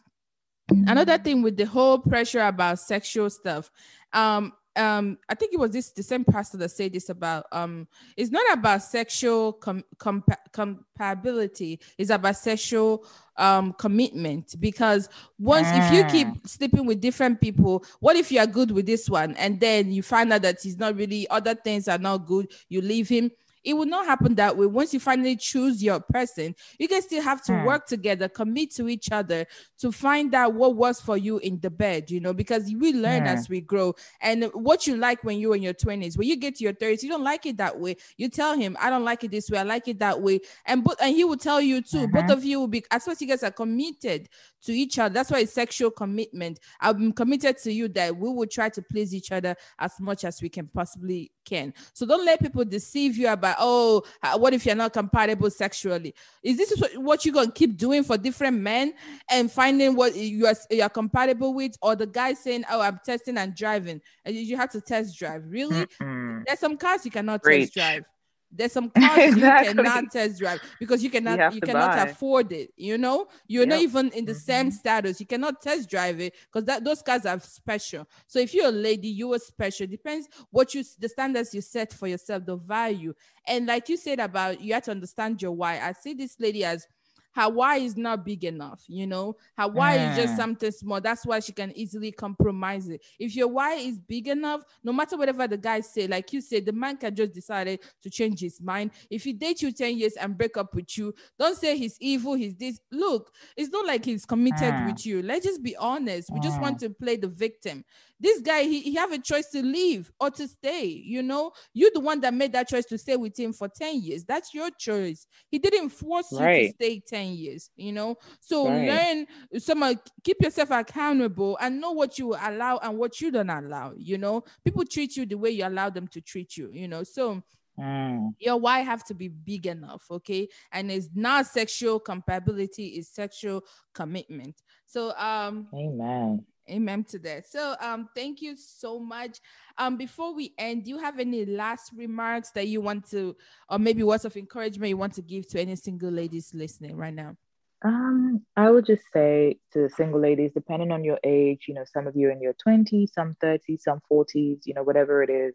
another 0.86 1.18
thing 1.18 1.42
with 1.42 1.56
the 1.56 1.66
whole 1.66 1.98
pressure 1.98 2.40
about 2.40 2.78
sexual 2.78 3.30
stuff 3.30 3.70
um 4.12 4.52
um 4.76 5.18
i 5.28 5.34
think 5.34 5.52
it 5.52 5.58
was 5.58 5.72
this 5.72 5.90
the 5.90 6.02
same 6.02 6.24
pastor 6.24 6.56
that 6.56 6.68
said 6.68 6.92
this 6.92 7.08
about 7.08 7.44
um 7.50 7.88
it's 8.16 8.30
not 8.30 8.52
about 8.52 8.82
sexual 8.82 9.52
com- 9.54 9.84
compa- 9.96 10.36
compatibility 10.52 11.80
it's 11.98 12.10
about 12.10 12.36
sexual 12.36 13.04
um 13.40 13.72
commitment. 13.72 14.54
Because 14.60 15.08
once 15.38 15.66
if 15.72 15.92
you 15.92 16.04
keep 16.04 16.28
ah. 16.28 16.40
sleeping 16.44 16.86
with 16.86 17.00
different 17.00 17.40
people 17.40 17.84
what 17.98 18.14
if 18.14 18.30
you 18.30 18.38
are 18.38 18.46
good 18.46 18.70
with 18.70 18.86
this 18.86 19.08
one? 19.08 19.34
And 19.36 19.58
then 19.58 19.90
you 19.90 20.02
find 20.02 20.32
out 20.32 20.42
that 20.42 20.60
he's 20.62 20.78
not 20.78 20.94
really 20.94 21.26
other 21.30 21.54
things 21.54 21.88
are 21.88 21.98
not 21.98 22.26
good 22.26 22.52
you 22.68 22.80
leave 22.82 23.08
him 23.08 23.30
it 23.64 23.74
will 23.74 23.86
not 23.86 24.06
happen 24.06 24.34
that 24.36 24.56
way. 24.56 24.66
Once 24.66 24.94
you 24.94 25.00
finally 25.00 25.36
choose 25.36 25.82
your 25.82 26.00
person, 26.00 26.54
you 26.78 26.88
guys 26.88 27.04
still 27.04 27.22
have 27.22 27.42
to 27.44 27.52
hmm. 27.52 27.64
work 27.64 27.86
together, 27.86 28.28
commit 28.28 28.72
to 28.74 28.88
each 28.88 29.10
other 29.12 29.46
to 29.78 29.92
find 29.92 30.34
out 30.34 30.54
what 30.54 30.76
works 30.76 31.00
for 31.00 31.16
you 31.16 31.38
in 31.38 31.60
the 31.60 31.70
bed, 31.70 32.10
you 32.10 32.20
know, 32.20 32.32
because 32.32 32.72
we 32.78 32.92
learn 32.92 33.22
hmm. 33.22 33.28
as 33.28 33.48
we 33.48 33.60
grow. 33.60 33.94
And 34.20 34.44
what 34.54 34.86
you 34.86 34.96
like 34.96 35.22
when 35.24 35.38
you're 35.38 35.56
in 35.56 35.62
your 35.62 35.74
20s, 35.74 36.16
when 36.16 36.28
you 36.28 36.36
get 36.36 36.56
to 36.56 36.64
your 36.64 36.72
30s, 36.72 37.02
you 37.02 37.08
don't 37.08 37.24
like 37.24 37.46
it 37.46 37.56
that 37.58 37.78
way. 37.78 37.96
You 38.16 38.28
tell 38.28 38.56
him, 38.56 38.76
I 38.80 38.90
don't 38.90 39.04
like 39.04 39.24
it 39.24 39.30
this 39.30 39.50
way, 39.50 39.58
I 39.58 39.62
like 39.62 39.88
it 39.88 39.98
that 39.98 40.20
way. 40.20 40.40
And 40.66 40.82
but 40.82 41.00
and 41.00 41.14
he 41.14 41.24
will 41.24 41.36
tell 41.36 41.60
you 41.60 41.82
too. 41.82 42.08
Both 42.08 42.22
mm-hmm. 42.22 42.30
of 42.32 42.44
you 42.44 42.60
will 42.60 42.68
be 42.68 42.84
as 42.90 43.04
far 43.04 43.12
as 43.12 43.20
you 43.20 43.28
guys 43.28 43.42
are 43.42 43.50
committed 43.50 44.28
to 44.64 44.72
each 44.72 44.98
other. 44.98 45.12
That's 45.12 45.30
why 45.30 45.40
it's 45.40 45.52
sexual 45.52 45.90
commitment. 45.90 46.60
I'm 46.80 47.12
committed 47.12 47.58
to 47.58 47.72
you 47.72 47.88
that 47.88 48.16
we 48.16 48.28
will 48.28 48.46
try 48.46 48.68
to 48.70 48.82
please 48.82 49.14
each 49.14 49.32
other 49.32 49.56
as 49.78 49.92
much 50.00 50.24
as 50.24 50.42
we 50.42 50.48
can 50.48 50.68
possibly 50.68 51.30
can. 51.50 51.74
So 51.92 52.06
don't 52.06 52.24
let 52.24 52.40
people 52.40 52.64
deceive 52.64 53.16
you 53.16 53.28
about, 53.28 53.56
oh, 53.58 54.02
what 54.36 54.54
if 54.54 54.64
you're 54.64 54.74
not 54.74 54.92
compatible 54.92 55.50
sexually? 55.50 56.14
Is 56.42 56.56
this 56.56 56.72
what 56.94 57.24
you're 57.24 57.34
gonna 57.34 57.50
keep 57.50 57.76
doing 57.76 58.04
for 58.04 58.16
different 58.16 58.58
men 58.58 58.94
and 59.28 59.50
finding 59.50 59.96
what 59.96 60.14
you 60.16 60.46
are 60.46 60.54
you're 60.70 60.88
compatible 60.88 61.52
with, 61.52 61.76
or 61.82 61.96
the 61.96 62.06
guy 62.06 62.34
saying, 62.34 62.64
oh, 62.70 62.80
I'm 62.80 63.00
testing 63.04 63.36
and 63.36 63.54
driving, 63.54 64.00
and 64.24 64.34
you 64.34 64.56
have 64.56 64.70
to 64.70 64.80
test 64.80 65.18
drive? 65.18 65.42
Really? 65.46 65.86
Mm-hmm. 65.86 66.44
There's 66.46 66.60
some 66.60 66.76
cars 66.76 67.04
you 67.04 67.10
cannot 67.10 67.42
test 67.42 67.74
drive. 67.74 68.04
There's 68.52 68.72
some 68.72 68.90
cars 68.98 69.18
exactly. 69.18 69.68
you 69.68 69.74
cannot 69.74 70.10
test 70.10 70.38
drive 70.38 70.60
because 70.78 71.02
you 71.02 71.10
cannot 71.10 71.38
you, 71.38 71.56
you 71.56 71.60
cannot 71.60 71.96
buy. 71.96 72.02
afford 72.04 72.52
it. 72.52 72.72
You 72.76 72.98
know, 72.98 73.28
you're 73.46 73.62
yep. 73.62 73.68
not 73.68 73.80
even 73.80 74.10
in 74.10 74.24
the 74.24 74.32
mm-hmm. 74.32 74.40
same 74.40 74.70
status. 74.70 75.20
You 75.20 75.26
cannot 75.26 75.62
test 75.62 75.88
drive 75.88 76.20
it 76.20 76.34
because 76.52 76.64
that 76.66 76.84
those 76.84 77.02
cars 77.02 77.26
are 77.26 77.38
special. 77.40 78.06
So 78.26 78.38
if 78.38 78.52
you're 78.54 78.68
a 78.68 78.72
lady, 78.72 79.08
you 79.08 79.32
are 79.34 79.38
special. 79.38 79.86
Depends 79.86 80.28
what 80.50 80.74
you 80.74 80.84
the 80.98 81.08
standards 81.08 81.54
you 81.54 81.60
set 81.60 81.92
for 81.92 82.08
yourself, 82.08 82.44
the 82.44 82.56
value. 82.56 83.14
And 83.46 83.66
like 83.66 83.88
you 83.88 83.96
said 83.96 84.20
about 84.20 84.60
you 84.60 84.74
have 84.74 84.84
to 84.84 84.90
understand 84.90 85.40
your 85.40 85.52
why. 85.52 85.78
I 85.78 85.92
see 85.92 86.14
this 86.14 86.36
lady 86.40 86.64
as 86.64 86.86
her 87.32 87.48
why 87.48 87.76
is 87.76 87.96
not 87.96 88.24
big 88.24 88.44
enough, 88.44 88.82
you 88.88 89.06
know, 89.06 89.36
her 89.56 89.68
why 89.68 89.94
is 89.94 90.16
just 90.16 90.34
Mm. 90.34 90.36
something 90.36 90.70
small. 90.72 91.00
That's 91.00 91.24
why 91.24 91.40
she 91.40 91.52
can 91.52 91.70
easily 91.76 92.10
compromise 92.12 92.88
it. 92.88 93.02
If 93.18 93.36
your 93.36 93.48
why 93.48 93.74
is 93.74 93.98
big 93.98 94.28
enough, 94.28 94.62
no 94.82 94.92
matter 94.92 95.16
whatever 95.16 95.46
the 95.46 95.56
guy 95.56 95.80
say, 95.80 96.06
like 96.06 96.32
you 96.32 96.40
said, 96.40 96.66
the 96.66 96.72
man 96.72 96.96
can 96.96 97.14
just 97.14 97.32
decide 97.32 97.78
to 98.02 98.10
change 98.10 98.40
his 98.40 98.60
mind. 98.60 98.90
If 99.10 99.24
he 99.24 99.32
date 99.32 99.62
you 99.62 99.70
10 99.72 99.96
years 99.96 100.14
and 100.14 100.36
break 100.36 100.56
up 100.56 100.74
with 100.74 100.96
you, 100.98 101.14
don't 101.38 101.56
say 101.56 101.76
he's 101.76 101.96
evil, 102.00 102.34
he's 102.34 102.54
this. 102.56 102.80
Look, 102.90 103.32
it's 103.56 103.70
not 103.70 103.86
like 103.86 104.04
he's 104.04 104.24
committed 104.26 104.74
Mm. 104.74 104.86
with 104.86 105.06
you. 105.06 105.22
Let's 105.22 105.46
just 105.46 105.62
be 105.62 105.76
honest. 105.76 106.30
We 106.32 106.40
just 106.40 106.58
Mm. 106.58 106.62
want 106.62 106.80
to 106.80 106.90
play 106.90 107.16
the 107.16 107.28
victim. 107.28 107.84
This 108.20 108.40
guy, 108.42 108.62
he, 108.64 108.82
he 108.82 108.94
have 108.96 109.12
a 109.12 109.18
choice 109.18 109.48
to 109.48 109.62
leave 109.62 110.12
or 110.20 110.30
to 110.30 110.46
stay. 110.46 110.84
You 110.86 111.22
know, 111.22 111.52
you're 111.72 111.90
the 111.94 112.00
one 112.00 112.20
that 112.20 112.34
made 112.34 112.52
that 112.52 112.68
choice 112.68 112.84
to 112.86 112.98
stay 112.98 113.16
with 113.16 113.38
him 113.38 113.52
for 113.52 113.68
10 113.68 114.02
years. 114.02 114.24
That's 114.24 114.52
your 114.52 114.70
choice. 114.78 115.26
He 115.50 115.58
didn't 115.58 115.88
force 115.88 116.38
you 116.38 116.48
to 116.50 116.64
stay 116.64 117.00
10 117.00 117.32
years, 117.32 117.70
you 117.76 117.92
know. 117.92 118.16
So 118.40 118.66
Right. 118.66 118.80
learn 118.90 119.26
some 119.58 119.82
keep 120.22 120.36
yourself 120.42 120.70
accountable 120.70 121.56
and 121.60 121.80
know 121.80 121.92
what 121.92 122.18
you 122.18 122.34
allow 122.34 122.78
and 122.82 122.98
what 122.98 123.20
you 123.20 123.30
don't 123.30 123.50
allow. 123.50 123.94
You 123.96 124.18
know, 124.18 124.44
people 124.64 124.84
treat 124.84 125.16
you 125.16 125.26
the 125.26 125.36
way 125.36 125.50
you 125.50 125.66
allow 125.66 125.90
them 125.90 126.06
to 126.08 126.20
treat 126.20 126.56
you, 126.56 126.70
you 126.72 126.88
know. 126.88 127.02
So 127.02 127.42
Mm. 127.78 128.34
your 128.38 128.56
why 128.58 128.80
have 128.80 129.04
to 129.04 129.14
be 129.14 129.28
big 129.28 129.66
enough 129.66 130.04
okay 130.10 130.48
and 130.72 130.90
it's 130.90 131.08
not 131.14 131.46
sexual 131.46 132.00
compatibility 132.00 132.86
it's 132.88 133.08
sexual 133.14 133.62
commitment 133.94 134.62
so 134.86 135.14
um 135.18 135.68
Amen. 135.72 136.46
Amen 136.70 137.04
to 137.04 137.18
that. 137.20 137.46
So 137.46 137.74
um 137.80 138.08
thank 138.14 138.40
you 138.42 138.56
so 138.56 138.98
much. 138.98 139.38
Um 139.78 139.96
before 139.96 140.34
we 140.34 140.54
end 140.58 140.84
do 140.84 140.90
you 140.90 140.98
have 140.98 141.18
any 141.18 141.44
last 141.44 141.92
remarks 141.94 142.50
that 142.52 142.68
you 142.68 142.80
want 142.80 143.08
to 143.10 143.36
or 143.68 143.78
maybe 143.78 144.02
words 144.02 144.24
of 144.24 144.36
encouragement 144.36 144.88
you 144.88 144.96
want 144.96 145.14
to 145.14 145.22
give 145.22 145.48
to 145.48 145.60
any 145.60 145.76
single 145.76 146.10
ladies 146.10 146.52
listening 146.54 146.96
right 146.96 147.14
now? 147.14 147.36
Um, 147.82 148.42
I 148.56 148.70
would 148.70 148.84
just 148.84 149.04
say 149.12 149.58
to 149.72 149.88
single 149.88 150.20
ladies, 150.20 150.50
depending 150.54 150.92
on 150.92 151.02
your 151.02 151.18
age, 151.24 151.64
you 151.66 151.74
know, 151.74 151.84
some 151.90 152.06
of 152.06 152.14
you 152.14 152.30
in 152.30 152.40
your 152.40 152.54
20s, 152.54 153.12
some 153.14 153.34
30s, 153.42 153.80
some 153.80 154.00
40s, 154.10 154.66
you 154.66 154.74
know, 154.74 154.82
whatever 154.82 155.22
it 155.22 155.30
is, 155.30 155.54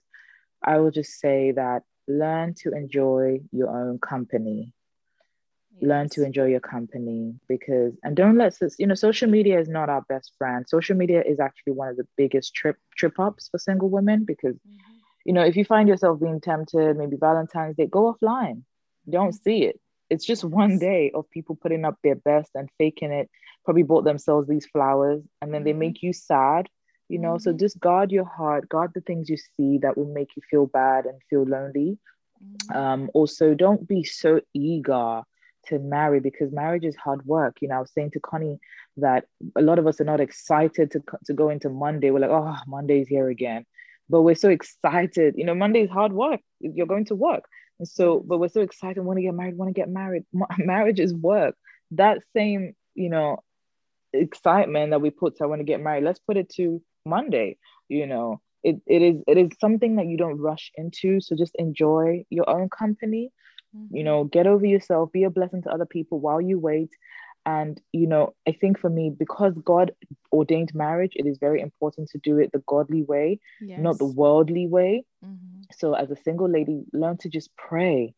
I 0.64 0.80
will 0.80 0.90
just 0.90 1.20
say 1.20 1.52
that 1.52 1.84
learn 2.08 2.56
to 2.64 2.72
enjoy 2.72 3.42
your 3.52 3.70
own 3.70 4.00
company. 4.00 4.74
Learn 5.82 6.10
to 6.10 6.24
enjoy 6.24 6.46
your 6.46 6.60
company 6.62 7.34
because, 7.48 7.94
and 8.04 8.16
don't 8.16 8.38
let, 8.38 8.58
you 8.80 8.88
know, 8.88 8.96
social 8.96 9.30
media 9.30 9.60
is 9.60 9.68
not 9.70 9.90
our 9.90 10.02
best 10.10 10.34
friend. 10.38 10.66
Social 10.68 10.96
media 10.96 11.22
is 11.26 11.40
actually 11.40 11.74
one 11.74 11.90
of 11.90 11.98
the 11.98 12.08
biggest 12.18 12.54
trip 12.56 12.78
trip 12.98 13.20
ups 13.20 13.50
for 13.50 13.58
single 13.60 13.90
women 13.90 14.24
because, 14.26 14.56
Mhm. 14.66 15.02
you 15.26 15.34
know, 15.34 15.44
if 15.44 15.56
you 15.56 15.66
find 15.66 15.88
yourself 15.88 16.20
being 16.20 16.40
tempted, 16.40 16.98
maybe 16.98 17.18
Valentine's 17.18 17.76
Day, 17.76 17.88
go 17.88 18.14
offline. 18.14 18.64
Don't 19.10 19.34
see 19.34 19.64
it. 19.64 19.80
It's 20.10 20.26
just 20.26 20.44
one 20.44 20.78
day 20.80 21.12
of 21.14 21.30
people 21.32 21.56
putting 21.62 21.86
up 21.86 21.98
their 22.04 22.16
best 22.16 22.52
and 22.56 22.70
faking 22.78 23.12
it. 23.12 23.30
Probably 23.66 23.84
bought 23.84 24.04
themselves 24.06 24.48
these 24.48 24.66
flowers 24.68 25.22
and 25.42 25.54
then 25.54 25.64
they 25.64 25.74
Mhm. 25.74 25.80
make 25.80 26.02
you 26.02 26.14
sad, 26.14 26.68
you 27.10 27.20
know. 27.20 27.38
So 27.38 27.52
Mhm. 27.52 27.60
just 27.60 27.80
guard 27.80 28.12
your 28.12 28.26
heart, 28.26 28.70
guard 28.70 28.92
the 28.94 29.02
things 29.02 29.30
you 29.30 29.38
see 29.38 29.80
that 29.80 29.98
will 29.98 30.12
make 30.14 30.30
you 30.36 30.42
feel 30.50 30.68
bad 30.68 31.06
and 31.06 31.20
feel 31.30 31.44
lonely. 31.44 31.98
Mhm. 32.42 32.74
Um, 32.74 33.10
also, 33.14 33.54
don't 33.54 33.88
be 33.88 34.04
so 34.04 34.42
eager 34.54 35.22
to 35.68 35.80
marry 35.80 36.20
because 36.20 36.52
marriage 36.52 36.86
is 36.86 36.96
hard 36.96 37.26
work. 37.26 37.58
You 37.62 37.68
know, 37.68 37.76
I 37.76 37.80
was 37.80 37.92
saying 37.94 38.12
to 38.12 38.20
Connie 38.20 38.60
that 38.98 39.26
a 39.56 39.62
lot 39.62 39.80
of 39.80 39.88
us 39.88 40.00
are 40.00 40.06
not 40.06 40.20
excited 40.20 40.92
to, 40.92 41.04
to 41.26 41.34
go 41.34 41.50
into 41.50 41.70
Monday. 41.70 42.12
We're 42.12 42.20
like, 42.20 42.32
oh, 42.32 42.56
Monday's 42.68 43.08
here 43.08 43.30
again. 43.30 43.66
But 44.10 44.22
we're 44.22 44.36
so 44.36 44.50
excited. 44.50 45.36
You 45.38 45.46
know, 45.46 45.56
Monday 45.56 45.82
is 45.82 45.90
hard 45.90 46.14
work. 46.14 46.42
You're 46.60 46.86
going 46.86 47.06
to 47.06 47.16
work. 47.16 47.44
And 47.80 47.88
so, 47.88 48.20
but 48.26 48.38
we're 48.38 48.48
so 48.50 48.62
excited, 48.62 49.04
want 49.04 49.18
to 49.18 49.24
get 49.24 49.34
married, 49.34 49.58
want 49.58 49.70
to 49.70 49.80
get 49.80 49.90
married. 49.90 50.24
Ma- 50.34 50.48
Marriage 50.58 51.00
is 51.00 51.14
work. 51.14 51.56
That 51.92 52.20
same, 52.36 52.76
you 52.94 53.10
know, 53.10 53.44
excitement 54.14 54.92
that 54.92 55.02
we 55.02 55.10
put 55.10 55.38
to 55.38 55.44
I 55.44 55.48
want 55.48 55.60
to 55.60 55.66
get 55.66 55.82
married, 55.82 56.04
let's 56.04 56.20
put 56.20 56.38
it 56.38 56.50
to 56.56 56.82
Monday. 57.06 57.58
You 57.90 58.08
know, 58.08 58.42
it, 58.64 58.78
it 58.88 59.02
is 59.02 59.22
it 59.28 59.38
is 59.38 59.50
something 59.60 59.98
that 59.98 60.08
you 60.08 60.18
don't 60.18 60.40
rush 60.40 60.72
into. 60.76 61.20
So 61.20 61.36
just 61.36 61.56
enjoy 61.56 62.24
your 62.30 62.50
own 62.50 62.70
company 62.70 63.32
you 63.90 64.04
know 64.04 64.24
get 64.26 64.48
over 64.48 64.66
yourself 64.66 65.12
be 65.12 65.24
a 65.24 65.30
blessing 65.30 65.62
to 65.64 65.70
other 65.72 65.86
people 65.86 66.20
while 66.20 66.42
you 66.42 66.60
wait. 66.60 66.90
And 67.46 67.80
you 67.92 68.08
know 68.08 68.34
i 68.48 68.52
think 68.52 68.80
for 68.80 68.90
me 68.90 69.10
because 69.18 69.54
god 69.64 69.92
ordained 70.32 70.74
marriage 70.74 71.14
it 71.16 71.26
is 71.26 71.38
very 71.40 71.62
important 71.62 72.10
to 72.10 72.18
do 72.20 72.38
it 72.40 72.52
the 72.52 72.64
godly 72.68 73.04
way 73.04 73.40
not 73.76 73.98
the 74.00 74.06
worldly 74.06 74.68
way. 74.68 75.04
Mhm. 75.24 75.66
so 75.74 75.94
as 75.94 76.10
a 76.12 76.16
single 76.28 76.50
lady 76.50 76.86
learn 76.94 77.18
to 77.20 77.30
just 77.30 77.50
pray. 77.56 78.14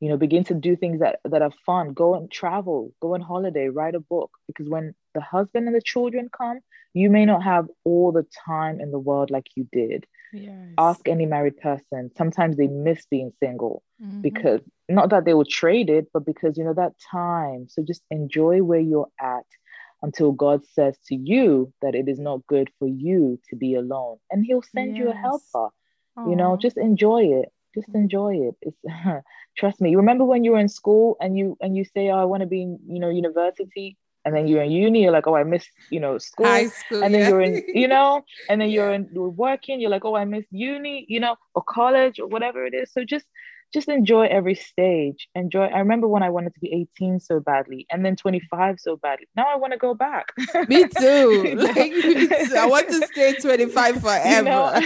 You 0.00 0.08
know 0.10 0.16
begin 0.16 0.44
to 0.44 0.54
do 0.54 0.76
things 0.76 1.00
that 1.00 1.20
that 1.24 1.42
are 1.42 1.52
fun. 1.66 1.92
Go 1.94 2.14
and 2.14 2.30
travel 2.30 2.92
go 3.00 3.14
on 3.14 3.20
holiday 3.20 3.68
write 3.68 3.94
a 3.94 4.00
book. 4.00 4.30
Because 4.46 4.68
when 4.68 4.94
the 5.14 5.20
husband 5.20 5.66
and 5.66 5.74
the 5.76 5.80
children 5.92 6.28
come 6.36 6.60
you 6.92 7.08
may 7.10 7.24
not 7.24 7.42
have 7.42 7.68
all 7.84 8.12
the 8.12 8.26
time 8.46 8.80
in 8.80 8.90
the 8.90 8.98
world 8.98 9.30
like 9.30 9.46
you 9.56 9.66
did 9.72 10.06
Yes. 10.34 10.78
ask 10.78 11.08
any 11.08 11.26
married 11.26 11.56
person 11.58 12.10
sometimes 12.16 12.56
they 12.56 12.66
miss 12.68 13.06
being 13.06 13.30
single 13.40 13.82
Mhm. 14.00 14.22
because 14.22 14.60
not 14.88 15.10
that 15.10 15.24
they 15.24 15.34
will 15.34 15.44
trade 15.44 15.88
it, 15.90 16.06
but 16.12 16.24
because 16.24 16.56
you 16.56 16.64
know 16.64 16.74
that 16.74 16.92
time. 17.10 17.66
So 17.68 17.82
just 17.86 18.02
enjoy 18.10 18.62
where 18.62 18.80
you're 18.80 19.08
at 19.20 19.44
until 20.02 20.32
God 20.32 20.64
says 20.64 20.98
to 21.08 21.14
you 21.16 21.72
that 21.82 21.94
it 21.94 22.08
is 22.08 22.18
not 22.20 22.46
good 22.46 22.70
for 22.78 22.86
you 22.88 23.38
to 23.50 23.56
be 23.56 23.74
alone, 23.74 24.18
and 24.30 24.44
He'll 24.44 24.62
send 24.62 24.96
you 24.98 25.10
a 25.10 25.14
Yes. 25.14 25.22
helper. 25.22 25.68
You 26.24 26.36
know, 26.36 26.56
just 26.60 26.76
enjoy 26.78 27.22
it. 27.24 27.50
Just 27.74 27.88
Mhm. 27.88 27.94
enjoy 27.94 28.34
it. 28.36 28.54
It's 28.62 28.80
trust 29.56 29.80
me. 29.80 29.90
You 29.90 29.98
remember 29.98 30.24
when 30.24 30.44
you 30.44 30.52
were 30.52 30.58
in 30.58 30.68
school 30.68 31.16
and 31.20 31.36
you 31.36 31.56
and 31.60 31.76
you 31.76 31.84
say, 31.84 32.08
"Oh, 32.10 32.18
I 32.18 32.24
want 32.24 32.42
to 32.42 32.46
be 32.46 32.62
in 32.62 32.78
you 32.86 33.00
know 33.00 33.08
university," 33.10 33.96
and 34.24 34.34
then 34.34 34.46
you're 34.48 34.62
in 34.62 34.70
uni. 34.70 35.02
You're 35.02 35.12
like, 35.12 35.26
"Oh, 35.26 35.36
I 35.36 35.44
miss 35.44 35.66
you 35.90 36.00
know 36.00 36.18
school." 36.18 36.46
high 36.46 36.68
school 36.68 37.02
and 37.04 37.14
then 37.14 37.22
yeah. 37.22 37.28
you're 37.28 37.40
in, 37.40 37.62
you 37.74 37.88
know, 37.88 38.24
and 38.48 38.60
then 38.60 38.70
you're 38.70 38.92
in, 38.92 39.08
you're 39.12 39.28
working. 39.28 39.80
You're 39.80 39.90
like, 39.90 40.04
oh, 40.04 40.16
I 40.16 40.24
miss 40.24 40.44
uni, 40.50 41.06
you 41.08 41.20
know, 41.20 41.36
or 41.54 41.62
college 41.62 42.18
or 42.18 42.26
whatever 42.26 42.64
it 42.66 42.74
is. 42.74 42.92
So 42.92 43.04
just, 43.04 43.26
just 43.74 43.88
enjoy 43.88 44.26
every 44.26 44.54
stage. 44.54 45.28
Enjoy. 45.34 45.64
I 45.64 45.80
remember 45.80 46.08
when 46.08 46.22
I 46.22 46.30
wanted 46.30 46.54
to 46.54 46.60
be 46.60 46.72
18 46.96 47.20
so 47.20 47.40
badly, 47.40 47.86
and 47.90 48.04
then 48.04 48.16
25 48.16 48.80
so 48.80 48.96
badly. 48.96 49.26
Now 49.36 49.46
I 49.52 49.56
want 49.56 49.72
to 49.72 49.78
go 49.78 49.92
back. 49.94 50.28
me 50.68 50.86
too 50.86 51.54
like 51.58 51.92
me 51.92 52.28
too. 52.28 52.54
i 52.56 52.66
want 52.66 52.88
to 52.88 53.06
stay 53.08 53.34
25 53.34 54.00
forever 54.00 54.34
You 54.34 54.42
know, 54.44 54.80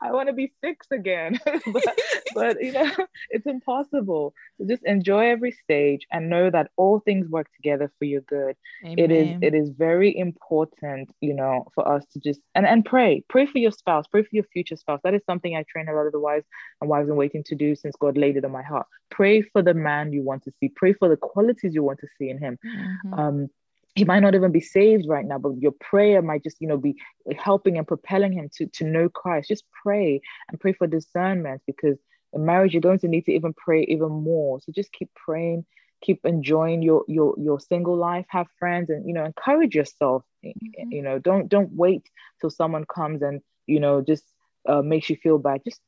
I 0.00 0.12
want 0.12 0.28
to 0.28 0.32
be 0.32 0.52
six 0.64 0.86
again, 0.92 1.38
but, 1.44 1.98
but 2.34 2.62
you 2.62 2.72
know, 2.72 2.90
it's 3.30 3.46
impossible. 3.46 4.32
So 4.56 4.66
just 4.66 4.84
enjoy 4.84 5.28
every 5.30 5.52
stage 5.52 6.06
and 6.12 6.30
know 6.30 6.50
that 6.50 6.70
all 6.76 7.00
things 7.00 7.28
work 7.28 7.48
together 7.54 7.90
for 7.98 8.04
your 8.04 8.20
good 8.22 8.56
It 8.82 9.10
is 9.10 9.36
it 9.42 9.54
is 9.54 9.70
very 9.70 10.16
important 10.16 11.10
you 11.20 11.34
know 11.34 11.66
for 11.74 11.86
us 11.86 12.04
to 12.12 12.20
just 12.20 12.40
and 12.54 12.66
and 12.66 12.84
pray 12.84 13.24
pray 13.28 13.46
for 13.46 13.58
your 13.58 13.72
spouse 13.72 14.06
pray 14.06 14.22
for 14.22 14.30
your 14.32 14.44
future 14.44 14.76
spouse 14.76 15.00
that 15.04 15.14
is 15.14 15.22
something 15.26 15.56
i 15.56 15.64
train 15.68 15.88
a 15.88 15.94
lot 15.94 16.06
of 16.06 16.12
the 16.12 16.20
wives 16.20 16.46
and 16.80 16.88
wives 16.90 17.08
in 17.08 17.16
waiting 17.16 17.42
to 17.44 17.54
do 17.54 17.74
since 17.74 17.87
god 17.96 18.16
laid 18.16 18.36
it 18.36 18.44
on 18.44 18.52
my 18.52 18.62
heart. 18.62 18.86
Pray 19.10 19.42
for 19.42 19.62
the 19.62 19.74
man 19.74 20.12
you 20.12 20.22
want 20.22 20.42
to 20.44 20.52
see. 20.58 20.68
Pray 20.74 20.92
for 20.92 21.08
the 21.08 21.16
qualities 21.16 21.74
you 21.74 21.82
want 21.82 21.98
to 22.00 22.08
see 22.18 22.28
in 22.28 22.38
him. 22.38 22.58
Mhm. 22.64 23.18
um 23.18 23.48
he 23.94 24.04
might 24.04 24.20
not 24.20 24.34
even 24.34 24.52
be 24.52 24.60
saved 24.60 25.06
right 25.08 25.24
now 25.26 25.38
but 25.38 25.56
your 25.58 25.72
prayer 25.80 26.22
might 26.22 26.44
just 26.44 26.60
you 26.60 26.68
know 26.68 26.76
be 26.76 26.94
helping 27.36 27.78
and 27.78 27.86
propelling 27.88 28.32
him 28.32 28.48
to 28.56 28.66
to 28.66 28.84
know 28.84 29.08
christ. 29.08 29.48
Just 29.48 29.64
pray 29.82 30.20
and 30.48 30.60
pray 30.60 30.72
for 30.72 30.86
discernment 30.86 31.62
because 31.66 31.98
in 32.32 32.44
marriage 32.44 32.74
you're 32.74 32.80
going 32.80 32.98
to 33.00 33.08
need 33.08 33.24
to 33.24 33.32
even 33.32 33.52
pray 33.54 33.82
even 33.84 34.10
more. 34.10 34.60
So 34.60 34.72
just 34.72 34.92
keep 34.92 35.10
praying 35.14 35.64
keep 36.00 36.24
enjoying 36.24 36.80
your 36.80 37.04
your 37.08 37.34
your 37.38 37.58
single 37.58 37.96
life 37.96 38.24
have 38.28 38.46
friends 38.58 38.88
and 38.88 39.04
you 39.08 39.12
know 39.12 39.24
encourage 39.24 39.74
yourself 39.74 40.22
Mhm. 40.44 40.92
you 40.92 41.02
know 41.02 41.18
don't 41.18 41.48
don't 41.48 41.72
wait 41.72 42.08
till 42.40 42.50
someone 42.50 42.84
comes 42.84 43.20
and 43.22 43.40
you 43.66 43.80
know 43.80 44.00
just 44.00 44.24
uh, 44.68 44.82
makes 44.82 45.08
you 45.10 45.16
feel 45.16 45.38
bad. 45.38 45.60
Just 45.64 45.80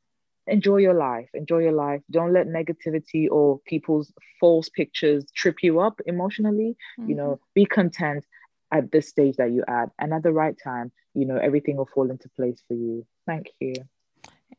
enjoy 0.47 0.77
your 0.77 0.95
life 0.95 1.29
enjoy 1.35 1.59
your 1.59 1.73
life 1.73 2.01
don't 2.11 2.33
let 2.33 2.47
negativity 2.47 3.29
or 3.31 3.59
people's 3.67 4.13
false 4.39 4.69
pictures 4.69 5.25
trip 5.35 5.57
you 5.63 5.81
up 5.81 6.01
emotionally 6.07 6.77
you 7.07 7.15
know 7.15 7.39
be 7.55 7.65
content 7.65 8.25
at 8.73 8.91
this 8.93 9.09
stage 9.09 9.37
that 9.37 9.53
you're 9.53 9.69
at 9.69 9.91
and 9.99 10.13
at 10.13 10.23
the 10.23 10.33
right 10.33 10.57
time 10.63 10.91
you 11.15 11.27
know 11.27 11.37
everything 11.37 11.77
will 11.77 11.89
fall 11.95 12.11
into 12.11 12.29
place 12.31 12.63
for 12.67 12.75
you 12.75 13.07
thank 13.27 13.51
you 13.61 13.75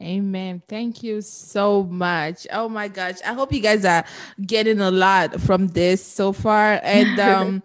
Amen. 0.01 0.63
Thank 0.67 1.03
you 1.03 1.21
so 1.21 1.83
much. 1.83 2.47
Oh 2.51 2.67
my 2.67 2.87
gosh. 2.87 3.17
I 3.23 3.33
hope 3.33 3.53
you 3.53 3.59
guys 3.59 3.85
are 3.85 4.03
getting 4.43 4.79
a 4.79 4.89
lot 4.89 5.39
from 5.39 5.67
this 5.67 6.03
so 6.03 6.33
far. 6.33 6.79
And 6.81 7.19
um 7.19 7.63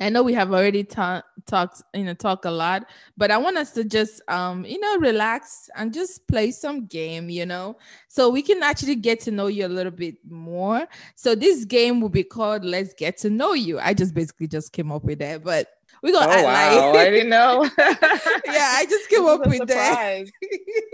I 0.00 0.08
know 0.08 0.24
we 0.24 0.34
have 0.34 0.52
already 0.52 0.82
ta- 0.82 1.22
talked, 1.46 1.82
you 1.94 2.02
know, 2.02 2.14
talk 2.14 2.46
a 2.46 2.50
lot, 2.50 2.88
but 3.16 3.30
I 3.30 3.38
want 3.38 3.56
us 3.56 3.70
to 3.72 3.84
just 3.84 4.20
um, 4.28 4.64
you 4.64 4.80
know, 4.80 4.98
relax 4.98 5.70
and 5.76 5.94
just 5.94 6.26
play 6.26 6.50
some 6.50 6.86
game, 6.86 7.30
you 7.30 7.46
know, 7.46 7.76
so 8.08 8.28
we 8.28 8.42
can 8.42 8.62
actually 8.62 8.96
get 8.96 9.20
to 9.20 9.30
know 9.30 9.46
you 9.46 9.66
a 9.66 9.68
little 9.68 9.92
bit 9.92 10.16
more. 10.28 10.88
So 11.14 11.36
this 11.36 11.64
game 11.64 12.00
will 12.00 12.08
be 12.08 12.24
called 12.24 12.64
Let's 12.64 12.92
Get 12.92 13.18
to 13.18 13.30
Know 13.30 13.52
You. 13.52 13.78
I 13.78 13.94
just 13.94 14.14
basically 14.14 14.48
just 14.48 14.72
came 14.72 14.90
up 14.90 15.04
with 15.04 15.20
that, 15.20 15.44
but 15.44 15.68
we 16.04 16.12
gonna 16.12 16.26
Oh 16.30 16.42
wow! 16.44 16.92
like 16.92 17.06
I 17.08 17.10
didn't 17.10 17.30
know. 17.30 17.62
yeah, 17.78 18.74
I 18.76 18.86
just 18.86 19.08
came 19.08 19.24
up 19.24 19.46
with 19.46 19.66
that. 19.68 20.24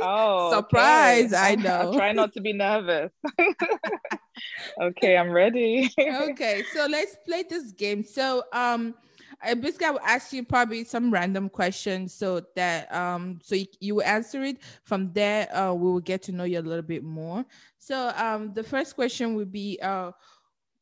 Oh. 0.00 0.52
Surprise, 0.54 1.32
I 1.32 1.48
I'm- 1.50 1.62
know. 1.62 1.70
I'll 1.70 1.94
try 1.94 2.12
not 2.12 2.32
to 2.34 2.40
be 2.40 2.52
nervous. 2.52 3.11
okay, 4.80 5.16
I'm 5.16 5.32
ready. 5.32 5.92
okay, 6.00 6.62
so 6.72 6.86
let's 6.88 7.16
play 7.26 7.42
this 7.42 7.72
game. 7.72 8.04
So 8.04 8.44
um 8.52 8.94
I 9.42 9.54
basically 9.54 9.86
I 9.86 9.90
will 9.90 10.00
ask 10.06 10.32
you 10.32 10.44
probably 10.44 10.84
some 10.84 11.11
random 11.12 11.48
questions 11.48 12.14
so 12.14 12.42
that 12.54 12.94
um 12.94 13.40
so 13.42 13.56
you, 13.56 13.66
you 13.80 13.94
will 13.96 14.04
answer 14.04 14.44
it. 14.44 14.58
From 14.84 15.12
there, 15.12 15.48
uh 15.56 15.72
we 15.74 15.90
will 15.90 16.00
get 16.00 16.22
to 16.24 16.32
know 16.32 16.44
you 16.44 16.61
a 16.61 16.62
little 16.62 16.86
bit 16.86 17.02
more. 17.02 17.44
So 17.78 18.12
um 18.14 18.54
the 18.54 18.62
first 18.62 18.94
question 18.94 19.34
would 19.34 19.50
be 19.50 19.76
uh 19.82 20.12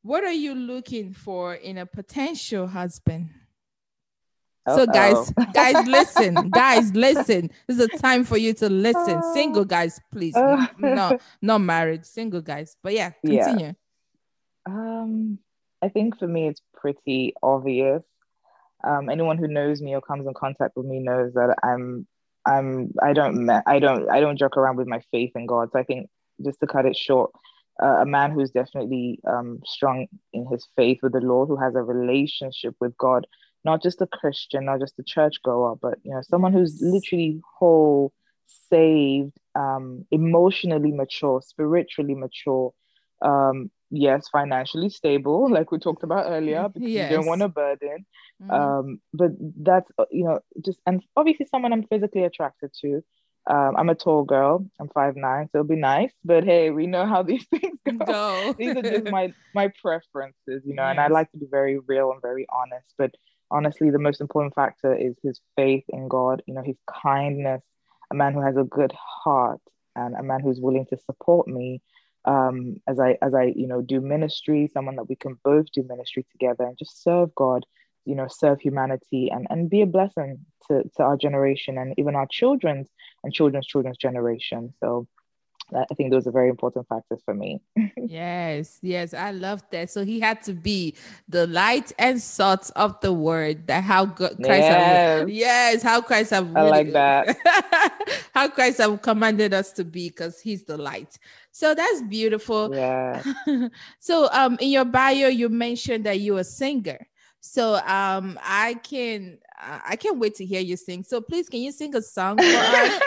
what 0.03 0.22
are 0.22 0.33
you 0.33 0.55
looking 0.55 1.14
for 1.14 1.55
in 1.55 1.79
a 1.79 1.87
potential 1.87 2.66
husband? 2.66 3.31
So 4.75 4.87
guys, 4.87 5.33
guys, 5.53 5.87
listen, 5.87 6.51
guys, 6.51 6.95
listen. 6.95 7.51
This 7.66 7.79
is 7.79 7.85
a 7.85 7.99
time 7.99 8.25
for 8.25 8.37
you 8.37 8.53
to 8.55 8.69
listen. 8.69 9.23
Single 9.23 9.64
guys, 9.77 10.01
please. 10.12 10.35
No, 10.79 11.19
not 11.43 11.59
married, 11.59 12.05
single 12.05 12.41
guys. 12.41 12.77
But 12.83 12.95
yeah, 12.95 13.12
Yeah. 13.23 13.45
continue. 13.45 13.75
Um, 14.66 15.39
I 15.83 15.89
think 15.89 16.19
for 16.19 16.27
me, 16.27 16.49
it's 16.49 16.62
pretty 16.75 17.35
obvious. 17.43 18.03
Um, 18.85 19.09
anyone 19.09 19.39
who 19.39 19.49
knows 19.49 19.83
me 19.83 19.95
or 19.95 20.01
comes 20.01 20.27
in 20.27 20.35
contact 20.35 20.77
with 20.77 20.87
me 20.87 21.01
knows 21.01 21.35
that 21.35 21.57
I'm, 21.62 22.07
I'm, 22.47 22.93
I 23.03 23.12
don't, 23.12 23.49
I 23.51 23.79
don't, 23.79 24.09
I 24.11 24.21
don't 24.21 24.39
joke 24.39 24.57
around 24.57 24.77
with 24.77 24.87
my 24.87 25.01
faith 25.11 25.33
in 25.35 25.47
God. 25.47 25.71
So 25.73 25.79
I 25.81 25.83
think 25.83 26.09
just 26.45 26.61
to 26.61 26.66
cut 26.66 26.87
it 26.87 26.97
short, 26.97 27.33
uh, 27.83 28.01
a 28.03 28.07
man 28.07 28.31
who's 28.33 28.51
definitely 28.51 29.21
um, 29.27 29.61
strong 29.64 30.07
in 30.33 30.47
his 30.47 30.66
faith 30.77 30.99
with 31.03 31.12
the 31.12 31.21
Lord, 31.21 31.49
who 31.49 31.57
has 31.57 31.75
a 31.75 31.83
relationship 31.83 32.75
with 32.81 32.97
God, 32.97 33.27
not 33.65 33.83
just 33.83 34.01
a 34.01 34.07
Christian, 34.07 34.67
not 34.67 34.81
just 34.81 34.99
a 34.99 35.03
churchgoer, 35.03 35.77
but 35.77 35.99
you 36.03 36.13
know, 36.13 36.23
someone 36.23 36.53
who's 36.53 36.77
literally 36.81 37.41
whole, 37.59 38.13
saved, 38.71 39.33
um, 39.55 40.05
emotionally 40.11 40.93
mature, 40.93 41.41
spiritually 41.43 42.15
mature, 42.15 42.73
um, 43.23 43.71
yes, 43.91 44.29
financially 44.29 44.91
stable, 44.91 45.51
like 45.57 45.73
we 45.73 45.79
talked 45.79 46.03
about 46.03 46.27
earlier, 46.31 46.69
because 46.69 46.89
you 47.11 47.17
don't 47.17 47.27
want 47.27 47.43
a 47.43 47.49
burden. 47.49 48.07
Mhm. 48.43 48.51
Um, 48.53 49.01
but 49.13 49.31
that's 49.57 49.91
you 50.11 50.25
know, 50.25 50.41
just 50.65 50.79
and 50.87 51.03
obviously 51.17 51.47
someone 51.47 51.73
I'm 51.73 51.87
physically 51.87 52.25
attracted 52.25 52.73
to. 52.83 53.03
Um, 53.51 53.77
I'm 53.79 53.89
a 53.89 53.95
tall 53.95 54.25
girl. 54.25 54.67
I'm 54.79 54.89
five 54.91 55.17
nine, 55.17 55.49
so 55.51 55.59
it'll 55.59 55.69
be 55.69 55.77
nice. 55.77 56.13
But 56.23 56.45
hey, 56.45 56.71
we 56.71 56.87
know 56.87 57.07
how 57.07 57.23
these 57.31 57.47
things 57.47 57.79
go. 57.85 58.05
Go. 58.05 58.55
These 58.59 58.77
are 58.77 58.83
just 58.83 59.07
my 59.11 59.33
my 59.55 59.73
preferences, 59.83 60.63
you 60.67 60.75
know, 60.75 60.83
and 60.85 61.01
I 61.01 61.09
like 61.09 61.31
to 61.33 61.39
be 61.39 61.47
very 61.51 61.79
real 61.79 62.13
and 62.13 62.21
very 62.23 62.47
honest. 62.53 62.95
But 62.99 63.15
honestly, 63.51 63.90
the 63.90 63.99
most 63.99 64.20
important 64.20 64.55
factor 64.55 64.94
is 64.94 65.16
his 65.22 65.40
faith 65.57 65.84
in 65.88 66.09
God. 66.09 66.42
You 66.46 66.55
know, 66.55 66.62
his 66.62 66.78
kindness. 67.03 67.62
A 68.11 68.14
man 68.14 68.32
who 68.32 68.40
has 68.40 68.57
a 68.57 68.64
good 68.64 68.92
heart 68.92 69.61
and 69.94 70.14
a 70.14 70.22
man 70.22 70.40
who's 70.40 70.61
willing 70.61 70.86
to 70.86 70.96
support 70.96 71.46
me 71.46 71.82
um, 72.24 72.76
as 72.86 72.99
I 72.99 73.18
as 73.20 73.34
I 73.34 73.53
you 73.55 73.66
know 73.66 73.82
do 73.82 74.01
ministry. 74.01 74.70
Someone 74.72 74.96
that 74.96 75.09
we 75.09 75.16
can 75.16 75.38
both 75.44 75.66
do 75.72 75.82
ministry 75.82 76.24
together 76.32 76.64
and 76.64 76.78
just 76.78 77.03
serve 77.03 77.34
God. 77.34 77.66
You 78.05 78.14
know, 78.14 78.26
serve 78.28 78.61
humanity 78.61 79.30
and 79.30 79.46
and 79.51 79.68
be 79.68 79.82
a 79.82 79.86
blessing 79.86 80.46
to 80.68 80.84
to 80.96 81.03
our 81.03 81.16
generation 81.16 81.76
and 81.76 81.94
even 81.99 82.16
our 82.16 82.26
children's 82.30 82.88
and 83.22 83.32
children's 83.32 83.66
children's 83.66 83.99
generation. 83.99 84.72
So. 84.80 85.07
I 85.75 85.95
think 85.95 86.11
those 86.11 86.27
are 86.27 86.31
very 86.33 86.49
important 86.49 86.89
factors 86.89 87.21
for 87.25 87.35
me. 87.35 87.61
yes, 87.97 88.79
yes, 88.81 89.12
I 89.12 89.33
love 89.33 89.62
that. 89.71 89.91
So 89.91 90.05
he 90.05 90.19
had 90.19 90.43
to 90.45 90.55
be 90.55 90.95
the 91.29 91.47
light 91.47 91.93
and 91.99 92.21
salt 92.21 92.71
of 92.75 92.99
the 93.01 93.12
word. 93.12 93.66
That 93.66 93.85
how 93.85 94.07
good 94.07 94.37
Christ 94.43 94.69
have, 94.69 95.29
Yes. 95.29 95.29
yes, 95.29 95.83
how 95.83 96.01
Christ 96.01 96.31
have 96.31 96.57
I 96.57 96.62
like 96.62 96.93
that. 96.93 97.37
how 98.35 98.49
Christ 98.49 98.79
have 98.79 99.03
commanded 99.03 99.53
us 99.53 99.73
to 99.73 99.85
be 99.85 100.09
because 100.09 100.41
he's 100.41 100.64
the 100.64 100.79
light. 100.79 101.19
So 101.51 101.75
that's 101.75 102.03
beautiful. 102.03 102.73
Yeah. 102.75 103.23
so 103.99 104.29
um 104.33 104.57
in 104.61 104.71
your 104.71 104.85
bio 104.85 105.29
you 105.29 105.49
mentioned 105.49 106.05
that 106.07 106.21
you're 106.21 106.41
a 106.41 106.45
singer. 106.45 107.07
So 107.41 107.75
um 107.87 108.39
I 108.43 108.75
can 108.83 109.39
I 109.61 109.97
can't 109.97 110.19
wait 110.19 110.37
to 110.37 110.47
hear 110.47 110.61
you 110.61 110.77
sing. 110.77 111.05
So 111.05 111.21
please 111.21 111.49
can 111.49 111.61
you 111.61 111.73
sing 111.73 111.95
a 111.95 112.03
song 112.03 112.39
for 112.39 112.45
us? 112.45 113.03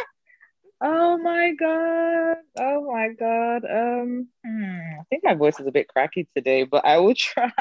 Oh 0.81 1.17
my 1.17 1.53
god. 1.59 2.37
Oh 2.59 2.91
my 2.91 3.09
god. 3.17 3.63
Um 3.65 4.27
hmm, 4.45 4.99
I 4.99 5.03
think 5.09 5.23
my 5.23 5.33
voice 5.35 5.59
is 5.59 5.67
a 5.67 5.71
bit 5.71 5.87
cracky 5.87 6.27
today, 6.35 6.63
but 6.63 6.83
I 6.85 6.97
will 6.97 7.13
try. 7.17 7.51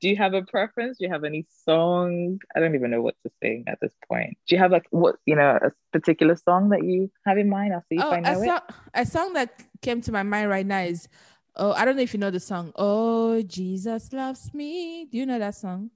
Do 0.00 0.08
you 0.08 0.16
have 0.16 0.34
a 0.34 0.42
preference? 0.42 0.98
Do 0.98 1.04
you 1.06 1.12
have 1.12 1.24
any 1.24 1.46
song? 1.64 2.38
I 2.54 2.60
don't 2.60 2.74
even 2.74 2.90
know 2.90 3.02
what 3.02 3.16
to 3.24 3.32
sing 3.42 3.64
at 3.66 3.78
this 3.80 3.92
point. 4.08 4.36
Do 4.46 4.54
you 4.54 4.60
have 4.60 4.70
like 4.70 4.86
what 4.90 5.16
you 5.26 5.36
know 5.36 5.58
a 5.62 5.70
particular 5.92 6.36
song 6.36 6.70
that 6.70 6.84
you 6.84 7.10
have 7.26 7.38
in 7.38 7.48
mind? 7.48 7.74
I'll 7.74 7.84
see 7.88 7.96
if 7.96 8.04
Oh, 8.04 8.12
I 8.12 8.18
a 8.18 8.22
know 8.22 8.40
it. 8.42 8.44
song, 8.46 8.60
a 8.94 9.06
song 9.06 9.32
that 9.34 9.62
came 9.82 10.00
to 10.02 10.12
my 10.12 10.22
mind 10.22 10.48
right 10.50 10.66
now 10.66 10.80
is, 10.80 11.08
oh, 11.56 11.72
I 11.72 11.84
don't 11.84 11.96
know 11.96 12.02
if 12.02 12.12
you 12.14 12.20
know 12.20 12.30
the 12.30 12.40
song. 12.40 12.72
Oh, 12.76 13.42
Jesus 13.42 14.12
loves 14.12 14.52
me. 14.54 15.06
Do 15.10 15.18
you 15.18 15.26
know 15.26 15.38
that 15.38 15.54
song? 15.54 15.90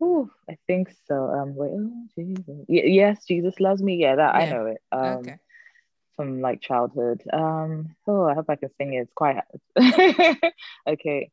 Oh, 0.00 0.28
I 0.50 0.58
think 0.66 0.90
so. 1.06 1.14
Um, 1.30 1.54
wait, 1.56 1.70
oh, 1.72 2.06
Jesus. 2.14 2.44
Y- 2.68 2.82
yes, 2.84 3.24
Jesus 3.24 3.58
loves 3.60 3.82
me. 3.82 3.96
Yeah, 3.96 4.16
that 4.16 4.34
I 4.34 4.44
know 4.50 4.66
it. 4.66 4.78
Um, 4.92 5.00
okay. 5.20 5.38
From 6.16 6.40
like 6.40 6.60
childhood. 6.60 7.22
Um, 7.32 7.94
oh, 8.06 8.26
I 8.26 8.34
hope 8.34 8.46
I 8.48 8.56
can 8.56 8.70
sing 8.78 8.94
it. 8.94 9.02
It's 9.02 9.12
quite 9.14 9.36
okay. 10.86 11.30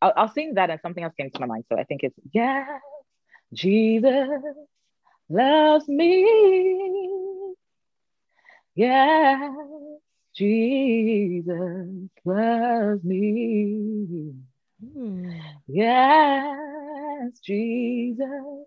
I'll, 0.00 0.12
I'll 0.16 0.28
sing 0.32 0.54
that 0.54 0.70
and 0.70 0.80
something 0.80 1.02
else 1.02 1.14
came 1.16 1.30
to 1.30 1.40
my 1.40 1.46
mind. 1.46 1.64
So 1.68 1.78
I 1.78 1.84
think 1.84 2.02
it's 2.02 2.18
yeah, 2.32 2.78
Jesus 3.52 4.28
loves 5.28 5.88
me. 5.88 7.54
Yeah, 8.74 9.50
Jesus 10.34 12.10
loves 12.24 13.04
me. 13.04 14.34
Yes, 15.66 17.40
Jesus 17.40 18.66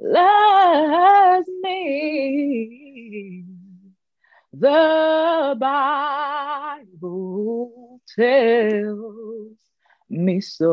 loves 0.00 1.48
me. 1.62 3.44
The 4.52 5.56
Bible 6.80 8.00
tells 8.16 9.56
me 10.08 10.40
so. 10.40 10.66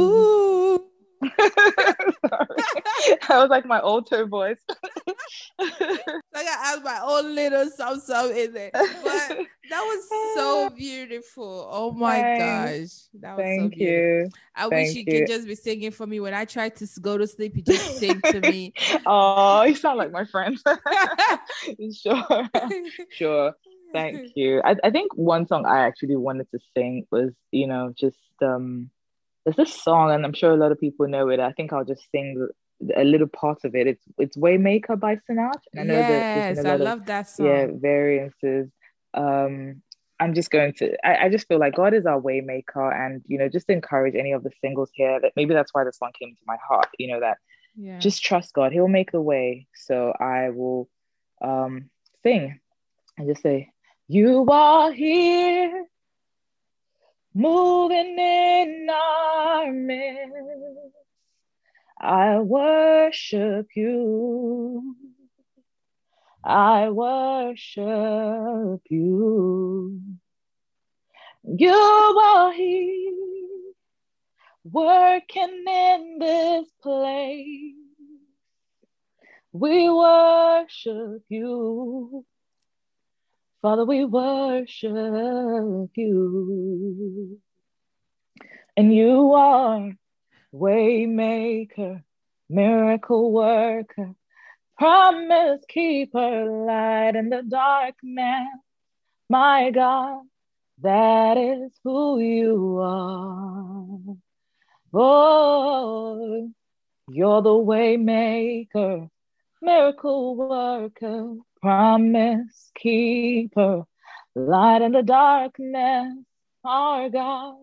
Ooh. 0.00 0.77
Sorry. 1.40 2.64
That 3.28 3.38
was 3.38 3.50
like 3.50 3.66
my 3.66 3.78
alto 3.78 4.26
voice. 4.26 4.60
Like 5.58 6.12
I 6.34 6.44
got 6.44 6.78
add 6.78 6.84
my 6.84 7.00
own 7.02 7.34
little 7.34 7.68
some 7.70 8.00
some 8.00 8.30
in 8.30 8.56
it. 8.56 8.72
But 8.72 9.38
that 9.70 9.82
was 9.82 10.34
so 10.34 10.70
beautiful. 10.76 11.68
Oh 11.70 11.92
my 11.92 12.22
Thanks. 12.22 12.38
gosh. 12.38 12.88
That 13.20 13.36
was 13.36 13.54
so 13.54 13.68
Thank 13.68 13.74
beautiful. 13.74 14.04
you. 14.24 14.30
I 14.54 14.66
wish 14.66 14.94
you, 14.94 15.06
you. 15.06 15.12
could 15.20 15.26
just 15.26 15.46
be 15.46 15.54
singing 15.54 15.90
for 15.90 16.06
me. 16.06 16.20
When 16.20 16.34
I 16.34 16.44
try 16.44 16.68
to 16.68 16.86
go 17.00 17.18
to 17.18 17.26
sleep, 17.26 17.56
you 17.56 17.62
just 17.62 17.98
sing 17.98 18.22
to 18.22 18.40
me. 18.40 18.74
Oh, 19.06 19.62
you 19.64 19.74
sound 19.74 19.98
like 19.98 20.12
my 20.12 20.24
friend. 20.24 20.58
sure. 21.94 22.48
Sure. 23.10 23.52
Thank 23.92 24.32
you. 24.34 24.60
I, 24.64 24.76
I 24.84 24.90
think 24.90 25.12
one 25.14 25.46
song 25.46 25.64
I 25.66 25.80
actually 25.80 26.16
wanted 26.16 26.50
to 26.52 26.58
sing 26.76 27.06
was, 27.10 27.32
you 27.50 27.66
know, 27.66 27.92
just 27.98 28.18
um 28.42 28.90
there's 29.48 29.68
this 29.68 29.82
song 29.82 30.10
and 30.10 30.24
I'm 30.26 30.34
sure 30.34 30.50
a 30.52 30.56
lot 30.56 30.72
of 30.72 30.80
people 30.80 31.08
know 31.08 31.28
it. 31.30 31.40
I 31.40 31.52
think 31.52 31.72
I'll 31.72 31.84
just 31.84 32.10
sing 32.10 32.48
a 32.94 33.04
little 33.04 33.26
part 33.26 33.64
of 33.64 33.74
it. 33.74 33.86
It's 33.86 34.04
it's 34.18 34.36
Waymaker 34.36 34.98
by 35.00 35.16
Sinach. 35.16 35.62
And 35.72 35.80
I 35.80 35.84
know 35.84 35.94
yes, 35.94 36.58
a 36.58 36.60
I 36.60 36.62
lot 36.64 36.74
of 36.74 36.80
love 36.80 37.06
that 37.06 37.28
song. 37.28 37.46
yeah, 37.46 37.66
variances. 37.72 38.68
Um 39.14 39.82
I'm 40.20 40.34
just 40.34 40.50
going 40.50 40.74
to 40.74 41.06
I, 41.06 41.26
I 41.26 41.28
just 41.30 41.48
feel 41.48 41.58
like 41.58 41.76
God 41.76 41.94
is 41.94 42.04
our 42.04 42.20
waymaker 42.20 42.94
and 42.94 43.22
you 43.26 43.38
know, 43.38 43.48
just 43.48 43.70
encourage 43.70 44.14
any 44.14 44.32
of 44.32 44.42
the 44.42 44.50
singles 44.60 44.90
here 44.92 45.18
that 45.20 45.32
maybe 45.34 45.54
that's 45.54 45.72
why 45.72 45.84
the 45.84 45.92
song 45.92 46.10
came 46.18 46.34
to 46.34 46.42
my 46.46 46.58
heart, 46.68 46.88
you 46.98 47.08
know, 47.08 47.20
that 47.20 47.38
yeah. 47.74 47.98
just 47.98 48.22
trust 48.22 48.52
God. 48.52 48.72
He'll 48.72 48.88
make 48.88 49.12
the 49.12 49.22
way. 49.22 49.66
So 49.74 50.12
I 50.20 50.50
will 50.50 50.88
um, 51.40 51.88
sing 52.22 52.60
and 53.16 53.28
just 53.28 53.42
say, 53.42 53.70
You 54.08 54.46
are 54.50 54.92
here, 54.92 55.86
moving 57.34 58.18
in 58.18 58.88
our 58.90 59.72
midst. 59.72 60.94
I 62.00 62.38
worship 62.38 63.68
you. 63.74 64.96
I 66.44 66.90
worship 66.90 68.80
you. 68.88 70.00
You 71.44 71.72
are 71.72 72.52
here 72.52 73.72
working 74.64 75.64
in 75.66 76.18
this 76.18 76.68
place. 76.82 77.74
We 79.52 79.90
worship 79.90 81.22
you. 81.28 82.24
Father, 83.68 83.84
we 83.84 84.02
worship 84.06 85.90
you. 85.94 87.38
And 88.78 88.94
you 88.94 89.34
are 89.34 89.92
Waymaker, 90.54 92.02
miracle 92.48 93.30
worker, 93.30 94.14
promise 94.78 95.60
keeper, 95.68 96.46
light 96.46 97.14
in 97.14 97.28
the 97.28 97.42
darkness. 97.42 98.48
My 99.28 99.70
God, 99.70 100.22
that 100.80 101.36
is 101.36 101.70
who 101.84 102.20
you 102.20 102.78
are. 102.80 104.16
Oh, 104.94 106.50
you're 107.06 107.42
the 107.42 107.50
waymaker, 107.50 109.10
miracle 109.60 110.36
worker, 110.36 111.34
promise 111.60 112.70
keeper, 112.76 113.84
light 114.34 114.82
in 114.82 114.92
the 114.92 115.02
darkness, 115.02 116.14
our 116.64 117.08
God, 117.10 117.56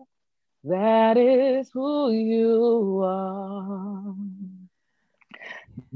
that 0.64 1.16
is 1.16 1.70
who 1.72 2.12
you 2.12 3.02
are. 3.04 4.14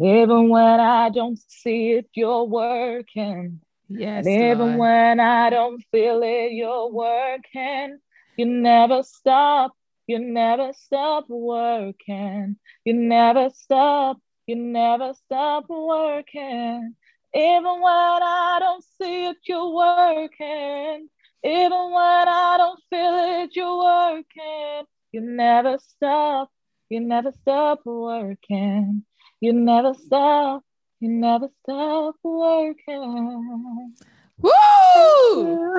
Even 0.01 0.49
when 0.49 0.81
I 0.81 1.11
don't 1.11 1.39
see 1.49 1.93
it, 1.93 2.09
you're 2.15 2.45
working. 2.45 3.61
Yes. 3.89 4.25
and 4.25 4.29
even 4.29 4.59
Lord. 4.59 4.79
when 4.79 5.21
I 5.21 5.51
don't 5.51 5.83
feel 5.91 6.23
it, 6.23 6.53
you're 6.53 6.91
working. 6.91 7.99
You 8.37 8.47
never 8.47 9.03
stop. 9.03 9.73
You 10.07 10.19
never 10.21 10.73
stop 10.73 11.27
working. 11.29 12.57
You 12.85 12.95
never 12.95 13.51
stop. 13.51 14.19
You 14.47 14.57
never 14.57 15.13
stop 15.15 15.65
working. 15.69 16.95
Even 17.35 17.81
when 17.81 18.23
I 18.23 18.59
don't 18.61 18.85
see 19.01 19.27
it, 19.27 19.37
you're 19.47 19.71
working. 19.73 21.09
Even 21.45 21.71
when 21.93 22.29
I 22.29 22.55
don't 22.59 22.81
feel 22.91 23.43
it, 23.43 23.57
you're 23.57 23.79
working. 23.79 24.85
You 25.13 25.21
never 25.23 25.79
stop. 25.79 26.51
You 26.89 27.01
never 27.01 27.33
stop 27.33 27.81
working. 27.85 29.05
You 29.41 29.53
never 29.53 29.95
stop. 29.95 30.63
You 31.01 31.09
never 31.09 31.49
stop 31.63 32.17
working. 32.23 33.95
Woo! 34.39 34.51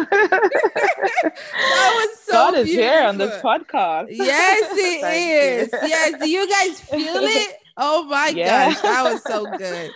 that 0.12 1.92
was 1.94 2.20
so 2.26 2.32
God 2.34 2.56
is 2.56 2.68
here 2.70 3.02
on 3.04 3.18
this 3.18 3.38
podcast. 3.38 4.08
Yes, 4.10 4.70
it 4.74 5.04
is. 5.06 5.74
you. 5.74 5.88
Yes. 5.90 6.16
Do 6.20 6.28
you 6.30 6.48
guys 6.48 6.80
feel 6.82 7.16
it? 7.24 7.56
Oh 7.78 8.04
my 8.06 8.30
Yeah. 8.36 8.70
gosh, 8.70 8.82
that 8.82 9.04
was 9.04 9.24
so 9.26 9.48
good. 9.48 9.94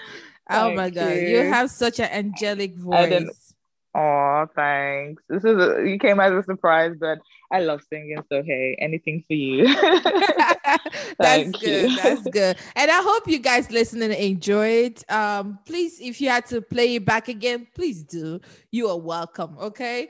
Oh 0.50 0.74
my 0.74 0.90
god, 0.90 1.18
you. 1.18 1.28
you. 1.28 1.38
have 1.44 1.70
such 1.72 2.00
an 2.00 2.10
angelic 2.12 2.76
voice. 2.76 3.54
Oh, 3.98 4.46
thanks. 4.56 5.24
This 5.30 5.46
is 5.46 5.58
a, 5.58 5.88
you 5.88 5.98
came 5.98 6.20
as 6.20 6.34
a 6.34 6.44
surprise, 6.44 6.96
but 7.00 7.18
I 7.50 7.62
love 7.62 7.82
singing, 7.90 8.18
so 8.28 8.44
hey, 8.44 8.76
anything 8.82 9.24
for 9.26 9.34
you. 9.34 9.74
That's 11.18 11.50
good. 11.52 11.92
you. 11.92 11.96
That's 11.96 12.24
good. 12.30 12.58
And 12.76 12.92
I 12.92 13.02
hope 13.02 13.26
you 13.26 13.40
guys 13.40 13.72
listening 13.72 14.12
enjoy 14.12 14.68
it. 14.68 15.10
Um, 15.10 15.60
please, 15.66 16.02
if 16.02 16.20
you 16.20 16.28
had 16.28 16.46
to 16.48 16.62
play 16.62 16.96
it 16.96 17.06
back 17.06 17.30
again, 17.30 17.68
please 17.74 18.04
do. 18.04 18.42
You 18.70 18.90
are 18.90 19.00
welcome. 19.00 19.58
Okay. 19.60 20.10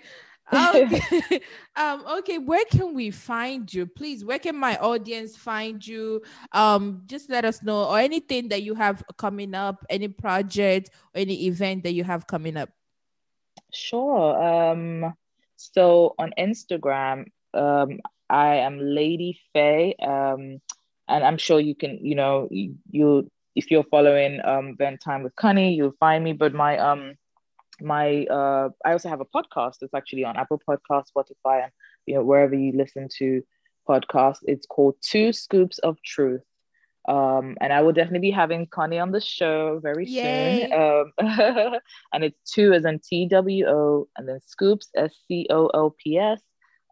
Okay. 0.54 1.41
um, 1.76 2.06
okay, 2.20 2.38
where 2.38 2.66
can 2.66 2.93
we 2.93 3.12
find 3.12 3.72
you? 3.74 3.86
Please, 3.86 4.24
where 4.24 4.39
can 4.39 4.56
my 4.56 4.78
audience 4.78 5.36
find 5.36 5.86
you? 5.86 6.22
Um, 6.52 7.04
just 7.06 7.30
let 7.30 7.46
us 7.46 7.64
know 7.64 7.86
or 7.86 8.00
anything 8.00 8.50
that 8.50 8.64
you 8.64 8.76
have 8.76 9.04
coming 9.18 9.56
up, 9.56 9.86
any 9.89 10.08
project 10.08 10.91
or 11.14 11.22
any 11.22 11.46
event 11.48 11.84
that 11.84 11.93
you 11.93 12.04
have 12.04 12.28
coming 12.28 12.58
up. 12.58 12.70
Sure. 13.74 14.41
Um, 14.41 15.14
so 15.56 16.16
on 16.20 16.34
Instagram, 16.38 17.26
um, 17.54 18.00
I 18.30 18.56
am 18.58 18.80
Lady 18.80 19.39
Faye. 19.54 19.96
Um, 20.02 20.62
and 21.08 21.24
I'm 21.24 21.38
sure 21.38 21.60
you 21.60 21.76
can, 21.76 22.00
you 22.02 22.16
know, 22.16 22.48
you, 22.52 22.76
you 22.89 23.30
if 23.56 23.72
you're 23.72 23.86
following 23.86 24.41
um 24.43 24.76
Vent 24.78 25.02
Time 25.02 25.24
with 25.24 25.36
Connie, 25.36 25.76
you'll 25.76 25.96
find 26.00 26.24
me. 26.24 26.34
But 26.34 26.54
my 26.54 26.78
um 26.78 27.16
my 27.82 28.26
uh 28.26 28.69
I 28.84 28.93
also 28.93 29.09
have 29.09 29.21
a 29.21 29.26
podcast 29.26 29.76
that's 29.82 29.93
actually 29.93 30.23
on 30.23 30.38
Apple 30.38 30.61
Podcast, 30.67 31.05
Spotify, 31.15 31.63
and 31.63 31.71
you 32.05 32.15
know, 32.15 32.23
wherever 32.23 32.55
you 32.55 32.71
listen 32.76 33.09
to 33.17 33.43
podcasts. 33.88 34.39
It's 34.43 34.65
called 34.65 34.95
Two 35.01 35.32
Scoops 35.34 35.78
of 35.80 36.01
Truth. 36.03 36.43
Um, 37.07 37.55
and 37.61 37.71
I 37.71 37.82
will 37.82 37.93
definitely 37.93 38.30
be 38.30 38.32
having 38.32 38.65
Connie 38.65 38.97
on 38.97 39.11
the 39.11 39.21
show 39.21 39.78
very 39.80 40.07
Yay. 40.07 40.67
soon. 40.71 40.73
Um, 40.73 41.13
and 42.13 42.23
it's 42.23 42.39
two 42.51 42.73
as 42.73 42.84
in 42.86 42.99
T 42.99 43.28
W 43.28 43.67
O, 43.67 44.07
and 44.17 44.28
then 44.28 44.39
Scoops 44.45 44.89
S 44.95 45.13
C 45.28 45.45
O 45.51 45.69
O 45.71 45.91
P 45.91 46.17
S, 46.17 46.41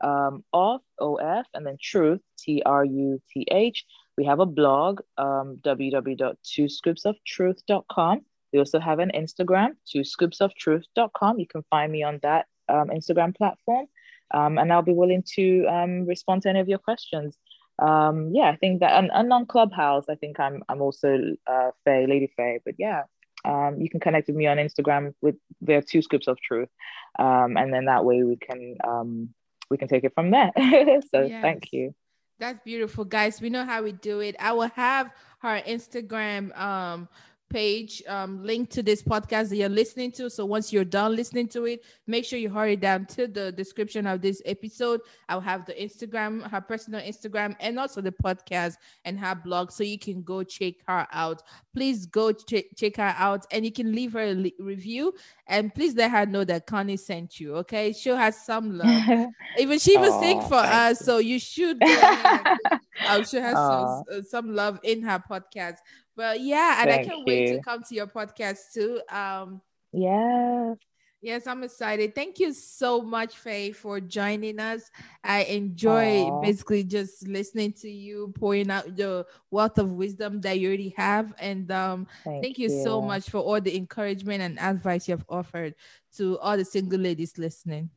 um, 0.04 0.44
off 0.54 0.82
O 1.00 1.16
F, 1.16 1.48
and 1.56 1.66
then 1.66 1.78
Truth 1.82 2.22
T 2.38 2.62
R 2.64 2.86
U 2.86 3.20
T 3.34 3.48
H. 3.50 3.86
We 4.16 4.26
have 4.26 4.40
a 4.40 4.46
blog, 4.46 5.02
um, 5.18 5.58
www.twoscoopsoftruth.com. 5.64 8.22
We 8.54 8.60
also 8.60 8.80
have 8.80 9.00
an 9.00 9.12
Instagram, 9.16 9.76
twoscoopsoftruth.com. 9.94 11.40
You 11.40 11.48
can 11.48 11.64
find 11.70 11.92
me 11.92 12.04
on 12.04 12.20
that 12.22 12.46
um, 12.70 12.90
Instagram 12.90 13.36
platform, 13.36 13.88
um, 14.34 14.58
and 14.60 14.72
I'll 14.72 14.84
be 14.84 14.94
willing 14.94 15.24
to 15.36 15.66
um, 15.66 16.06
respond 16.06 16.44
to 16.44 16.50
any 16.50 16.60
of 16.60 16.70
your 16.70 16.78
questions. 16.78 17.38
Um, 17.80 18.32
yeah, 18.34 18.52
I 18.52 18.56
think 18.56 18.82
that, 18.82 18.94
and, 18.94 19.10
and 19.12 19.34
on 19.34 19.48
Clubhouse, 19.48 20.06
I 20.08 20.16
think 20.16 20.40
I'm 20.40 20.64
I'm 20.70 20.82
also 20.82 21.18
uh, 21.48 21.72
Faye, 21.84 22.06
Lady 22.08 22.32
Faye. 22.38 22.60
But 22.64 22.76
yeah, 22.78 23.04
um, 23.44 23.78
you 23.82 23.90
can 23.90 24.00
connect 24.00 24.28
with 24.28 24.36
me 24.36 24.46
on 24.46 24.58
Instagram 24.58 25.16
with 25.22 25.36
their 25.60 25.82
two 25.82 26.04
scoops 26.04 26.28
of 26.28 26.40
truth, 26.40 26.70
um, 27.18 27.58
and 27.58 27.74
then 27.74 27.86
that 27.86 28.06
way 28.06 28.24
we 28.24 28.38
can 28.38 28.78
um, 28.88 29.30
we 29.72 29.78
can 29.78 29.88
take 29.88 30.04
it 30.04 30.14
from 30.14 30.30
there. 30.30 30.52
so 31.12 31.28
thank 31.28 31.74
you. 31.74 31.96
That's 32.40 32.60
beautiful, 32.64 33.06
guys. 33.06 33.42
We 33.42 33.50
know 33.50 33.66
how 33.66 33.84
we 33.84 33.94
do 33.94 34.20
it. 34.20 34.36
I 34.40 34.54
will 34.54 34.70
have 34.76 35.12
her 35.40 35.62
Instagram 35.68 36.58
um 36.58 37.10
page 37.54 38.02
um 38.08 38.44
linked 38.44 38.72
to 38.72 38.82
this 38.82 39.04
podcast 39.04 39.50
that 39.50 39.58
you're 39.58 39.70
listening 39.70 40.12
to. 40.14 40.28
So 40.30 40.44
once 40.44 40.74
you're 40.74 40.84
done 40.84 41.16
listening 41.16 41.48
to 41.50 41.66
it, 41.66 41.86
make 42.08 42.26
sure 42.26 42.40
you 42.40 42.50
hurry 42.50 42.76
down 42.76 43.06
to 43.08 43.28
the 43.28 43.52
description 43.52 44.08
of 44.08 44.22
this 44.22 44.42
episode. 44.46 45.02
I'll 45.30 45.40
have 45.40 45.66
the 45.66 45.74
Instagram, 45.74 46.50
her 46.50 46.62
personal 46.62 47.00
Instagram, 47.02 47.56
and 47.60 47.80
also 47.80 48.02
the 48.02 48.12
podcast 48.12 48.78
and 49.06 49.20
her 49.20 49.36
blog, 49.36 49.72
so 49.72 49.84
you 49.84 50.00
can 50.00 50.24
go 50.24 50.44
check 50.44 50.74
her 50.88 51.08
out. 51.14 51.44
Please 51.74 52.08
go 52.08 52.32
ch- 52.32 52.66
check 52.76 52.98
her 52.98 53.14
out, 53.18 53.46
and 53.52 53.64
you 53.64 53.72
can 53.72 53.94
leave 53.94 54.14
her 54.14 54.22
a 54.22 54.34
li- 54.34 54.56
review. 54.60 55.14
And 55.48 55.74
please 55.76 55.94
let 55.96 56.10
her 56.12 56.26
know 56.26 56.44
that 56.46 56.66
Connie 56.66 56.98
sent 56.98 57.40
you. 57.40 57.56
Okay, 57.58 57.94
show 57.94 58.16
her 58.16 58.32
some 58.32 58.78
love. 58.78 59.28
Even 59.60 59.78
she 59.78 59.98
was 59.98 60.20
sick 60.22 60.42
for 60.48 60.56
us, 60.56 61.02
you. 61.02 61.06
so 61.06 61.18
you 61.20 61.40
should. 61.40 61.80
go 61.80 61.86
I'll 63.08 63.24
show 63.24 63.42
her 63.42 63.52
some, 63.52 64.04
uh, 64.12 64.22
some 64.22 64.56
love 64.56 64.80
in 64.84 65.04
her 65.04 65.22
podcast. 65.30 65.78
But 66.16 66.42
yeah, 66.42 66.82
and 66.82 66.92
I 66.92 67.04
can't 67.04 67.26
wait 67.26 67.48
to 67.48 67.60
come 67.62 67.84
to 67.84 67.96
your 67.96 68.08
podcast 68.08 68.72
too. 68.74 69.02
Um, 69.10 69.62
yes. 69.92 70.78
yes, 71.22 71.48
I'm 71.48 71.64
excited. 71.64 72.14
Thank 72.14 72.40
you 72.40 72.54
so 72.54 73.02
much, 73.02 73.36
Faye, 73.38 73.72
for 73.72 74.00
joining 74.00 74.60
us. 74.60 74.92
I 75.24 75.44
enjoy 75.44 76.30
Aw. 76.30 76.42
basically 76.42 76.84
just 76.84 77.28
listening 77.28 77.74
to 77.82 77.90
you 77.90 78.32
pouring 78.38 78.70
out 78.70 78.96
the 78.96 79.26
wealth 79.50 79.80
of 79.80 79.94
wisdom 79.94 80.42
that 80.42 80.60
you 80.60 80.68
already 80.68 80.94
have. 80.98 81.34
And 81.40 81.72
um, 81.72 82.08
Thank, 82.24 82.44
thank 82.44 82.58
you 82.60 82.70
so 82.70 83.02
much 83.02 83.30
for 83.30 83.40
all 83.40 83.60
the 83.60 83.76
encouragement 83.76 84.42
and 84.42 84.60
advice 84.60 85.08
you 85.08 85.14
have 85.14 85.26
offered 85.30 85.74
to 86.18 86.38
all 86.40 86.58
the 86.58 86.66
single 86.66 87.00
ladies 87.00 87.38
listening. 87.40 87.90